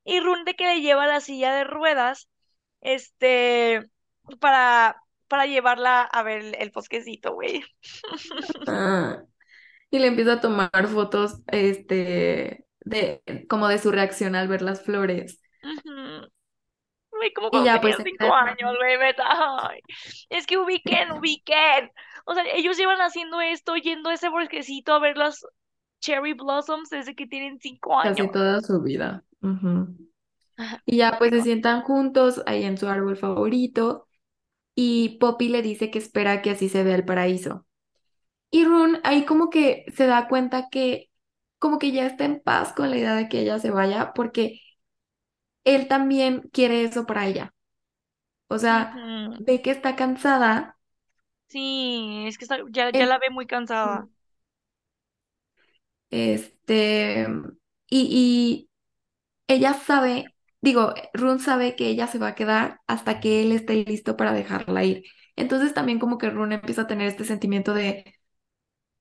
[0.05, 2.29] Y Run de que le lleva la silla de ruedas,
[2.81, 3.91] este,
[4.41, 7.63] para, para llevarla a ver el, el bosquecito, güey.
[8.67, 9.23] Ah,
[9.91, 14.83] y le empieza a tomar fotos, este, de, como de su reacción al ver las
[14.83, 15.41] flores.
[17.35, 18.77] Como Y cuando ya tenía pues cinco años.
[19.19, 19.81] Ay,
[20.31, 21.91] es que ubiquen, ubiquen.
[22.25, 25.45] O sea, ellos llevan haciendo esto, yendo a ese bosquecito a ver las
[26.01, 28.17] cherry blossoms desde que tienen cinco años.
[28.17, 29.25] casi toda su vida.
[30.87, 34.09] Y ya pues se sientan juntos ahí en su árbol favorito
[34.75, 37.67] y Poppy le dice que espera que así se vea el paraíso.
[38.51, 41.11] Y Rune ahí como que se da cuenta que
[41.59, 44.61] como que ya está en paz con la idea de que ella se vaya porque
[45.65, 47.55] él también quiere eso para ella.
[48.49, 49.07] O sea,
[49.39, 50.79] ve que está cansada.
[51.49, 54.09] Sí, es que está- ya, ya la ve muy cansada.
[56.11, 57.27] Este,
[57.91, 63.43] y, y ella sabe, digo, Rune sabe que ella se va a quedar hasta que
[63.43, 65.05] él esté listo para dejarla ir.
[65.37, 68.16] Entonces también como que Rune empieza a tener este sentimiento de,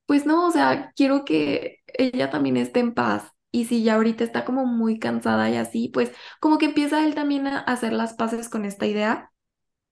[0.06, 3.32] pues no, o sea, quiero que ella también esté en paz.
[3.52, 6.12] Y si ya ahorita está como muy cansada y así, pues
[6.42, 9.32] como que empieza él también a hacer las paces con esta idea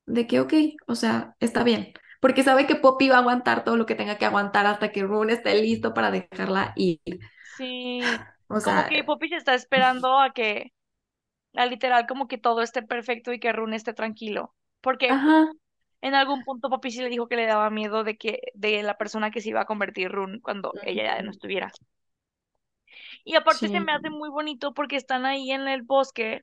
[0.06, 0.54] de que, ok,
[0.88, 1.94] o sea, está bien.
[2.22, 5.04] Porque sabe que Poppy va a aguantar todo lo que tenga que aguantar hasta que
[5.04, 7.00] Rune esté listo para dejarla ir.
[7.44, 8.02] Sí,
[8.50, 10.74] O como sea, que Poppy se está esperando a que,
[11.56, 14.56] a literal, como que todo esté perfecto y que Rune esté tranquilo.
[14.82, 15.52] Porque ajá,
[16.04, 18.98] en algún punto Poppy sí le dijo que le daba miedo de que, de la
[18.98, 21.72] persona que se iba a convertir Rune cuando ella ya no estuviera.
[23.24, 26.42] Y aparte se me hace muy bonito porque están ahí en el bosque,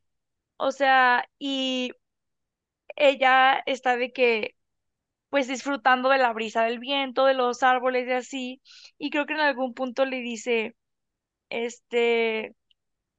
[0.57, 1.93] o sea, y
[2.97, 4.55] ella está de que,
[5.29, 8.63] pues disfrutando de la brisa del viento, de los árboles y así,
[8.99, 10.75] y creo que en algún punto le dice,
[11.51, 12.57] este,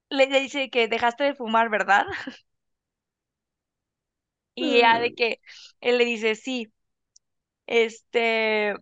[0.10, 2.06] le dice que dejaste de fumar, ¿verdad?
[4.56, 5.40] Y ya de Mm, que
[5.82, 6.72] él le dice, sí,
[7.68, 8.76] este,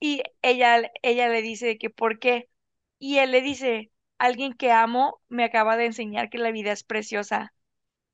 [0.00, 2.48] y ella, ella le dice que por qué,
[2.98, 6.84] y él le dice, alguien que amo me acaba de enseñar que la vida es
[6.84, 7.52] preciosa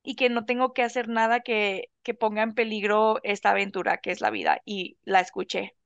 [0.05, 4.12] y que no tengo que hacer nada que, que ponga en peligro esta aventura que
[4.12, 4.60] es la vida.
[4.66, 5.77] Y la escuché.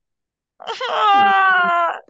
[0.88, 2.00] ¡Ah!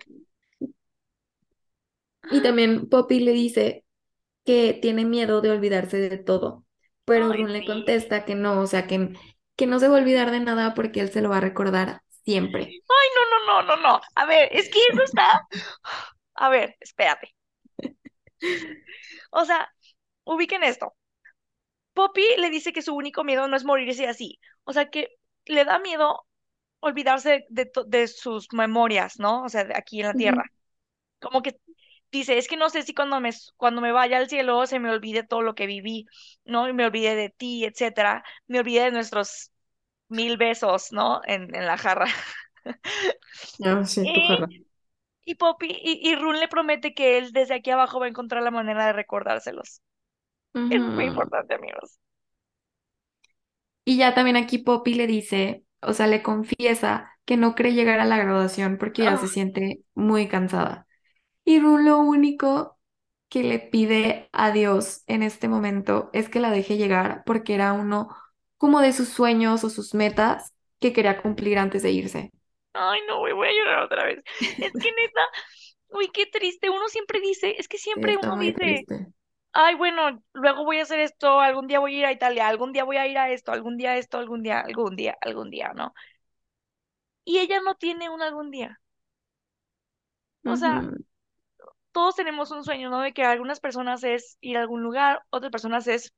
[2.29, 3.85] Y también Poppy le dice
[4.45, 6.64] que tiene miedo de olvidarse de todo,
[7.05, 9.13] pero Ay, le contesta que no, o sea, que,
[9.57, 12.03] que no se va a olvidar de nada porque él se lo va a recordar
[12.25, 12.61] siempre.
[12.61, 14.01] Ay, no, no, no, no, no.
[14.15, 15.47] A ver, es que eso está.
[16.37, 17.35] A ver, espérate.
[19.31, 19.69] O sea,
[20.25, 20.95] ubiquen esto.
[21.93, 24.41] Poppy le dice que su único miedo no es morirse así.
[24.65, 25.09] O sea, que
[25.47, 26.27] le da miedo
[26.81, 29.45] olvidarse de, de sus memorias, ¿no?
[29.45, 30.45] O sea, de aquí en la tierra.
[31.21, 31.57] Como que
[32.19, 34.91] dice, es que no sé si cuando me, cuando me vaya al cielo se me
[34.91, 36.07] olvide todo lo que viví,
[36.45, 36.69] ¿no?
[36.69, 38.25] Y me olvide de ti, etcétera.
[38.47, 39.53] Me olvide de nuestros
[40.09, 41.21] mil besos, ¿no?
[41.27, 42.07] En, en la jarra.
[43.65, 44.53] Ah, sí, tu Y, jarra.
[45.25, 48.43] y Poppy, y, y Rune le promete que él desde aquí abajo va a encontrar
[48.43, 49.83] la manera de recordárselos.
[50.69, 51.99] Es muy importante, amigos.
[53.85, 58.01] Y ya también aquí Poppy le dice, o sea, le confiesa que no cree llegar
[58.01, 60.84] a la graduación porque ya Ah, se siente muy cansada.
[61.45, 62.79] Y Rue lo único
[63.29, 67.73] que le pide a Dios en este momento es que la deje llegar porque era
[67.73, 68.15] uno
[68.59, 72.31] como de sus sueños o sus metas que quería cumplir antes de irse.
[72.73, 74.23] ay, no, güey, voy a llorar otra vez.
[74.61, 75.21] Es que neta,
[75.91, 76.71] uy, qué triste.
[76.71, 79.13] Uno siempre dice, es que siempre está uno dice, triste.
[79.53, 82.73] ay, bueno, luego voy a hacer esto, algún día voy a ir a Italia, algún
[82.73, 85.73] día voy a ir a esto, algún día esto, algún día, algún día, algún día,
[85.75, 85.95] ¿no?
[87.27, 88.81] Y ella no tiene un algún día.
[90.47, 90.91] O sea,
[91.95, 93.01] todos tenemos un sueño, ¿no?
[93.01, 96.13] De que algunas personas es ir a algún lugar, otras personas es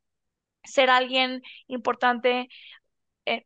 [0.64, 2.48] ser alguien importante
[3.26, 3.44] en,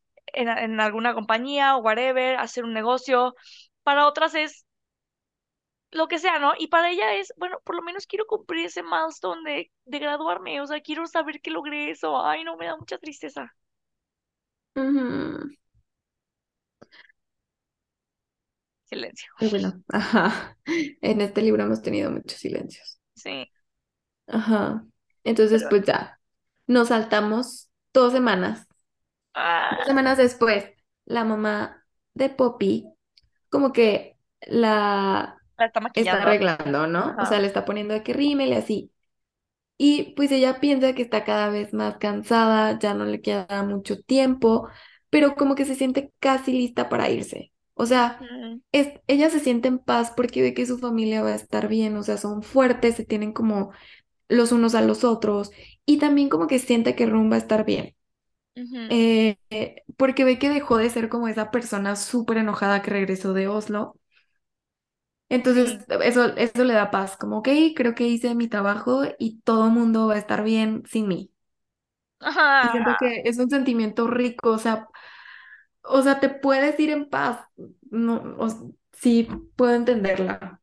[0.49, 3.35] en, alguna compañía o whatever, hacer un negocio.
[3.85, 4.67] para otras es
[5.93, 6.53] lo que sea, ¿no?
[6.59, 10.61] Y para ella es, bueno, por lo menos quiero cumplir ese milestone de, de graduarme,
[10.61, 12.25] o sea, quiero saber que logré eso.
[12.25, 13.53] Ay, no, me da mucha tristeza.
[18.91, 19.33] Silencio.
[19.41, 20.57] Bueno, ajá.
[21.03, 23.01] En este libro hemos tenido muchos silencios.
[23.15, 23.51] Sí,
[24.27, 24.87] Ajá.
[25.25, 25.69] Entonces, pero...
[25.69, 26.21] pues ya,
[26.67, 28.67] nos saltamos dos semanas.
[29.69, 30.67] Dos Ah, semanas después,
[31.07, 31.85] la mamá
[32.15, 32.87] de Poppy
[33.51, 37.17] como que la la está está arreglando, ¿no?
[37.21, 38.93] O sea, le está poniendo de que rímel y así.
[39.79, 44.01] Y pues ella piensa que está cada vez más cansada, ya no le queda mucho
[44.03, 44.69] tiempo,
[45.11, 47.53] pero como que se siente casi lista para irse.
[47.81, 48.21] O sea,
[48.73, 51.97] es, ella se siente en paz porque ve que su familia va a estar bien,
[51.97, 53.73] o sea, son fuertes, se tienen como
[54.29, 55.53] los unos a los otros
[55.87, 57.97] y también como que siente que Rum va a estar bien.
[58.89, 63.33] Eh, eh, porque ve que dejó de ser como esa persona súper enojada que regresó
[63.35, 63.97] de Oslo.
[65.31, 65.87] Entonces, Sí.
[66.03, 69.73] eso, eso le da paz, como, ok, creo que hice mi trabajo y todo el
[69.73, 71.31] mundo va a estar bien sin mí.
[72.61, 72.97] Y siento Ajá.
[72.97, 74.89] que es un sentimiento rico, o sea,
[75.85, 77.41] o sea, te puedes ir en paz.
[77.91, 78.49] No, o
[78.93, 80.61] sí, puedo entenderla.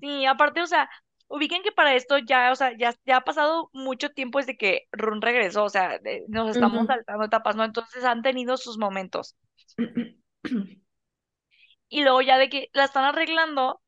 [0.00, 0.90] Sí, aparte, o sea,
[1.28, 4.82] ubiquen que para esto ya, o sea, ya, ya ha pasado mucho tiempo desde que
[4.92, 7.64] Run regresó, o sea, de- nos estamos saltando etapas, ¿no?
[7.64, 9.36] Entonces han tenido sus momentos.
[11.88, 13.80] Y luego ya de que la están arreglando,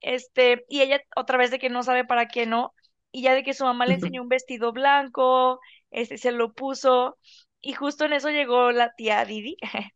[0.00, 2.74] este, y ella otra vez de que no sabe para qué no,
[3.12, 7.18] y ya de que su mamá le enseñó un vestido blanco, este, se lo puso,
[7.62, 9.56] y justo en eso llegó la tía Didi,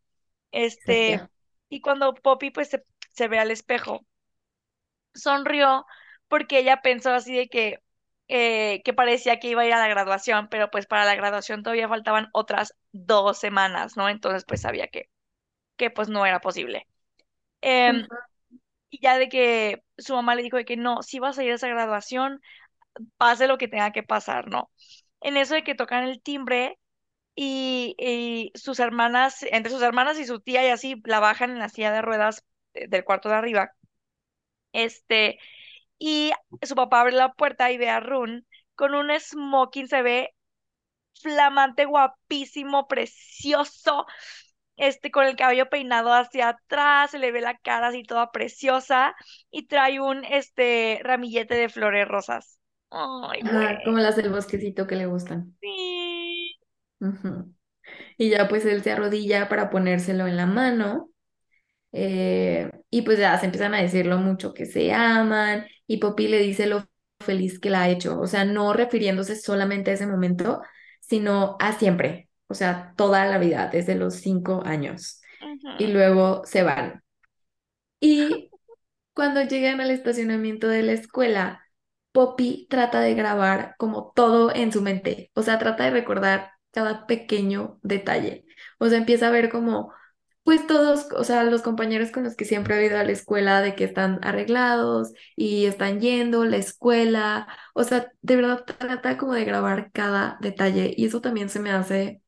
[0.51, 1.27] este,
[1.69, 4.05] y cuando Poppy pues se, se ve al espejo,
[5.13, 5.85] sonrió
[6.27, 7.79] porque ella pensó así de que,
[8.27, 11.63] eh, que parecía que iba a ir a la graduación, pero pues para la graduación
[11.63, 14.09] todavía faltaban otras dos semanas, ¿no?
[14.09, 15.09] Entonces pues sabía que,
[15.77, 16.87] que pues no era posible.
[17.61, 18.07] Em,
[18.89, 21.51] y ya de que su mamá le dijo de que no, si vas a ir
[21.51, 22.41] a esa graduación,
[23.17, 24.71] pase lo que tenga que pasar, ¿no?
[25.21, 26.79] En eso de que tocan el timbre
[27.37, 31.59] y, y sus hermanas, entre sus hermanas y su tía y así, la bajan en
[31.59, 32.43] la silla de ruedas
[32.73, 33.71] eh, del cuarto de arriba.
[34.73, 35.37] Este,
[35.99, 36.31] y
[36.63, 40.35] su papá abre la puerta y ve a Run con un smoking, se ve
[41.21, 44.07] flamante, guapísimo, precioso,
[44.75, 49.15] este, con el cabello peinado hacia atrás, se le ve la cara así toda preciosa
[49.51, 52.59] y trae un, este, ramillete de flores rosas.
[52.89, 53.41] Ay,
[53.85, 55.55] como las del bosquecito que le gustan.
[55.61, 56.36] Sí.
[58.17, 61.09] Y ya pues él se arrodilla para ponérselo en la mano.
[61.93, 65.65] eh, y pues ya se empiezan a decir lo mucho que se aman.
[65.87, 66.85] Y Poppy le dice lo
[67.19, 68.19] feliz que la ha hecho.
[68.19, 70.61] O sea, no refiriéndose solamente a ese momento,
[71.01, 72.29] sino a siempre.
[72.47, 75.21] O sea, toda la vida, desde los cinco años.
[75.77, 77.03] Y luego se van.
[77.99, 78.51] Y
[79.13, 81.63] cuando llegan al estacionamiento de la escuela,
[82.11, 87.07] Poppy trata de grabar como todo en su mente, o sea, trata de recordar cada
[87.07, 88.45] pequeño detalle.
[88.79, 89.93] O sea, empieza a ver como,
[90.43, 93.61] pues todos, o sea, los compañeros con los que siempre ha ido a la escuela,
[93.61, 99.33] de que están arreglados y están yendo, la escuela, o sea, de verdad trata como
[99.33, 102.21] de grabar cada detalle y eso también se me hace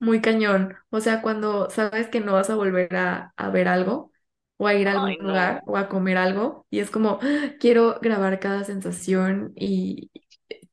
[0.00, 0.76] muy cañón.
[0.90, 4.12] O sea, cuando sabes que no vas a volver a, a ver algo
[4.56, 7.18] o a ir a Ay, algún no, lugar o a comer algo y es como,
[7.22, 10.10] "Ah, quiero grabar cada sensación y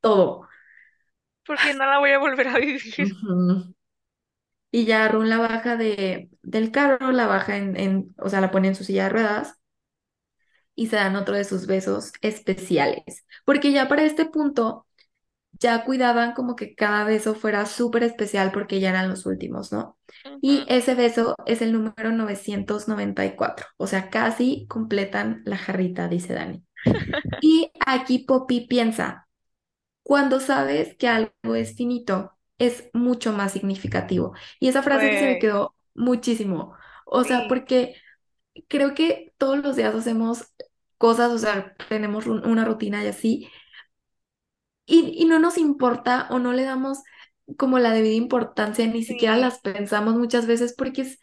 [0.02, 0.48] todo.
[1.45, 2.81] Porque no la voy a volver a vivir.
[4.72, 8.51] Y ya Run la baja de, del carro, la baja en, en, o sea, la
[8.51, 9.59] pone en su silla de ruedas
[10.76, 13.26] y se dan otro de sus besos especiales.
[13.45, 14.88] Porque ya para este punto
[15.53, 19.97] ya cuidaban como que cada beso fuera súper especial porque ya eran los últimos, ¿no?
[20.41, 26.63] Y ese beso es el número 994, o sea, casi completan la jarrita, dice Dani.
[27.41, 29.27] Y aquí Poppy piensa,
[30.12, 34.34] cuando sabes que algo es finito, es mucho más significativo.
[34.60, 36.76] Y esa frase se me Güey, quedó muchísimo,
[37.06, 37.96] o sea, porque
[38.70, 40.54] creo que todos los días hacemos
[40.98, 43.50] cosas, o sea, tenemos un- una rutina y así
[44.86, 47.00] y, y no nos importa o no le damos
[47.58, 51.20] como la debida importancia, ni siquiera las pensamos muchas veces porque es,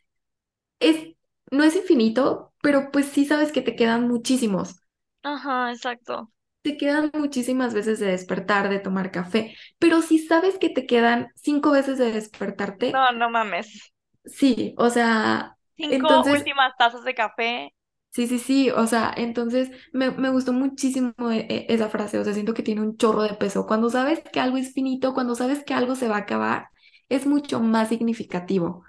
[0.81, 1.17] es,
[1.53, 4.81] no es infinito, pero pues sí sabes que te quedan muchísimos.
[5.23, 6.33] ajá, exacto.
[6.69, 11.29] Te quedan muchísimas veces de despertar, de tomar café, pero si sabes que te quedan
[11.37, 13.93] cinco veces de despertarte, No, no mames.
[14.25, 17.73] sí, o sea, Cinco entonces últimas tazas de café.
[18.11, 22.25] Sí, sí, sí, o sea, entonces me, me gustó muchísimo e- e- esa frase, o
[22.25, 23.67] sea, siento que tiene un chorro de peso.
[23.67, 26.69] Cuando sabes que algo es finito, cuando sabes que algo se va a acabar,
[27.09, 28.83] es mucho más significativo.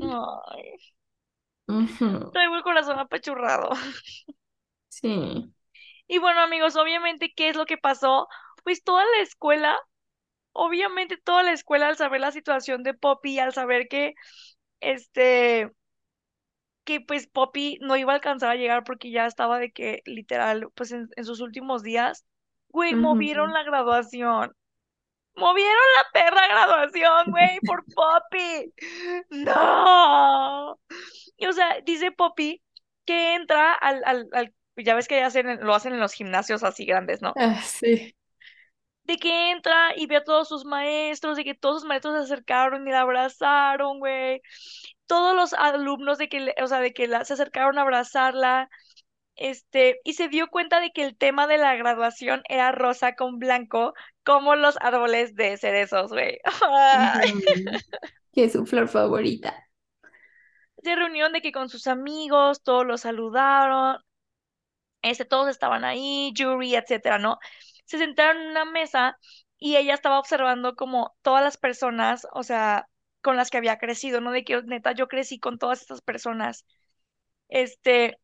[0.00, 0.78] Ay.
[2.32, 3.70] Traigo el corazón apachurrado.
[4.88, 5.52] Sí.
[6.08, 8.28] Y bueno, amigos, obviamente, ¿qué es lo que pasó?
[8.64, 9.78] Pues toda la escuela,
[10.52, 14.14] obviamente toda la escuela al saber la situación de Poppy, al saber que,
[14.80, 15.70] este,
[16.84, 20.68] que pues Poppy no iba a alcanzar a llegar porque ya estaba de que, literal,
[20.74, 22.24] pues en, en sus últimos días,
[22.68, 24.52] güey, movieron la graduación.
[25.34, 28.72] Movieron la perra graduación, güey, por Poppy.
[29.30, 30.78] No.
[31.36, 32.62] Y, o sea, dice Poppy
[33.04, 34.54] que entra al, al, al,
[34.84, 37.32] ya ves que hacen, lo hacen en los gimnasios así grandes, ¿no?
[37.36, 38.14] Ah, sí.
[39.04, 42.32] De que entra y ve a todos sus maestros, de que todos sus maestros se
[42.32, 44.42] acercaron y la abrazaron, güey.
[45.06, 48.68] Todos los alumnos de que, o sea, de que la, se acercaron a abrazarla,
[49.36, 53.38] este, y se dio cuenta de que el tema de la graduación era rosa con
[53.38, 53.94] blanco,
[54.24, 56.38] como los árboles de cerezos, güey.
[58.32, 59.54] Que es su flor favorita.
[60.82, 63.98] Se reunieron de que con sus amigos, todos los saludaron,
[65.02, 67.38] este, todos estaban ahí, Yuri, etcétera, ¿no?
[67.84, 69.18] Se sentaron en una mesa
[69.58, 72.88] y ella estaba observando como todas las personas, o sea,
[73.22, 74.32] con las que había crecido, ¿no?
[74.32, 76.64] De que neta yo crecí con todas estas personas.
[77.48, 78.18] Este,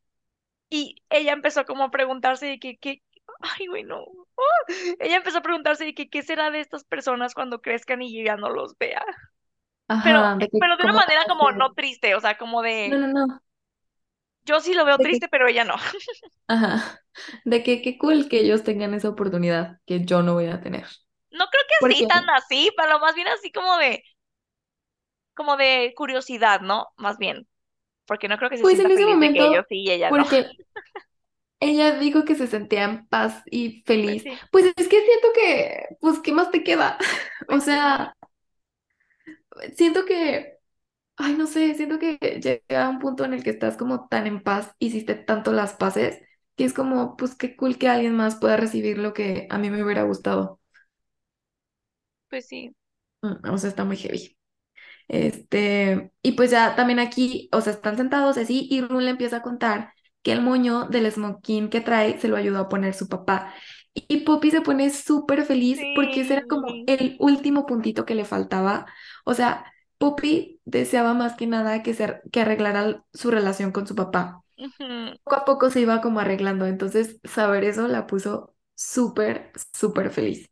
[0.70, 3.02] y ella empezó como a preguntarse de que, que,
[3.40, 4.04] ay, güey, no.
[5.00, 8.24] Ella empezó a preguntarse de que qué será de estas personas cuando crezcan y yo
[8.24, 9.04] ya no los vea.
[10.02, 13.08] Pero, de pero de una manera como no triste, o sea, como No, de, no,
[13.08, 13.42] no.
[14.44, 15.76] Yo sí lo veo De que, triste, pero ella no.
[16.48, 17.00] ajá.
[17.44, 20.86] De que qué cool que ellos tengan esa oportunidad que yo no voy a tener.
[21.30, 24.04] No creo que así, tan así, pero más bien así como de,
[25.34, 26.88] como de curiosidad, ¿no?
[26.96, 27.48] Más bien,
[28.06, 30.24] porque no creo que se pues en ese ellos momento, sí y ella no.
[30.24, 30.46] porque
[31.60, 35.28] ella dijo que se sentía en paz y Pues feliz, sí, pues es que siento
[35.34, 36.98] que, pues, ¿qué más te queda?
[37.48, 38.14] O pues sea,
[39.76, 40.51] siento que,
[41.16, 44.26] ay, no sé, siento que llega a un punto en el que estás como tan
[44.26, 46.20] en paz, hiciste tanto las paces,
[46.56, 49.70] que es como, pues, qué cool que alguien más pueda recibir lo que a mí
[49.70, 50.60] me hubiera gustado.
[52.28, 52.74] Pues sí.
[53.22, 54.36] Mm, O sea, está muy heavy.
[55.08, 59.38] Este, y pues ya también aquí, o sea, están sentados así y Run le empieza
[59.38, 63.08] a contar que el moño del smoking que trae se lo ayudó a poner su
[63.08, 63.54] papá.
[63.94, 68.24] Y Poppy se pone súper feliz porque ese era como el último puntito que le
[68.24, 68.86] faltaba.
[69.24, 69.66] O sea,
[70.02, 74.44] Poppy deseaba más que nada que, se, que arreglara su relación con su papá.
[75.24, 80.50] Poco a poco se iba como arreglando, entonces saber eso la puso súper, súper feliz.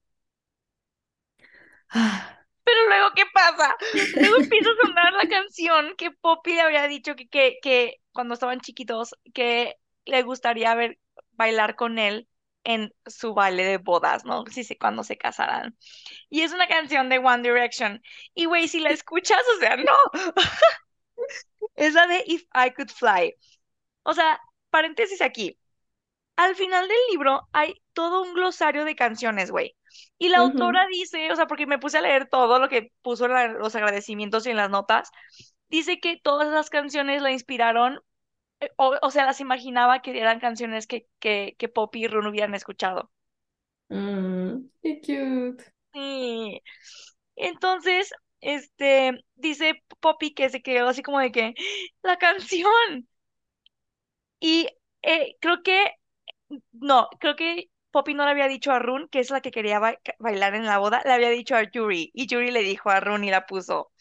[1.93, 3.77] Ah, Pero luego, ¿qué pasa?
[4.19, 8.35] Luego empieza a sonar la canción que Poppy le había dicho que, que, que cuando
[8.35, 10.99] estaban chiquitos, que le gustaría ver
[11.33, 12.29] bailar con él
[12.65, 14.45] en su baile de bodas, ¿no?
[14.47, 15.77] Sí, sí, cuando se casaran.
[16.31, 18.03] Y es una canción de One Direction.
[18.35, 19.95] Y güey, si la escuchas, o sea, no,
[21.77, 23.35] es la de If I Could Fly.
[24.05, 25.59] O sea, paréntesis aquí.
[26.37, 29.77] Al final del libro hay todo un glosario de canciones, güey.
[30.19, 33.27] Y la autora dice, o sea, porque me puse a leer todo lo que puso
[33.27, 35.11] en la- los agradecimientos y en las notas,
[35.69, 38.01] dice que todas esas canciones la inspiraron,
[38.77, 42.55] o, o sea, las imaginaba que eran canciones que, que, que Poppy y Run hubieran
[42.55, 43.11] escuchado.
[43.91, 45.73] mm, qué cute.
[45.93, 46.63] Sí.
[47.37, 51.55] Entonces, este, dice Poppy que se quedó así como de que,
[52.03, 53.09] la canción.
[54.41, 54.69] Y
[55.03, 55.93] eh, creo que
[56.73, 59.79] No, creo que Poppy no le había dicho a Run, que es la que quería
[59.81, 63.01] ba- bailar en la boda, le había dicho a Yuri, y Yuri le dijo a
[63.01, 63.93] Run y la puso.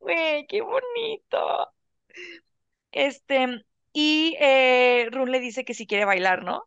[0.00, 1.72] ¡Güey, qué bonito!
[2.94, 6.64] Este, y eh, Run le dice que si quiere bailar, ¿no?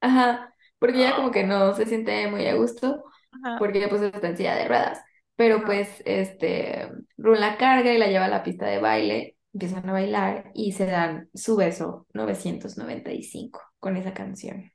[0.00, 3.88] Ajá, porque ella como que Oh, no se siente muy a gusto, ajá, porque ella
[3.88, 5.00] pues está en silla de ruedas,
[5.36, 9.88] pero pues este, Run la carga y la lleva a la pista de baile, empiezan
[9.88, 14.72] a bailar y se dan su beso 995 con esa canción.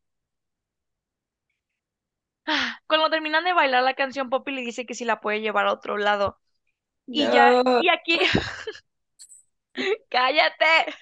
[2.45, 5.67] Ah, Cuando terminan de bailar la canción, Poppy le dice que si la puede llevar
[5.67, 6.39] a otro lado.
[7.11, 8.19] Y ya, y aquí,
[10.09, 10.93] cállate.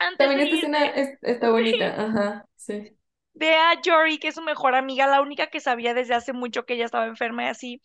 [0.00, 2.94] Antes También esta escena es- está bonita, ajá, sí.
[3.34, 6.64] ve a Jory, que es su mejor amiga, la única que sabía desde hace mucho
[6.64, 7.82] que ella estaba enferma y así.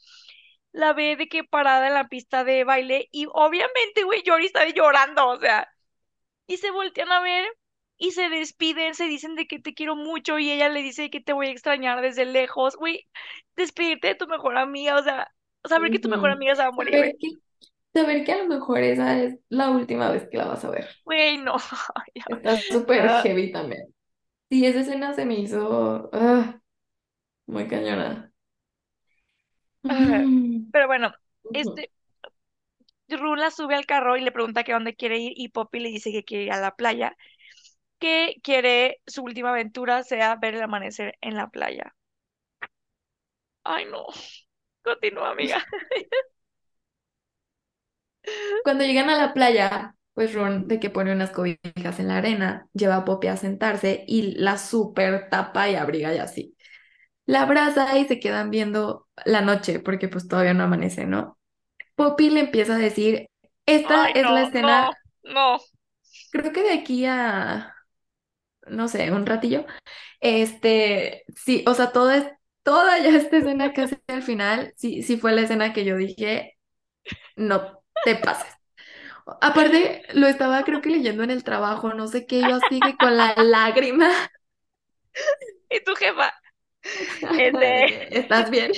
[0.74, 4.68] la ve de que parada en la pista de baile y obviamente, güey, Yori está
[4.70, 5.70] llorando, o sea,
[6.48, 7.48] y se voltean a ver
[7.98, 11.22] y se despiden, se dicen de que te quiero mucho y ella le dice que
[11.22, 13.08] te voy a extrañar desde lejos, güey,
[13.58, 15.33] despedirte de tu mejor amiga, o sea,
[15.66, 17.30] saber que tu mejor amiga se va a morir, Saber que,
[17.94, 20.90] saber que a lo mejor esa es la última vez que la vas a ver.
[21.06, 21.56] güey, no.
[22.28, 23.94] Está súper Ah, heavy también.
[24.50, 26.62] Sí, esa escena se me hizo ah,
[27.48, 28.34] muy cañona.
[29.84, 30.68] Ujú.
[30.72, 31.14] Pero bueno,
[31.54, 31.92] este,
[33.08, 35.88] Run la sube al carro y le pregunta que dónde quiere ir y Poppy le
[35.90, 37.16] dice que quiere ir a la playa,
[38.00, 41.96] que quiere su última aventura sea ver el amanecer en la playa.
[43.64, 44.06] Ay, no.
[44.84, 45.60] Continúa, amiga.
[48.64, 52.68] Cuando llegan a la playa, pues Ron, de que pone unas cobijas en la arena,
[52.74, 56.56] lleva a Poppy a sentarse y la super tapa y abriga y así.
[57.26, 61.40] La abraza y se quedan viendo la noche, porque pues todavía no amanece, ¿no?
[61.96, 63.28] Poppy le empieza a decir,
[63.68, 64.92] esta Ay, es la escena, no,
[65.24, 65.60] no.
[66.32, 67.74] creo que de aquí a,
[68.68, 69.66] no sé, un ratillo,
[70.22, 72.28] este, sí, o sea, toda, es-
[72.64, 76.58] toda ya esta escena casi al final, sí, sí fue la escena que yo dije,
[77.38, 78.54] no te pases.
[79.42, 82.98] Aparte, lo estaba creo que leyendo en el trabajo, no sé qué, yo así que
[82.98, 84.10] con la lágrima
[85.70, 86.34] Y tu jefa,
[87.38, 88.18] este.
[88.18, 88.72] ¿estás bien?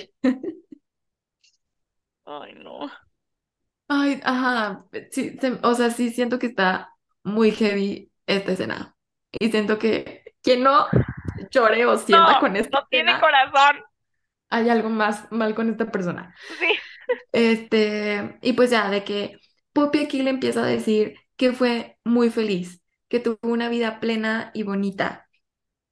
[2.25, 2.89] Ay, no.
[3.87, 6.89] Ay, ajá, sí, se- o sea, sí siento que está
[7.23, 8.95] muy heavy esta escena.
[9.31, 10.87] Y siento que quien no
[11.55, 13.83] llore o sienta No, con esta no tiene corazón.
[14.49, 16.35] hay algo más mal con esta persona.
[16.59, 16.67] Sí.
[17.31, 19.39] Este, y pues ya, de que
[19.73, 24.51] Poppy aquí le empieza a decir que fue muy feliz, que tuvo una vida plena
[24.53, 25.27] y bonita.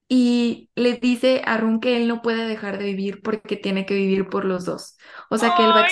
[0.09, 3.95] Y le dice a Run que él no puede dejar de vivir porque tiene que
[3.95, 4.97] vivir por los dos.
[5.29, 5.89] O sea, que él va a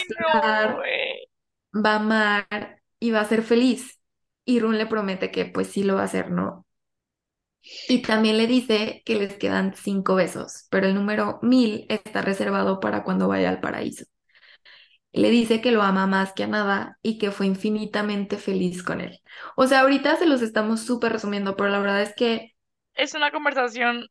[0.68, 1.28] no, güey.
[1.74, 4.00] va a amar y va a ser feliz.
[4.46, 6.66] Y Run le promete que pues sí lo va a hacer, ¿no?
[7.88, 12.80] Y también le dice que les quedan cinco besos, pero el número mil está reservado
[12.80, 14.06] para cuando vaya al paraíso.
[15.14, 19.02] Le dice que lo ama más que a nada y que fue infinitamente feliz con
[19.02, 19.20] él.
[19.58, 22.56] O sea, ahorita se los estamos súper resumiendo, pero la verdad es que,
[22.96, 24.08] Es una conversación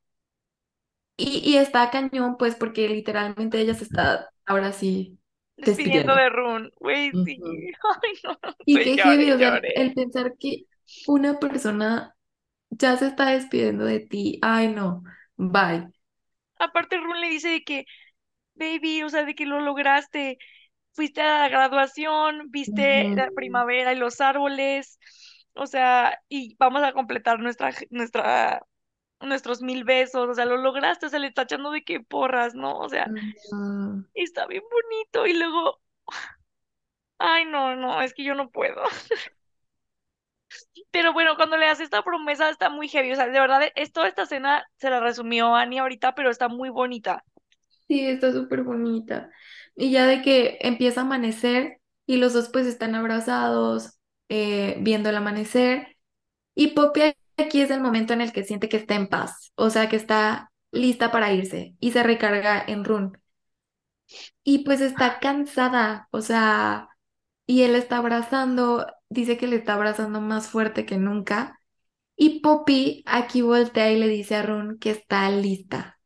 [1.17, 5.19] y, y está cañón, pues porque literalmente ella se está ahora sí
[5.57, 6.71] despidiendo de Run.
[6.77, 7.39] Güey, sí.
[8.03, 10.65] Ay, no, Y qué heavy, o sea, el pensar que
[11.07, 12.15] una persona
[12.71, 14.39] ya se está despidiendo de ti.
[14.43, 15.03] Ay, no,
[15.37, 15.89] bye.
[16.59, 17.87] Aparte, Run le dice de que,
[18.55, 20.39] baby, o sea, de que lo lograste.
[20.93, 24.99] Fuiste a la graduación, viste la primavera y los árboles.
[25.55, 28.63] O sea, y vamos a completar nuestra, nuestra,
[29.21, 30.29] nuestros mil besos.
[30.29, 31.07] O sea, lo lograste.
[31.07, 32.79] O sea, le está echando de que porras, ¿no?
[32.79, 33.15] O sea,
[34.15, 35.27] está bien bonito.
[35.27, 35.81] Y luego,
[37.19, 38.83] ay, no, no, es que yo no puedo.
[40.91, 43.13] Pero bueno, cuando le hace esta promesa está muy heavy.
[43.13, 46.49] O sea, de verdad, es toda esta escena se la resumió Annie ahorita, pero está
[46.49, 47.25] muy bonita.
[47.89, 49.31] Sí, está súper bonita.
[49.75, 53.99] Y ya de que empieza a amanecer y los dos pues están abrazados,
[54.29, 55.97] eh, viendo el amanecer.
[56.55, 59.71] Y Poppy aquí es el momento en el que siente que está en paz, o
[59.71, 63.19] sea, que está lista para irse y se recarga en Run.
[64.43, 66.89] Y pues está cansada, o sea,
[67.47, 71.61] y él está abrazando, dice que le está abrazando más fuerte que nunca.
[72.17, 75.99] Y Poppy aquí voltea y le dice a Run que está lista.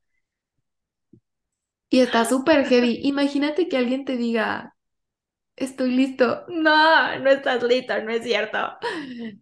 [1.91, 3.01] Y está súper heavy.
[3.05, 4.75] Imagínate que alguien te diga,
[5.57, 6.45] estoy listo.
[6.49, 8.59] No, no estás listo, no es cierto.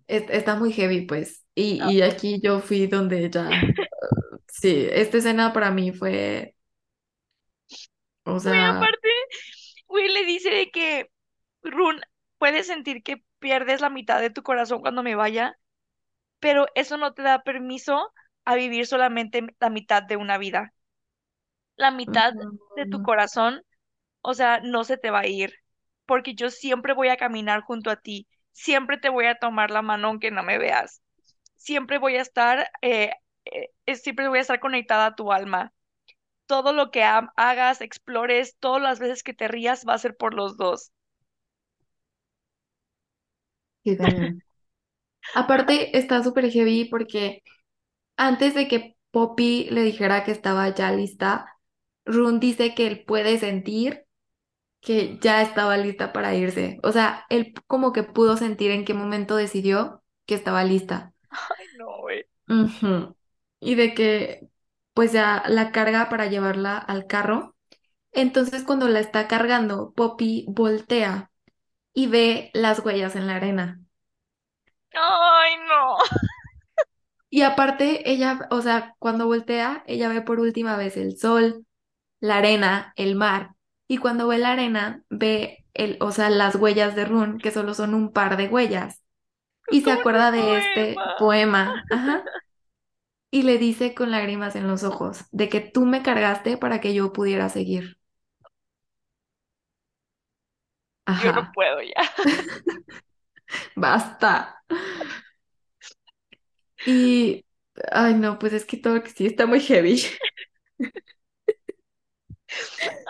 [0.07, 1.45] Es- Está muy heavy, pues.
[1.55, 3.51] Y, y aquí yo fui donde ya,
[4.49, 6.57] sí, esta escena para mí fue,
[8.25, 9.09] o sea, aparte,
[9.89, 11.11] güey, le dice de que,
[11.63, 12.01] Run,
[12.39, 15.59] puedes sentir que pierdes la mitad de tu corazón cuando me vaya,
[16.41, 18.13] pero eso no te da permiso
[18.47, 20.75] a vivir solamente la mitad de una vida.
[21.77, 22.35] La mitad
[22.77, 23.63] de tu corazón,
[24.23, 25.55] o sea, no se te va a ir,
[26.07, 29.83] porque yo siempre voy a caminar junto a ti, siempre te voy a tomar la
[29.83, 31.03] mano aunque no me veas,
[31.57, 33.13] siempre voy a estar, eh,
[33.47, 35.73] eh, siempre voy a estar conectada a tu alma.
[36.47, 40.17] Todo lo que ha- hagas, explores, todas las veces que te rías, va a ser
[40.17, 40.93] por los dos.
[43.85, 44.43] Qué cañón.
[45.35, 47.43] Aparte, está súper heavy porque
[48.17, 51.47] antes de que Poppy le dijera que estaba ya lista,
[52.05, 54.05] Run dice que él puede sentir
[54.81, 56.79] que ya estaba lista para irse.
[56.83, 61.13] O sea, él como que pudo sentir en qué momento decidió que estaba lista.
[61.31, 62.25] Ay, no, güey.
[63.61, 64.49] Y de que
[64.95, 67.57] pues ya la carga para llevarla al carro.
[68.13, 71.31] Entonces cuando la está cargando, Poppy voltea
[71.95, 73.81] y ve las huellas en la arena.
[74.95, 75.97] Ay, no.
[77.31, 81.65] Y aparte, ella, o sea, cuando voltea, ella ve por última vez el sol,
[82.21, 83.55] la arena, el mar.
[83.89, 87.75] Y cuando ve la arena, ve el, o sea, las huellas de Run, que solo
[87.75, 89.03] son un par de huellas.
[89.71, 91.17] Y se acuerda de este poema.
[91.19, 92.25] poema, ajá,
[93.31, 96.95] y le dice con lágrimas en los ojos, de que tú me cargaste para que
[96.95, 97.99] yo pudiera seguir.
[101.23, 101.95] Yo no puedo ya.
[103.77, 104.63] basta.
[106.87, 107.45] Y,
[107.91, 110.01] ay no, pues es que todo que sí está muy heavy.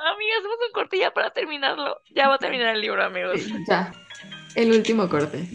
[0.04, 2.00] Amigas, hacemos un corte ya para terminarlo.
[2.10, 3.40] Ya va a terminar el libro, amigos.
[3.68, 3.92] Ya,
[4.54, 5.48] el último corte.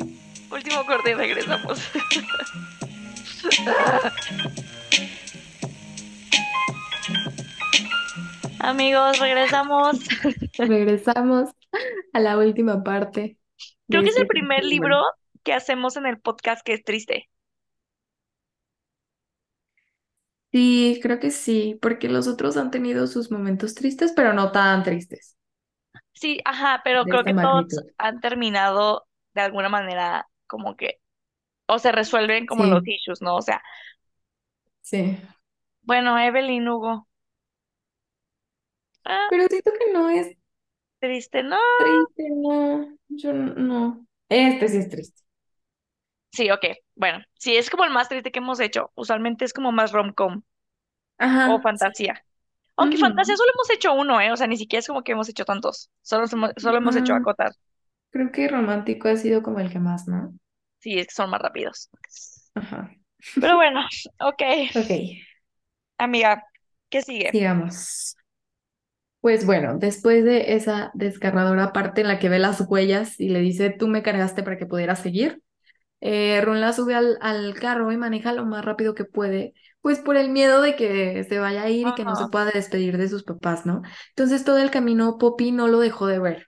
[0.52, 1.80] Último corte y regresamos.
[8.60, 9.98] Amigos, regresamos.
[10.58, 11.52] Regresamos
[12.18, 13.38] a la última parte
[13.90, 15.02] Creo que es el primer libro
[15.44, 17.30] que hacemos en el podcast que es triste.
[20.52, 24.84] Sí, creo que sí, porque los otros han tenido sus momentos tristes, pero no tan
[24.84, 25.38] tristes,
[26.14, 27.66] Sí, ajá, pero de creo que todos
[27.98, 31.00] han terminado de alguna manera como que,
[31.68, 33.38] o se resuelven como los issues, ¿no?
[33.38, 33.62] O sea,
[34.82, 35.18] sí.
[35.82, 37.08] bueno, Evelyn, Hugo.
[39.06, 40.36] Ah, Pero siento que no es
[41.00, 41.58] triste, no.
[41.76, 42.98] triste, no.
[43.10, 44.06] Yo no.
[44.30, 45.22] Este sí es triste.
[46.32, 46.66] Sí, ok.
[46.96, 48.92] Bueno, sí, es como el más triste que hemos hecho.
[48.96, 50.42] Usualmente es como más rom-com
[51.44, 51.92] o Ajá, sí.
[51.92, 52.24] fantasía.
[52.78, 54.32] Aunque fantasía solo hemos hecho uno, ¿eh?
[54.32, 55.92] O sea, ni siquiera es como que hemos hecho tantos.
[56.02, 57.54] Solo solo hemos hecho acotar.
[58.12, 60.34] creo que romántico ha sido como el que más, ¿no?
[60.80, 61.90] Sí, es que son más rápidos.
[62.56, 62.92] Ajá.
[63.40, 63.82] Pero bueno,
[64.20, 64.42] ok.
[64.74, 64.92] Ok,
[66.00, 66.44] Amiga,
[66.90, 67.32] ¿qué sigue?
[67.32, 68.17] sigamos.
[69.22, 73.40] Pues bueno, después de esa desgarradora parte en la que ve las huellas y le
[73.40, 75.42] dice, tú me cargaste para que pudiera seguir,
[76.02, 80.18] eh, la sube al, al carro y maneja lo más rápido que puede, pues por
[80.18, 83.10] el miedo de que se vaya a ir y que no se pueda despedir de
[83.10, 83.84] sus papás, ¿no?
[84.10, 86.48] Entonces todo el camino Poppy no lo dejó de ver,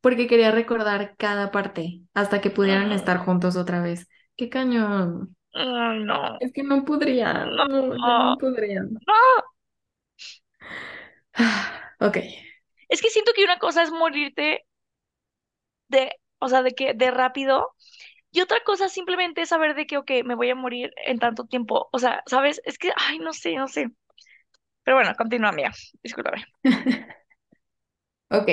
[0.00, 4.08] porque quería recordar cada parte hasta que pudieran estar juntos otra vez.
[4.36, 5.36] ¡Qué cañón!
[5.54, 6.36] No.
[6.40, 7.66] Es que no podrían, No.
[7.68, 8.92] no, no podrían.
[8.92, 9.46] No.
[12.00, 12.18] Ok.
[12.88, 14.64] Es que siento que una cosa es morirte
[15.88, 17.74] de, o sea, de que de rápido.
[18.30, 21.46] Y otra cosa simplemente es saber de que, ok, me voy a morir en tanto
[21.46, 21.88] tiempo.
[21.92, 22.60] O sea, ¿sabes?
[22.64, 23.88] Es que, ay, no sé, no sé.
[24.84, 25.72] Pero bueno, continúa, mía.
[26.02, 26.44] Discúlpame.
[28.30, 28.48] Ok.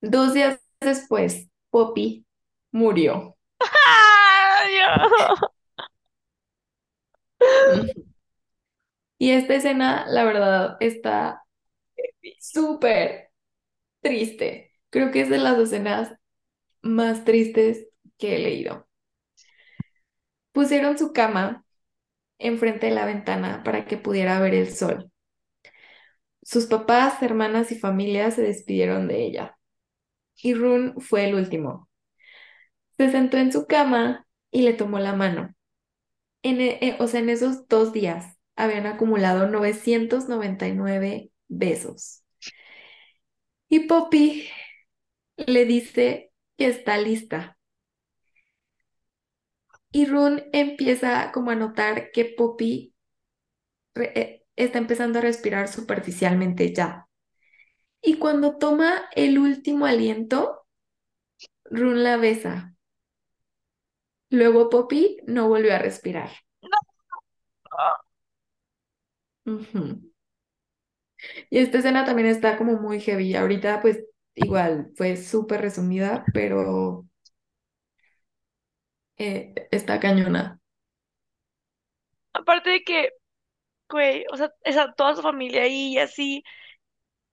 [0.00, 2.26] Dos días después, Poppy
[2.72, 3.36] murió.
[9.18, 11.42] Y esta escena, la verdad, está
[12.40, 13.30] súper
[14.02, 14.72] triste.
[14.90, 16.14] Creo que es de las escenas
[16.82, 17.88] más tristes
[18.18, 18.88] que he leído.
[20.52, 21.64] Pusieron su cama
[22.38, 25.10] enfrente de la ventana para que pudiera ver el sol.
[26.42, 29.56] Sus papás, hermanas y familia se despidieron de ella.
[30.42, 31.88] Y Rune fue el último.
[32.98, 35.54] Se sentó en su cama y le tomó la mano.
[36.42, 42.22] En, e- eh, o sea, en esos dos días habían acumulado 999 besos.
[43.70, 44.46] Y Poppy
[45.38, 47.58] le dice que está lista.
[49.92, 52.94] Y Rune empieza como a notar que Poppy
[53.96, 57.06] eh, está empezando a respirar superficialmente ya.
[58.02, 60.66] Y cuando toma el último aliento,
[61.70, 62.74] Rune la besa.
[64.30, 66.30] Luego Poppy no volvió a respirar.
[69.46, 70.07] Ujú.
[71.50, 73.34] Y esta escena también está como muy heavy.
[73.34, 74.04] Ahorita pues
[74.34, 77.06] igual fue súper resumida, pero
[79.16, 80.60] eh, está cañona.
[82.32, 83.10] Aparte de que,
[83.90, 86.44] güey, o sea, esa, toda su familia ahí y así.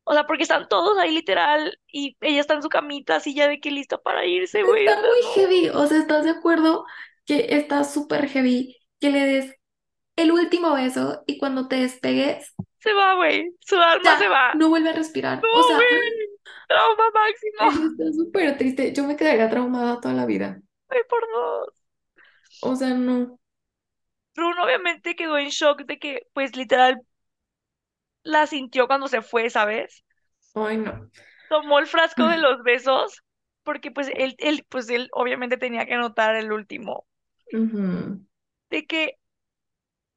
[0.04, 3.48] O sea, porque están todos ahí literal y ella está en su camita así ya
[3.48, 4.86] de que lista para irse, güey.
[4.86, 5.34] Está muy no.
[5.34, 5.70] heavy.
[5.70, 6.86] O sea, ¿estás de acuerdo
[7.26, 9.56] que está súper heavy que le des
[10.16, 12.55] el último beso y cuando te despegues,
[12.86, 13.52] Se va, güey.
[13.60, 14.54] Su alma se va.
[14.54, 15.42] no vuelve a respirar?
[15.42, 15.90] No, O sea, güey.
[16.68, 17.88] Trauma máximo.
[17.92, 18.94] está súper triste.
[18.94, 20.62] Yo me quedaría traumada toda la vida.
[20.90, 21.68] Ay, por dos.
[22.62, 23.40] O sea, no.
[24.36, 27.02] Rune obviamente quedó en shock de que, pues, literal,
[28.24, 30.04] la sintió cuando se fue, ¿sabes?
[30.54, 31.10] Ay, no.
[31.50, 33.22] Tomó el frasco de los besos,
[33.64, 37.06] porque, pues, él, él, pues, él obviamente tenía que anotar el último.
[37.52, 39.18] De que,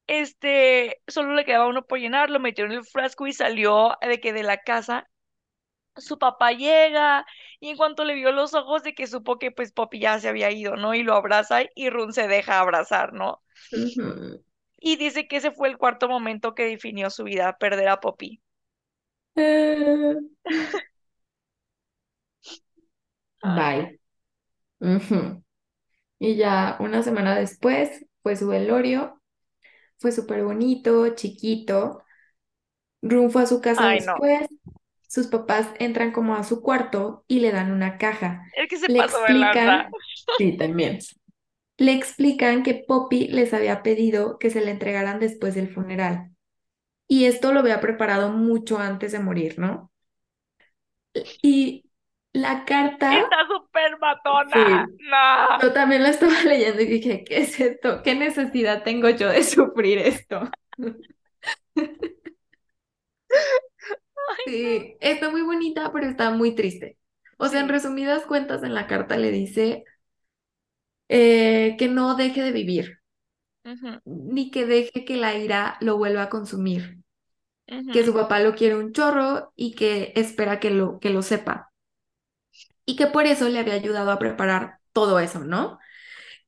[0.09, 4.19] este, solo le quedaba uno por llenar, lo metió en el frasco y salió de
[4.19, 5.07] que de la casa.
[5.97, 7.25] Su papá llega
[7.59, 10.29] y en cuanto le vio los ojos de que supo que, pues, Poppy ya se
[10.29, 10.93] había ido, ¿no?
[10.95, 13.41] Y lo abraza y Rune se deja abrazar, ¿no?
[14.81, 18.41] Y dice que ese fue el cuarto momento que definió su vida, perder a Poppy.
[23.43, 23.99] Bye.
[26.19, 29.18] Y ya una semana después fue su velorio.
[29.99, 32.03] Fue súper bonito, chiquito.
[33.01, 34.15] Rum fue a su casa Ay, no.
[34.17, 34.47] después
[35.07, 38.43] sus papás entran como a su cuarto y le dan una caja.
[38.69, 39.91] Que se Le pasó explican,
[40.37, 40.99] sí, también.
[41.77, 46.29] Le explican que Poppy les había pedido que se le entregaran después del funeral.
[47.07, 49.91] Y esto lo había preparado mucho antes de morir, ¿no?
[51.41, 51.88] Y
[52.41, 54.85] la carta, Está súper matona.
[54.87, 54.93] Sí.
[55.09, 55.61] No.
[55.61, 58.01] yo también la estaba leyendo y dije, ¿qué es esto?
[58.03, 60.49] ¿Qué necesidad tengo yo de sufrir esto?
[64.45, 66.97] Sí, está muy bonita, pero está muy triste.
[67.37, 69.85] O sea, en resumidas cuentas, en la carta le dice
[71.07, 72.99] eh, que no deje de vivir,
[74.05, 76.99] ni que deje que la ira lo vuelva a consumir,
[77.65, 81.68] que su papá lo quiere un chorro y que espera que lo, que lo sepa.
[82.89, 85.77] Y que por eso le había ayudado a preparar todo eso, ¿no?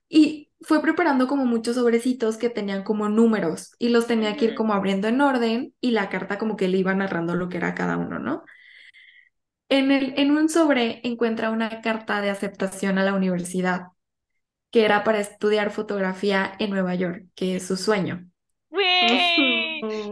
[0.10, 4.56] Y fue preparando como muchos sobrecitos que tenían como números y los tenía que ir
[4.56, 7.76] como abriendo en orden y la carta como que le iba narrando lo que era
[7.76, 8.44] cada uno, ¿no?
[9.70, 13.90] En el, en un sobre encuentra una carta de aceptación a la universidad,
[14.72, 18.28] que era para estudiar fotografía en Nueva York, que es su sueño.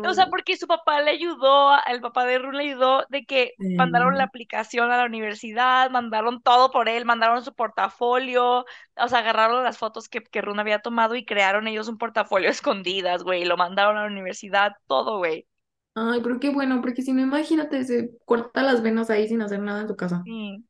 [0.08, 3.54] O sea, porque su papá le ayudó, el papá de Run le ayudó de que
[3.78, 8.66] mandaron la aplicación a la universidad, mandaron todo por él, mandaron su portafolio,
[8.96, 12.50] o sea, agarraron las fotos que, que Run había tomado y crearon ellos un portafolio
[12.50, 15.48] escondidas, güey, lo mandaron a la universidad, todo, güey.
[15.96, 19.60] Ay, pero qué bueno, porque si no, imagínate, se corta las venas ahí sin hacer
[19.60, 20.22] nada en su casa.
[20.24, 20.66] Sí.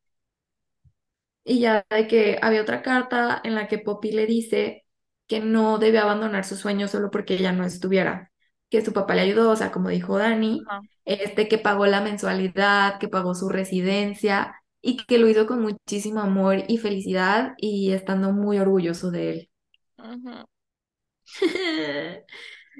[1.43, 4.85] Y ya de que había otra carta en la que Poppy le dice
[5.27, 8.28] que no debe abandonar su sueño solo porque ella no estuviera,
[8.69, 10.81] que su papá le ayudó, o sea, como dijo Dani, Ajá.
[11.05, 16.19] este que pagó la mensualidad, que pagó su residencia y que lo hizo con muchísimo
[16.21, 19.49] amor y felicidad y estando muy orgulloso de él.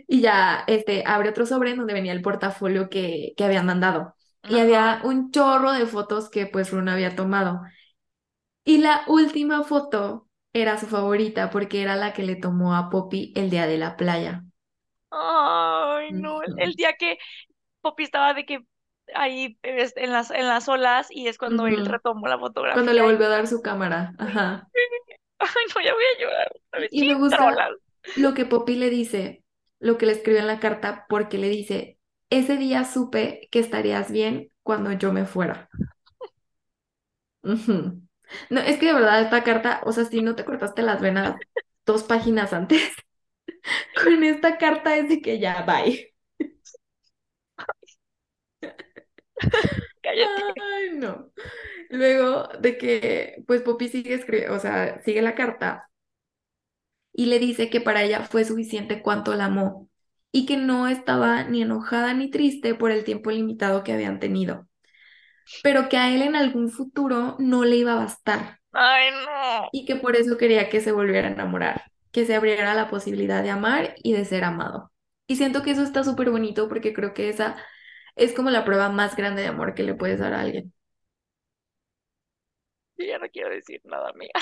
[0.07, 4.15] Y ya este, abre otro sobre en donde venía el portafolio que, que habían mandado.
[4.47, 7.61] Y había un chorro de fotos que pues Runa había tomado.
[8.63, 13.33] Y la última foto era su favorita porque era la que le tomó a Poppy
[13.35, 14.45] el día de la playa.
[15.11, 17.17] Ay, no, el, día que
[17.81, 18.59] Poppy estaba de que
[19.15, 23.03] ahí en las, en las olas y es cuando él retomó la Cuando le fotografía.
[23.03, 24.13] volvió a dar su cámara.
[24.17, 24.67] Ajá.
[25.39, 26.51] Ay, no, ya voy a llorar.
[26.91, 27.71] Y me gusta trolas.
[28.17, 29.43] lo que Poppy le dice,
[29.79, 31.97] lo que le escribió en la carta, porque le dice,
[32.29, 35.69] ese día supe que estarías bien cuando yo me fuera.
[37.43, 38.01] Ujú.
[38.49, 41.35] No, es que de verdad esta carta, o sea, si no te cortaste las venas
[41.85, 42.81] dos páginas antes,
[44.03, 46.13] con esta carta es de que ya, bye.
[50.01, 50.41] Cállate.
[50.61, 51.31] Ay, no.
[51.89, 55.89] Luego de que, pues Poppy sigue o sea, sigue la carta
[57.13, 59.89] y le dice que para ella fue suficiente cuánto la amó
[60.31, 64.67] y que no estaba ni enojada ni triste por el tiempo limitado que habían tenido,
[65.63, 69.69] pero que a él en algún futuro no le iba a bastar Ay, no.
[69.71, 73.43] y que por eso quería que se volviera a enamorar, que se abriera la posibilidad
[73.43, 74.91] de amar y de ser amado.
[75.27, 77.57] Y siento que eso está súper bonito porque creo que esa
[78.15, 80.73] es como la prueba más grande de amor que le puedes dar a alguien.
[82.97, 84.33] Yo ya no quiero decir nada, amiga.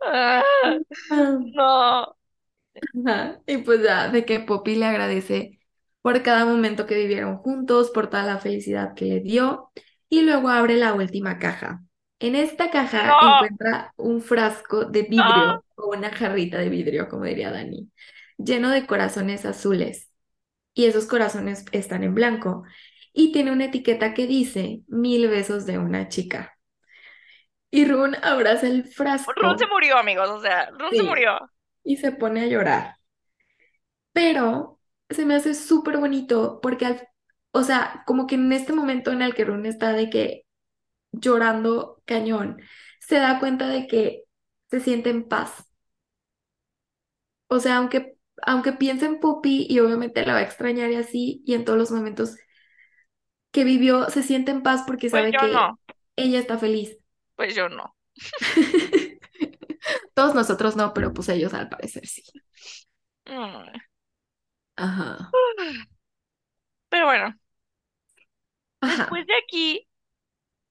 [0.00, 0.42] Ah,
[1.10, 1.38] Ah.
[1.54, 2.16] no.
[3.06, 3.40] Ajá.
[3.46, 5.60] Y pues ya, de que Poppy le agradece
[6.02, 9.70] por cada momento que vivieron juntos, por toda la felicidad que le dio,
[10.08, 11.82] y luego abre la última caja.
[12.24, 13.18] En esta caja No.
[13.34, 17.90] encuentra un frasco de vidrio o una jarrita de vidrio, como diría Dani,
[18.38, 20.10] lleno de corazones azules.
[20.74, 22.64] Y esos corazones están en blanco.
[23.12, 26.58] Y tiene una etiqueta que dice mil besos de una chica.
[27.70, 28.84] Y Run abraza el
[29.36, 30.28] Run se frasco murió, amigos.
[30.30, 31.02] O sea, Run se Sí.
[31.02, 31.38] murió.
[31.84, 32.96] y se pone a llorar.
[34.12, 34.80] Pero
[35.10, 37.08] se me hace súper bonito porque, al,
[37.52, 40.43] o sea, como que en este momento en el que Rune está de que
[41.20, 42.60] llorando cañón,
[43.00, 44.24] se da cuenta de que
[44.70, 45.66] se siente en paz.
[47.48, 51.42] O sea, aunque, aunque piense en Poppy y obviamente la va a extrañar y así,
[51.46, 52.36] y en todos los momentos
[53.52, 55.78] que vivió, se siente en paz porque Pues sabe que no.
[56.16, 56.98] ella está feliz.
[57.36, 57.94] Pues yo no.
[60.14, 62.22] Todos nosotros no, pero pues ellos al parecer sí.
[63.26, 63.80] Mm.
[64.76, 65.34] Ajá.
[66.88, 67.34] Pero bueno,
[68.80, 69.06] Ajá.
[69.08, 69.86] después de aquí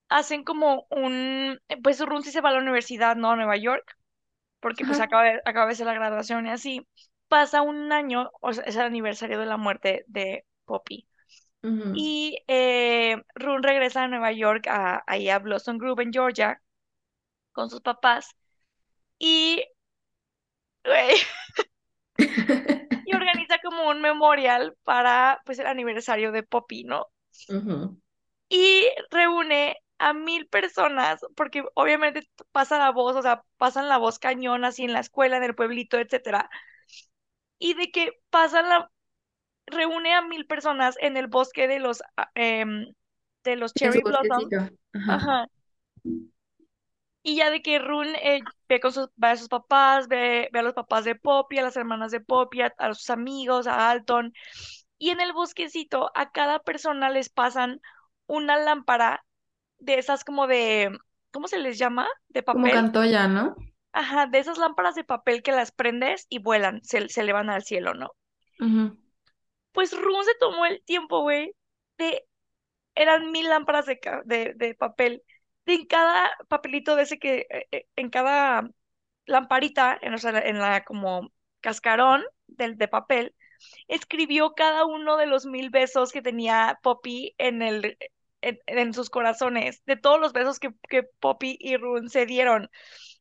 [0.08, 3.30] hacen como un, pues Run sí se va a la universidad, ¿no?
[3.32, 3.96] A Nueva York,
[4.60, 6.86] porque pues acaba de, acaba de ser la graduación y así.
[7.28, 11.08] Pasa un año, o sea, es el aniversario de la muerte de Poppy.
[11.94, 16.60] Y eh, Run regresa a Nueva York, a, ahí a Blossom Grove en Georgia,
[17.52, 18.28] con sus papás.
[19.18, 19.64] Y,
[22.18, 22.24] y
[23.14, 27.06] organiza como un memorial para pues el aniversario de Poppy, ¿no?
[28.48, 34.18] Y reúne a mil personas, porque obviamente pasa la voz, o sea, pasan la voz
[34.18, 36.50] cañón así en la escuela, en el pueblito, etcétera.
[37.58, 38.90] Y de que pasan la,
[39.66, 42.86] reúne a mil personas en el bosque de los, ah, em,
[43.44, 44.70] de los Cherry Blossoms.
[44.94, 45.14] Ajá.
[45.14, 45.46] Ajá.
[47.22, 50.58] Y ya de que Rune eh, ve, con sus, ve a sus papás, ve, ve
[50.58, 53.90] a los papás de Poppy, a las hermanas de Poppy, a, a sus amigos, a
[53.90, 54.34] Alton.
[54.98, 57.80] Y en el bosquecito a cada persona les pasan
[58.26, 59.23] una lámpara
[59.84, 60.96] de esas como de,
[61.30, 62.08] ¿cómo se les llama?
[62.28, 62.74] De Como papel.
[62.74, 63.56] Cantoya, ¿no?
[63.92, 67.62] Ajá, de esas lámparas de papel que las prendes y vuelan, se, se elevan al
[67.62, 68.10] cielo, ¿no?
[69.72, 71.54] Pues Rune se tomó el tiempo, güey,
[71.98, 72.24] de,
[72.94, 75.22] eran mil lámparas de, de, de papel.
[75.66, 78.68] De en cada papelito de ese que, eh, eh, en cada
[79.26, 83.34] lamparita, en, o sea, en la como cascarón del de papel,
[83.88, 87.96] escribió cada uno de los mil besos que tenía Poppy en el,
[88.48, 92.70] en, en sus corazones, de todos los besos que, que Poppy y Rune se dieron.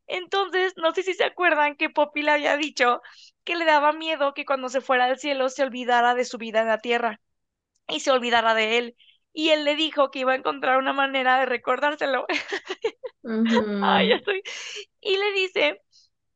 [0.08, 3.02] Entonces, no sé si se acuerdan que Poppy le había dicho
[3.44, 6.62] que le daba miedo que cuando se fuera al cielo se olvidara de su vida
[6.62, 7.22] en la tierra
[7.88, 8.98] y se olvidara de él.
[9.34, 12.26] Y él le dijo que iba a encontrar una manera de recordárselo.
[13.80, 14.42] Ay, ya estoy.
[15.02, 15.82] Y le dice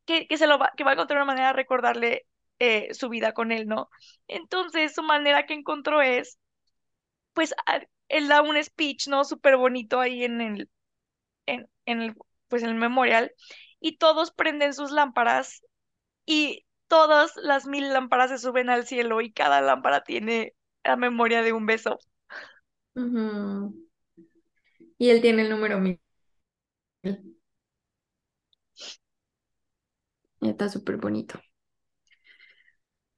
[0.05, 2.27] que, que se lo va, que va a encontrar una manera de recordarle
[2.59, 3.89] eh, su vida con él, ¿no?
[4.27, 6.39] Entonces, su manera que encontró es,
[7.33, 7.55] pues,
[8.09, 9.23] él da un speech, ¿no?
[9.23, 10.69] Súper bonito ahí en el,
[11.45, 12.15] en, en el,
[12.47, 13.31] pues, en el memorial,
[13.79, 15.61] y todos prenden sus lámparas
[16.25, 20.53] y todas las mil lámparas se suben al cielo y cada lámpara tiene
[20.83, 21.99] la memoria de un beso.
[24.97, 25.99] Y él tiene el número mil.
[30.41, 31.39] Está súper bonito.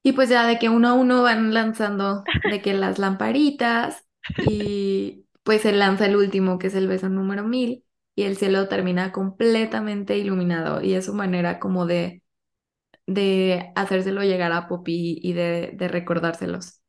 [0.04, 4.06] Y pues ya de que uno a uno van lanzando de que las lamparitas
[4.38, 7.86] y pues se lanza el último que es el beso número mil
[8.16, 12.24] y el cielo termina completamente iluminado y es su manera como de,
[13.08, 16.82] de hacérselo llegar a Poppy y de, de recordárselos.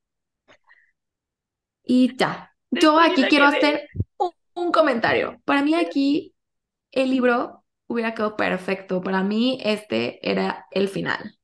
[1.84, 3.88] Y ya, yo aquí quiero hacer
[4.18, 5.40] un, un comentario.
[5.44, 6.34] Para mí aquí
[6.92, 9.02] el libro hubiera quedado perfecto.
[9.02, 11.38] Para mí este era el final.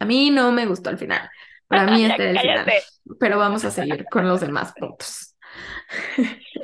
[0.00, 1.30] A mí no me gustó el final.
[1.68, 2.78] Para mí Ya este era el final.
[3.20, 5.31] Pero vamos a seguir con los demás puntos.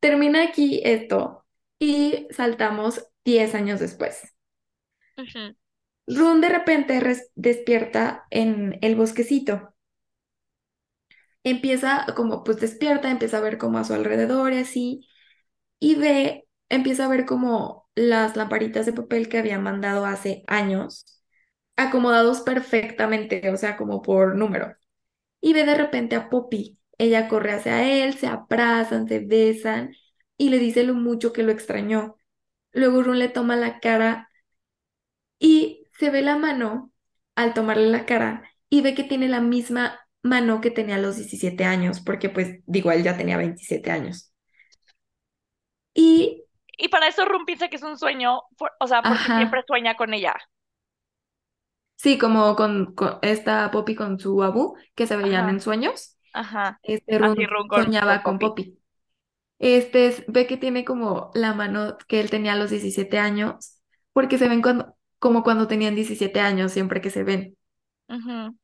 [0.00, 1.44] Termina aquí esto
[1.78, 4.34] y saltamos 10 años después.
[6.06, 7.02] Rune de repente
[7.34, 9.74] despierta en el bosquecito.
[11.42, 15.06] Empieza como pues despierta, empieza a ver como a su alrededor y así,
[15.80, 21.06] y ve, empieza a ver como las lamparitas de papel que había mandado hace años,
[21.76, 24.76] acomodados perfectamente, o sea, como por número.
[25.40, 26.78] Y ve de repente a Poppy.
[26.98, 29.94] Ella corre hacia él, se abrazan, se besan
[30.36, 32.16] y le dice lo mucho que lo extrañó.
[32.72, 34.30] Luego Rune le toma la cara
[35.38, 36.92] y se ve la mano
[37.36, 41.16] al tomarle la cara y ve que tiene la misma mano que tenía a los
[41.16, 44.32] 17 años, porque pues digo, él ya tenía 27 años.
[45.94, 46.44] Y,
[46.78, 49.96] Y para eso Rum piensa que es un sueño, por- o sea, porque siempre sueña
[49.96, 50.34] con ella.
[51.96, 56.13] sí, como con, con esta Poppy con su abu, que se veían Ajá, en sueños,
[56.34, 56.80] ajá.
[56.82, 58.64] este Rune Rum con, con soñaba con Poppy.
[58.66, 58.78] Poppy.
[59.58, 63.80] Este es- ve que tiene como la mano que él tenía a los 17 años,
[64.12, 67.56] porque se ven cuando, como cuando tenían 17 años, siempre que se ven.
[68.08, 68.56] Ujú,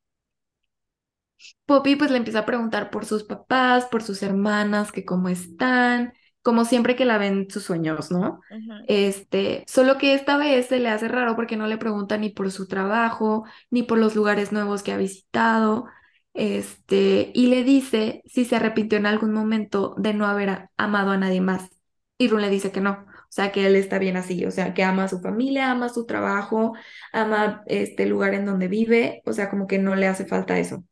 [1.67, 6.13] Poppy pues le empieza a preguntar por sus papás, por sus hermanas, que cómo están,
[6.43, 8.41] como siempre que la ven sus sueños, ¿no?
[8.87, 12.51] Este, solo que esta vez se le hace raro porque no le pregunta ni por
[12.51, 15.87] su trabajo, ni por los lugares nuevos que ha visitado,
[16.35, 21.16] este, y le dice si se arrepintió en algún momento de no haber amado a
[21.19, 21.70] nadie más.
[22.19, 24.74] Y Rune le dice que no, o sea, que él está bien así, o sea,
[24.74, 26.74] que ama a su familia, ama su trabajo,
[27.12, 30.85] ama este lugar en donde vive, o sea, como que no le hace falta eso.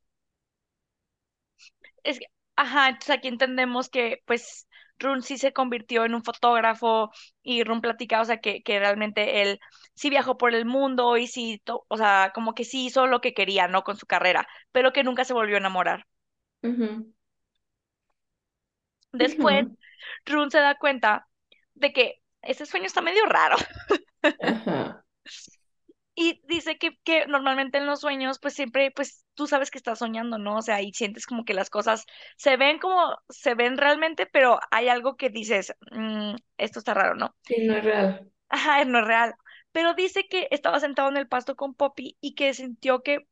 [2.04, 4.67] Es que, ajá, entonces aquí entendemos que, pues,
[4.98, 7.10] Run sí se convirtió en un fotógrafo
[7.42, 9.60] y Run platica, o sea, que, que realmente él
[9.94, 13.20] sí viajó por el mundo y sí, to- o sea, como que sí hizo lo
[13.20, 13.82] que quería, ¿no?
[13.84, 16.06] Con su carrera, pero que nunca se volvió a enamorar.
[19.12, 19.66] Después,
[20.26, 21.28] Run se da cuenta
[21.74, 23.56] de que ese sueño está medio raro.
[24.48, 25.04] Ajá.
[26.20, 30.00] Y dice que, que normalmente en los sueños, pues siempre, pues tú sabes que estás
[30.00, 30.56] soñando, ¿no?
[30.58, 34.58] O sea, y sientes como que las cosas se ven como se ven realmente, pero
[34.72, 37.36] hay algo que dices, "Mm, esto está raro, ¿no?
[37.42, 38.30] Sí, no es real.
[38.48, 39.34] Ajá, no es real.
[39.72, 43.26] Pero dice que estaba sentado en el pasto con Poppy y que sintió que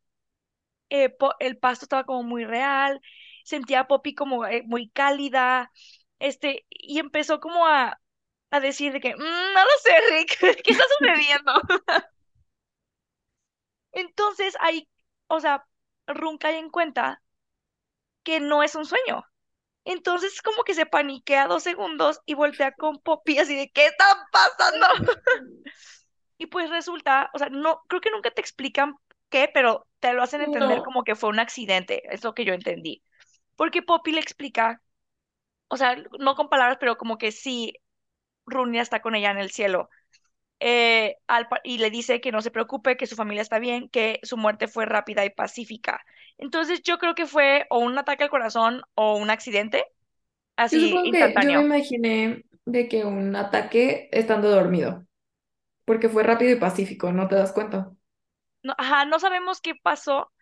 [0.91, 3.01] eh, po- el pasto estaba como muy real,
[3.45, 5.73] sentía a Poppy como eh, muy cálida,
[6.19, 8.01] este, y empezó como a,
[8.51, 11.53] a decir de que, "Mm, no lo sé, Rick, ¿qué está sucediendo?
[13.97, 14.87] Entonces ahí,
[15.27, 15.65] o sea,
[16.07, 17.23] Run cae en cuenta
[18.23, 19.25] que no es un sueño.
[19.85, 24.05] Entonces como que se paniquea dos segundos y voltea con Poppy así de, ¿qué está
[24.31, 24.87] pasando?
[26.39, 28.97] Y pues resulta, o sea, no, creo que nunca te explican
[29.31, 32.45] qué, pero te lo hacen entender No, como que fue un accidente, es lo que
[32.45, 33.03] yo entendí.
[33.57, 34.83] Porque Poppy le explica,
[35.69, 37.73] o sea, no con palabras, pero como que sí,
[38.45, 39.89] Runia está con ella en el cielo.
[40.61, 44.21] Eh, al y le dice que no se preocupe, que su familia está bien, que
[44.23, 46.05] su muerte fue rápida y pacífica.
[46.39, 49.85] Entonces yo creo que fue o un ataque al corazón o un accidente,
[50.71, 51.67] yo así supongo que yo me instantáneo.
[51.67, 55.07] imaginé de que un ataque estando dormido,
[55.85, 57.93] porque fue rápido y pacífico, ¿no te das cuenta?
[58.63, 60.33] No, ajá, no sabemos qué pasó,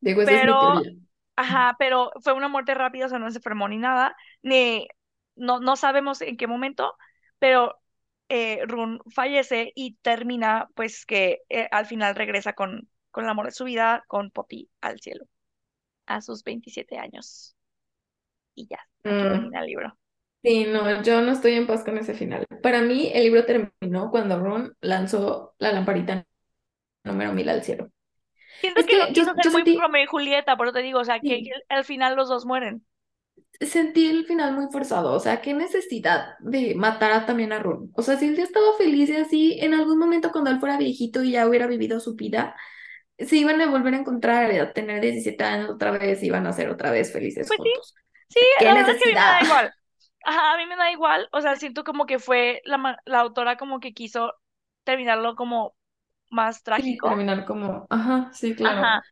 [0.00, 0.82] Digo, es pero.
[1.36, 4.88] Ajá, pero fue una muerte rápida, o sea, no se enfermó ni nada, ni
[5.36, 6.96] no, no sabemos en qué momento,
[7.40, 7.80] pero
[8.28, 13.46] eh, Run fallece y termina, pues que eh, al final regresa con, con el amor
[13.46, 15.26] de su vida, con Poppy al cielo,
[16.06, 17.56] a sus 27 años.
[18.56, 19.96] Y ya, aquí Mm, termina el libro.
[20.42, 22.46] sí, no, yo no estoy en paz con ese final.
[22.62, 26.26] Para mí, el libro terminó cuando Ron lanzó la lamparita
[27.04, 27.90] número mil al cielo.
[28.60, 31.00] Siento Es que que yo, yo muy sentí, Romeo y Julieta, por eso te digo,
[31.00, 32.86] o sea, que, que sí, al final los dos mueren.
[33.60, 35.12] Sentí el final muy forzado.
[35.14, 37.90] O sea, qué necesidad de matar a- también a Ron.
[37.94, 40.76] O sea, si él ya estaba feliz y así, en algún momento cuando él fuera
[40.78, 42.56] viejito y ya hubiera vivido su vida,
[43.18, 46.52] se iban a volver a encontrar, a tener 17 años otra vez, y iban a
[46.54, 47.94] ser otra vez felices Pues sí, juntos.
[48.28, 49.36] Sí, qué la verdad es que a mí me necesidad.
[49.36, 49.74] da igual.
[50.24, 53.56] Ajá, a mí me da igual, o sea, siento como que fue la, la autora
[53.56, 54.34] como que quiso
[54.84, 55.76] terminarlo como
[56.30, 57.02] más Sí, trágico.
[57.02, 58.92] terminar como, ajá, sí, claro.
[58.92, 59.02] Ajá,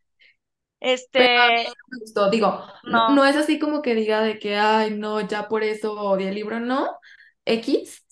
[0.85, 2.31] este, me gustó.
[2.31, 5.95] Digo, no, no, es así como que diga de que, ay, no, ya por eso
[5.95, 6.99] odié el libro, no,
[7.47, 8.05] X,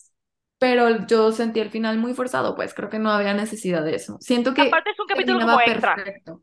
[0.58, 4.16] pero yo sentí el final muy forzado, pues creo que no había necesidad de eso.
[4.20, 5.96] Siento que aparte es un capítulo como extra.
[5.96, 6.42] perfecto.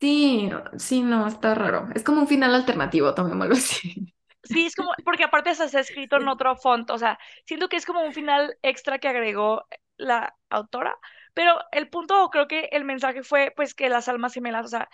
[0.00, 1.88] Sí, sí, no, está raro.
[1.94, 4.14] Es como un final alternativo, tomémoslo así.
[4.44, 7.76] Sí, es como, porque aparte se ha escrito en otro font, o sea, siento que
[7.76, 9.66] es como un final extra que agregó
[9.96, 10.96] la autora,
[11.34, 14.88] pero el punto, creo que el mensaje fue, pues, que las almas gemelas, o sea,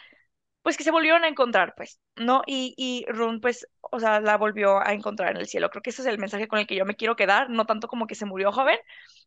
[0.63, 2.43] pues que se volvieron a encontrar, pues, ¿no?
[2.47, 5.71] Y, y Rune, pues, o sea, la volvió a encontrar en el cielo.
[5.71, 7.89] Creo que ese es el mensaje con el que yo me quiero quedar, no tanto
[7.89, 8.79] como que se murió joven,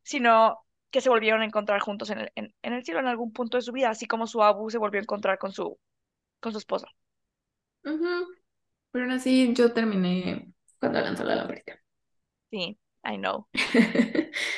[0.04, 0.60] sino
[0.92, 3.58] que se volvieron a encontrar juntos en el, en, en el cielo en algún punto
[3.58, 5.78] de su vida, así como su abu se volvió a encontrar con su,
[6.42, 6.88] con su esposa.
[7.86, 8.28] Ujú,
[8.92, 11.80] Pero aún así yo terminé cuando lanzó la lamparita.
[12.52, 13.48] Sí, I know.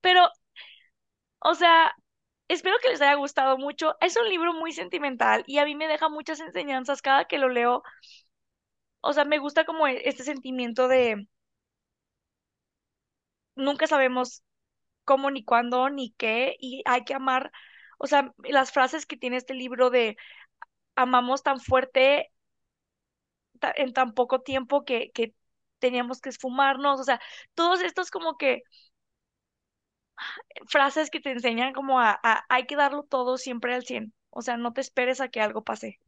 [0.00, 0.28] Pero,
[1.40, 1.92] o sea,
[2.48, 3.96] espero que les haya gustado mucho.
[4.00, 7.48] Es un libro muy sentimental y a mí me deja muchas enseñanzas cada que lo
[7.48, 7.82] leo.
[9.00, 11.26] O sea, me gusta como e- este sentimiento de
[13.56, 14.42] nunca sabemos
[15.04, 17.52] cómo, ni cuándo, ni qué, y hay que amar,
[17.98, 20.16] o sea, las frases que tiene este libro de
[20.96, 22.32] amamos tan fuerte
[23.76, 25.34] en tan poco tiempo que, que
[25.78, 27.20] teníamos que esfumarnos, o sea,
[27.54, 28.62] todos estos como que
[30.68, 34.42] frases que te enseñan como a, a hay que darlo todo siempre al cien o
[34.42, 36.00] sea, no te esperes a que algo pase.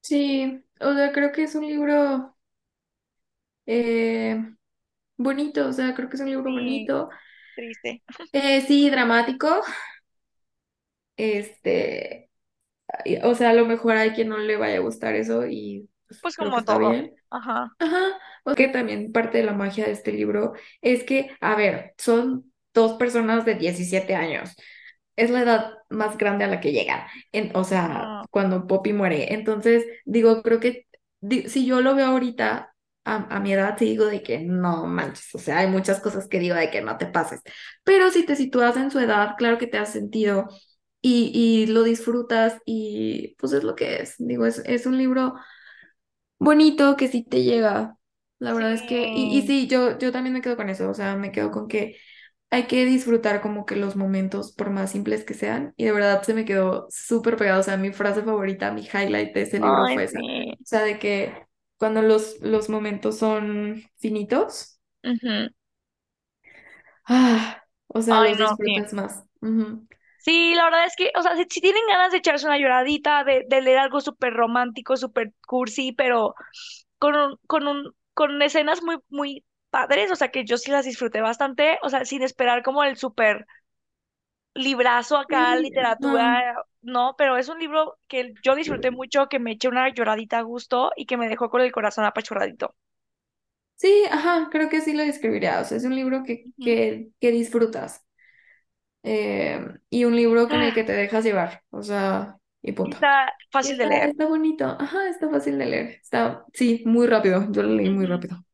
[0.00, 2.36] Sí, o sea, creo que es un libro
[3.66, 4.36] eh,
[5.18, 7.10] bonito, o sea, creo que es un libro Sí, bonito.
[7.54, 8.02] triste.
[8.32, 9.62] Eh, sí, dramático.
[11.16, 12.30] Este,
[13.24, 15.90] o sea, a lo mejor hay quien no le vaya a gustar eso y
[16.20, 16.90] pues, creo como todo.
[16.90, 17.14] bien.
[17.30, 17.70] Ajá.
[17.78, 17.98] Ajá,
[18.44, 22.94] porque también parte de la magia de este libro es que, a ver, son dos
[22.94, 24.50] personas de 17 años.
[25.16, 27.02] Es la edad más grande a la que llegan,
[27.32, 29.34] en, o sea, Ah, cuando Poppy muere.
[29.34, 30.86] Entonces, digo, creo que
[31.20, 32.74] di- si yo lo veo ahorita
[33.04, 36.28] a, a mi edad, sí digo de que no manches, o sea, hay muchas cosas
[36.28, 37.42] que digo de que no te pases.
[37.84, 40.48] Pero si te sitúas en su edad, claro que te has sentido
[41.00, 44.14] y, y lo disfrutas y pues es lo que es.
[44.18, 45.34] Digo, es, es un libro
[46.44, 47.96] bonito que sí te llega.
[48.38, 48.54] La sí.
[48.54, 51.16] verdad es que, y, y sí, yo, yo también me quedo con eso, o sea,
[51.16, 51.96] me quedo con que
[52.50, 56.22] hay que disfrutar como que los momentos, por más simples que sean, y de verdad
[56.22, 59.88] se me quedó súper pegado, o sea, mi frase favorita, mi highlight de ese libro
[59.88, 60.54] Ay, fue esa, sí.
[60.62, 61.34] o sea, de que
[61.78, 65.52] cuando los, los momentos son finitos, Ujú.
[67.06, 68.76] ah, o sea, Ay, los no, sí.
[68.76, 69.24] disfrutas más.
[69.40, 69.86] Ujú.
[70.22, 73.24] Sí, la verdad es que, o sea, si, si tienen ganas de echarse una lloradita,
[73.24, 76.34] de, de leer algo súper romántico, súper cursi, pero
[76.98, 80.84] con un, con un, con escenas muy, muy padres, o sea, que yo sí las
[80.86, 83.46] disfruté bastante, o sea, sin esperar como el súper,
[84.54, 89.52] librazo acá, Sí, literatura, no, pero es un libro que yo disfruté mucho, que me
[89.52, 92.74] eché una lloradita a gusto y que me dejó con el corazón apachurradito.
[93.76, 95.60] Sí, ajá, creo que sí lo describiría.
[95.60, 98.04] O sea, es un libro que, que, que disfrutas
[99.02, 99.60] eh,
[99.90, 101.62] y un libro con el que te dejas llevar.
[101.70, 102.96] O sea, y punto.
[102.96, 104.10] está fácil de leer.
[104.10, 104.64] está bonito.
[104.66, 105.86] Ajá, está fácil de leer.
[106.02, 107.46] Está, sí, muy rápido.
[107.50, 108.44] Yo lo leí muy rápido.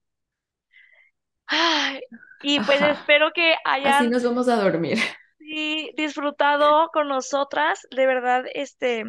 [1.46, 2.00] Ay,
[2.42, 2.92] y pues Ajá.
[2.92, 4.98] espero que Así hayan nos vamos a dormir.
[5.38, 7.86] sí, disfrutado con nosotras.
[7.90, 9.04] De verdad, este,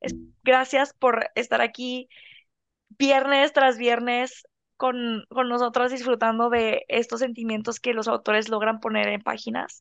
[0.00, 2.08] es- gracias por estar aquí
[2.98, 4.44] viernes tras viernes
[4.76, 9.80] con, con nosotras disfrutando de estos sentimientos que los autores logran poner en páginas,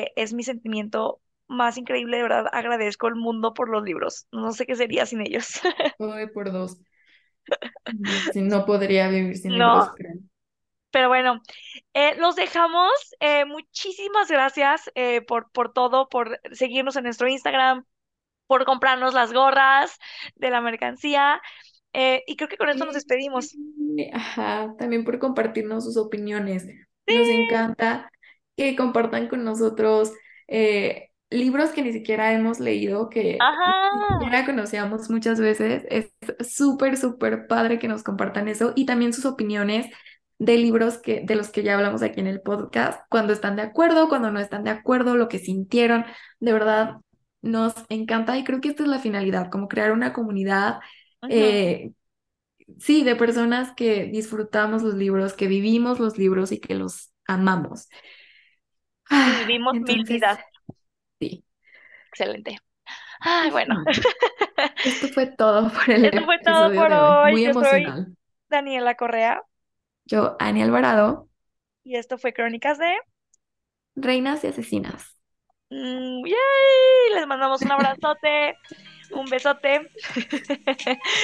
[0.00, 2.16] que es mi sentimiento más increíble.
[2.18, 4.26] De verdad, agradezco el mundo por los libros.
[4.32, 5.60] No sé qué sería sin ellos.
[5.98, 6.78] Voy por dos.
[8.34, 10.14] No, podría vivir sin libros, No, creo.
[10.90, 11.42] pero bueno.
[11.94, 12.90] Eh, los dejamos.
[13.20, 17.84] Eh, muchísimas gracias eh, por, por todo, por seguirnos en nuestro Instagram,
[18.46, 19.98] por comprarnos las gorras
[20.36, 21.40] de la mercancía.
[22.26, 23.56] Y creo que con esto nos despedimos.
[24.12, 26.66] Ajá, también por compartirnos sus opiniones.
[27.06, 28.10] Sí, Nos encanta
[28.56, 30.12] que compartan con nosotros
[30.48, 35.84] eh, libros que ni siquiera hemos leído, que ni siquiera conocíamos muchas veces.
[35.90, 36.12] Es
[36.48, 39.86] súper, súper padre que nos compartan eso y también sus opiniones
[40.38, 43.62] de libros que, de los que ya hablamos aquí en el podcast, cuando están de
[43.62, 46.04] acuerdo, cuando no están de acuerdo, lo que sintieron.
[46.40, 46.96] De verdad,
[47.42, 50.80] nos encanta y creo que esta es la finalidad, como crear una comunidad.
[51.28, 51.92] Eh,
[52.80, 57.88] Sí, de personas que disfrutamos los libros, que vivimos los libros y que los amamos.
[59.10, 60.38] Y vivimos mil vidas.
[61.20, 61.44] sí.
[62.10, 62.58] Excelente.
[63.20, 63.82] Ay, bueno.
[64.84, 67.32] Esto fue todo por el Eso fue todo por hoy.
[67.32, 68.16] Muy Yo soy emocional.
[68.48, 69.42] Daniela Correa
[70.04, 71.28] Yo, Ani Alvarado,
[71.84, 72.92] y esto fue Crónicas de...
[73.96, 75.16] Reinas y Asesinas.
[75.70, 77.14] Mm, ¡yay!
[77.14, 78.56] Les mandamos un abrazote,
[79.10, 79.88] un besote.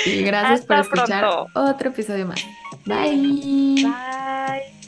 [0.04, 1.50] Y gracias por escuchar pronto.
[1.54, 2.40] otro episodio más.
[2.84, 3.26] Bye.
[3.80, 4.81] Bye.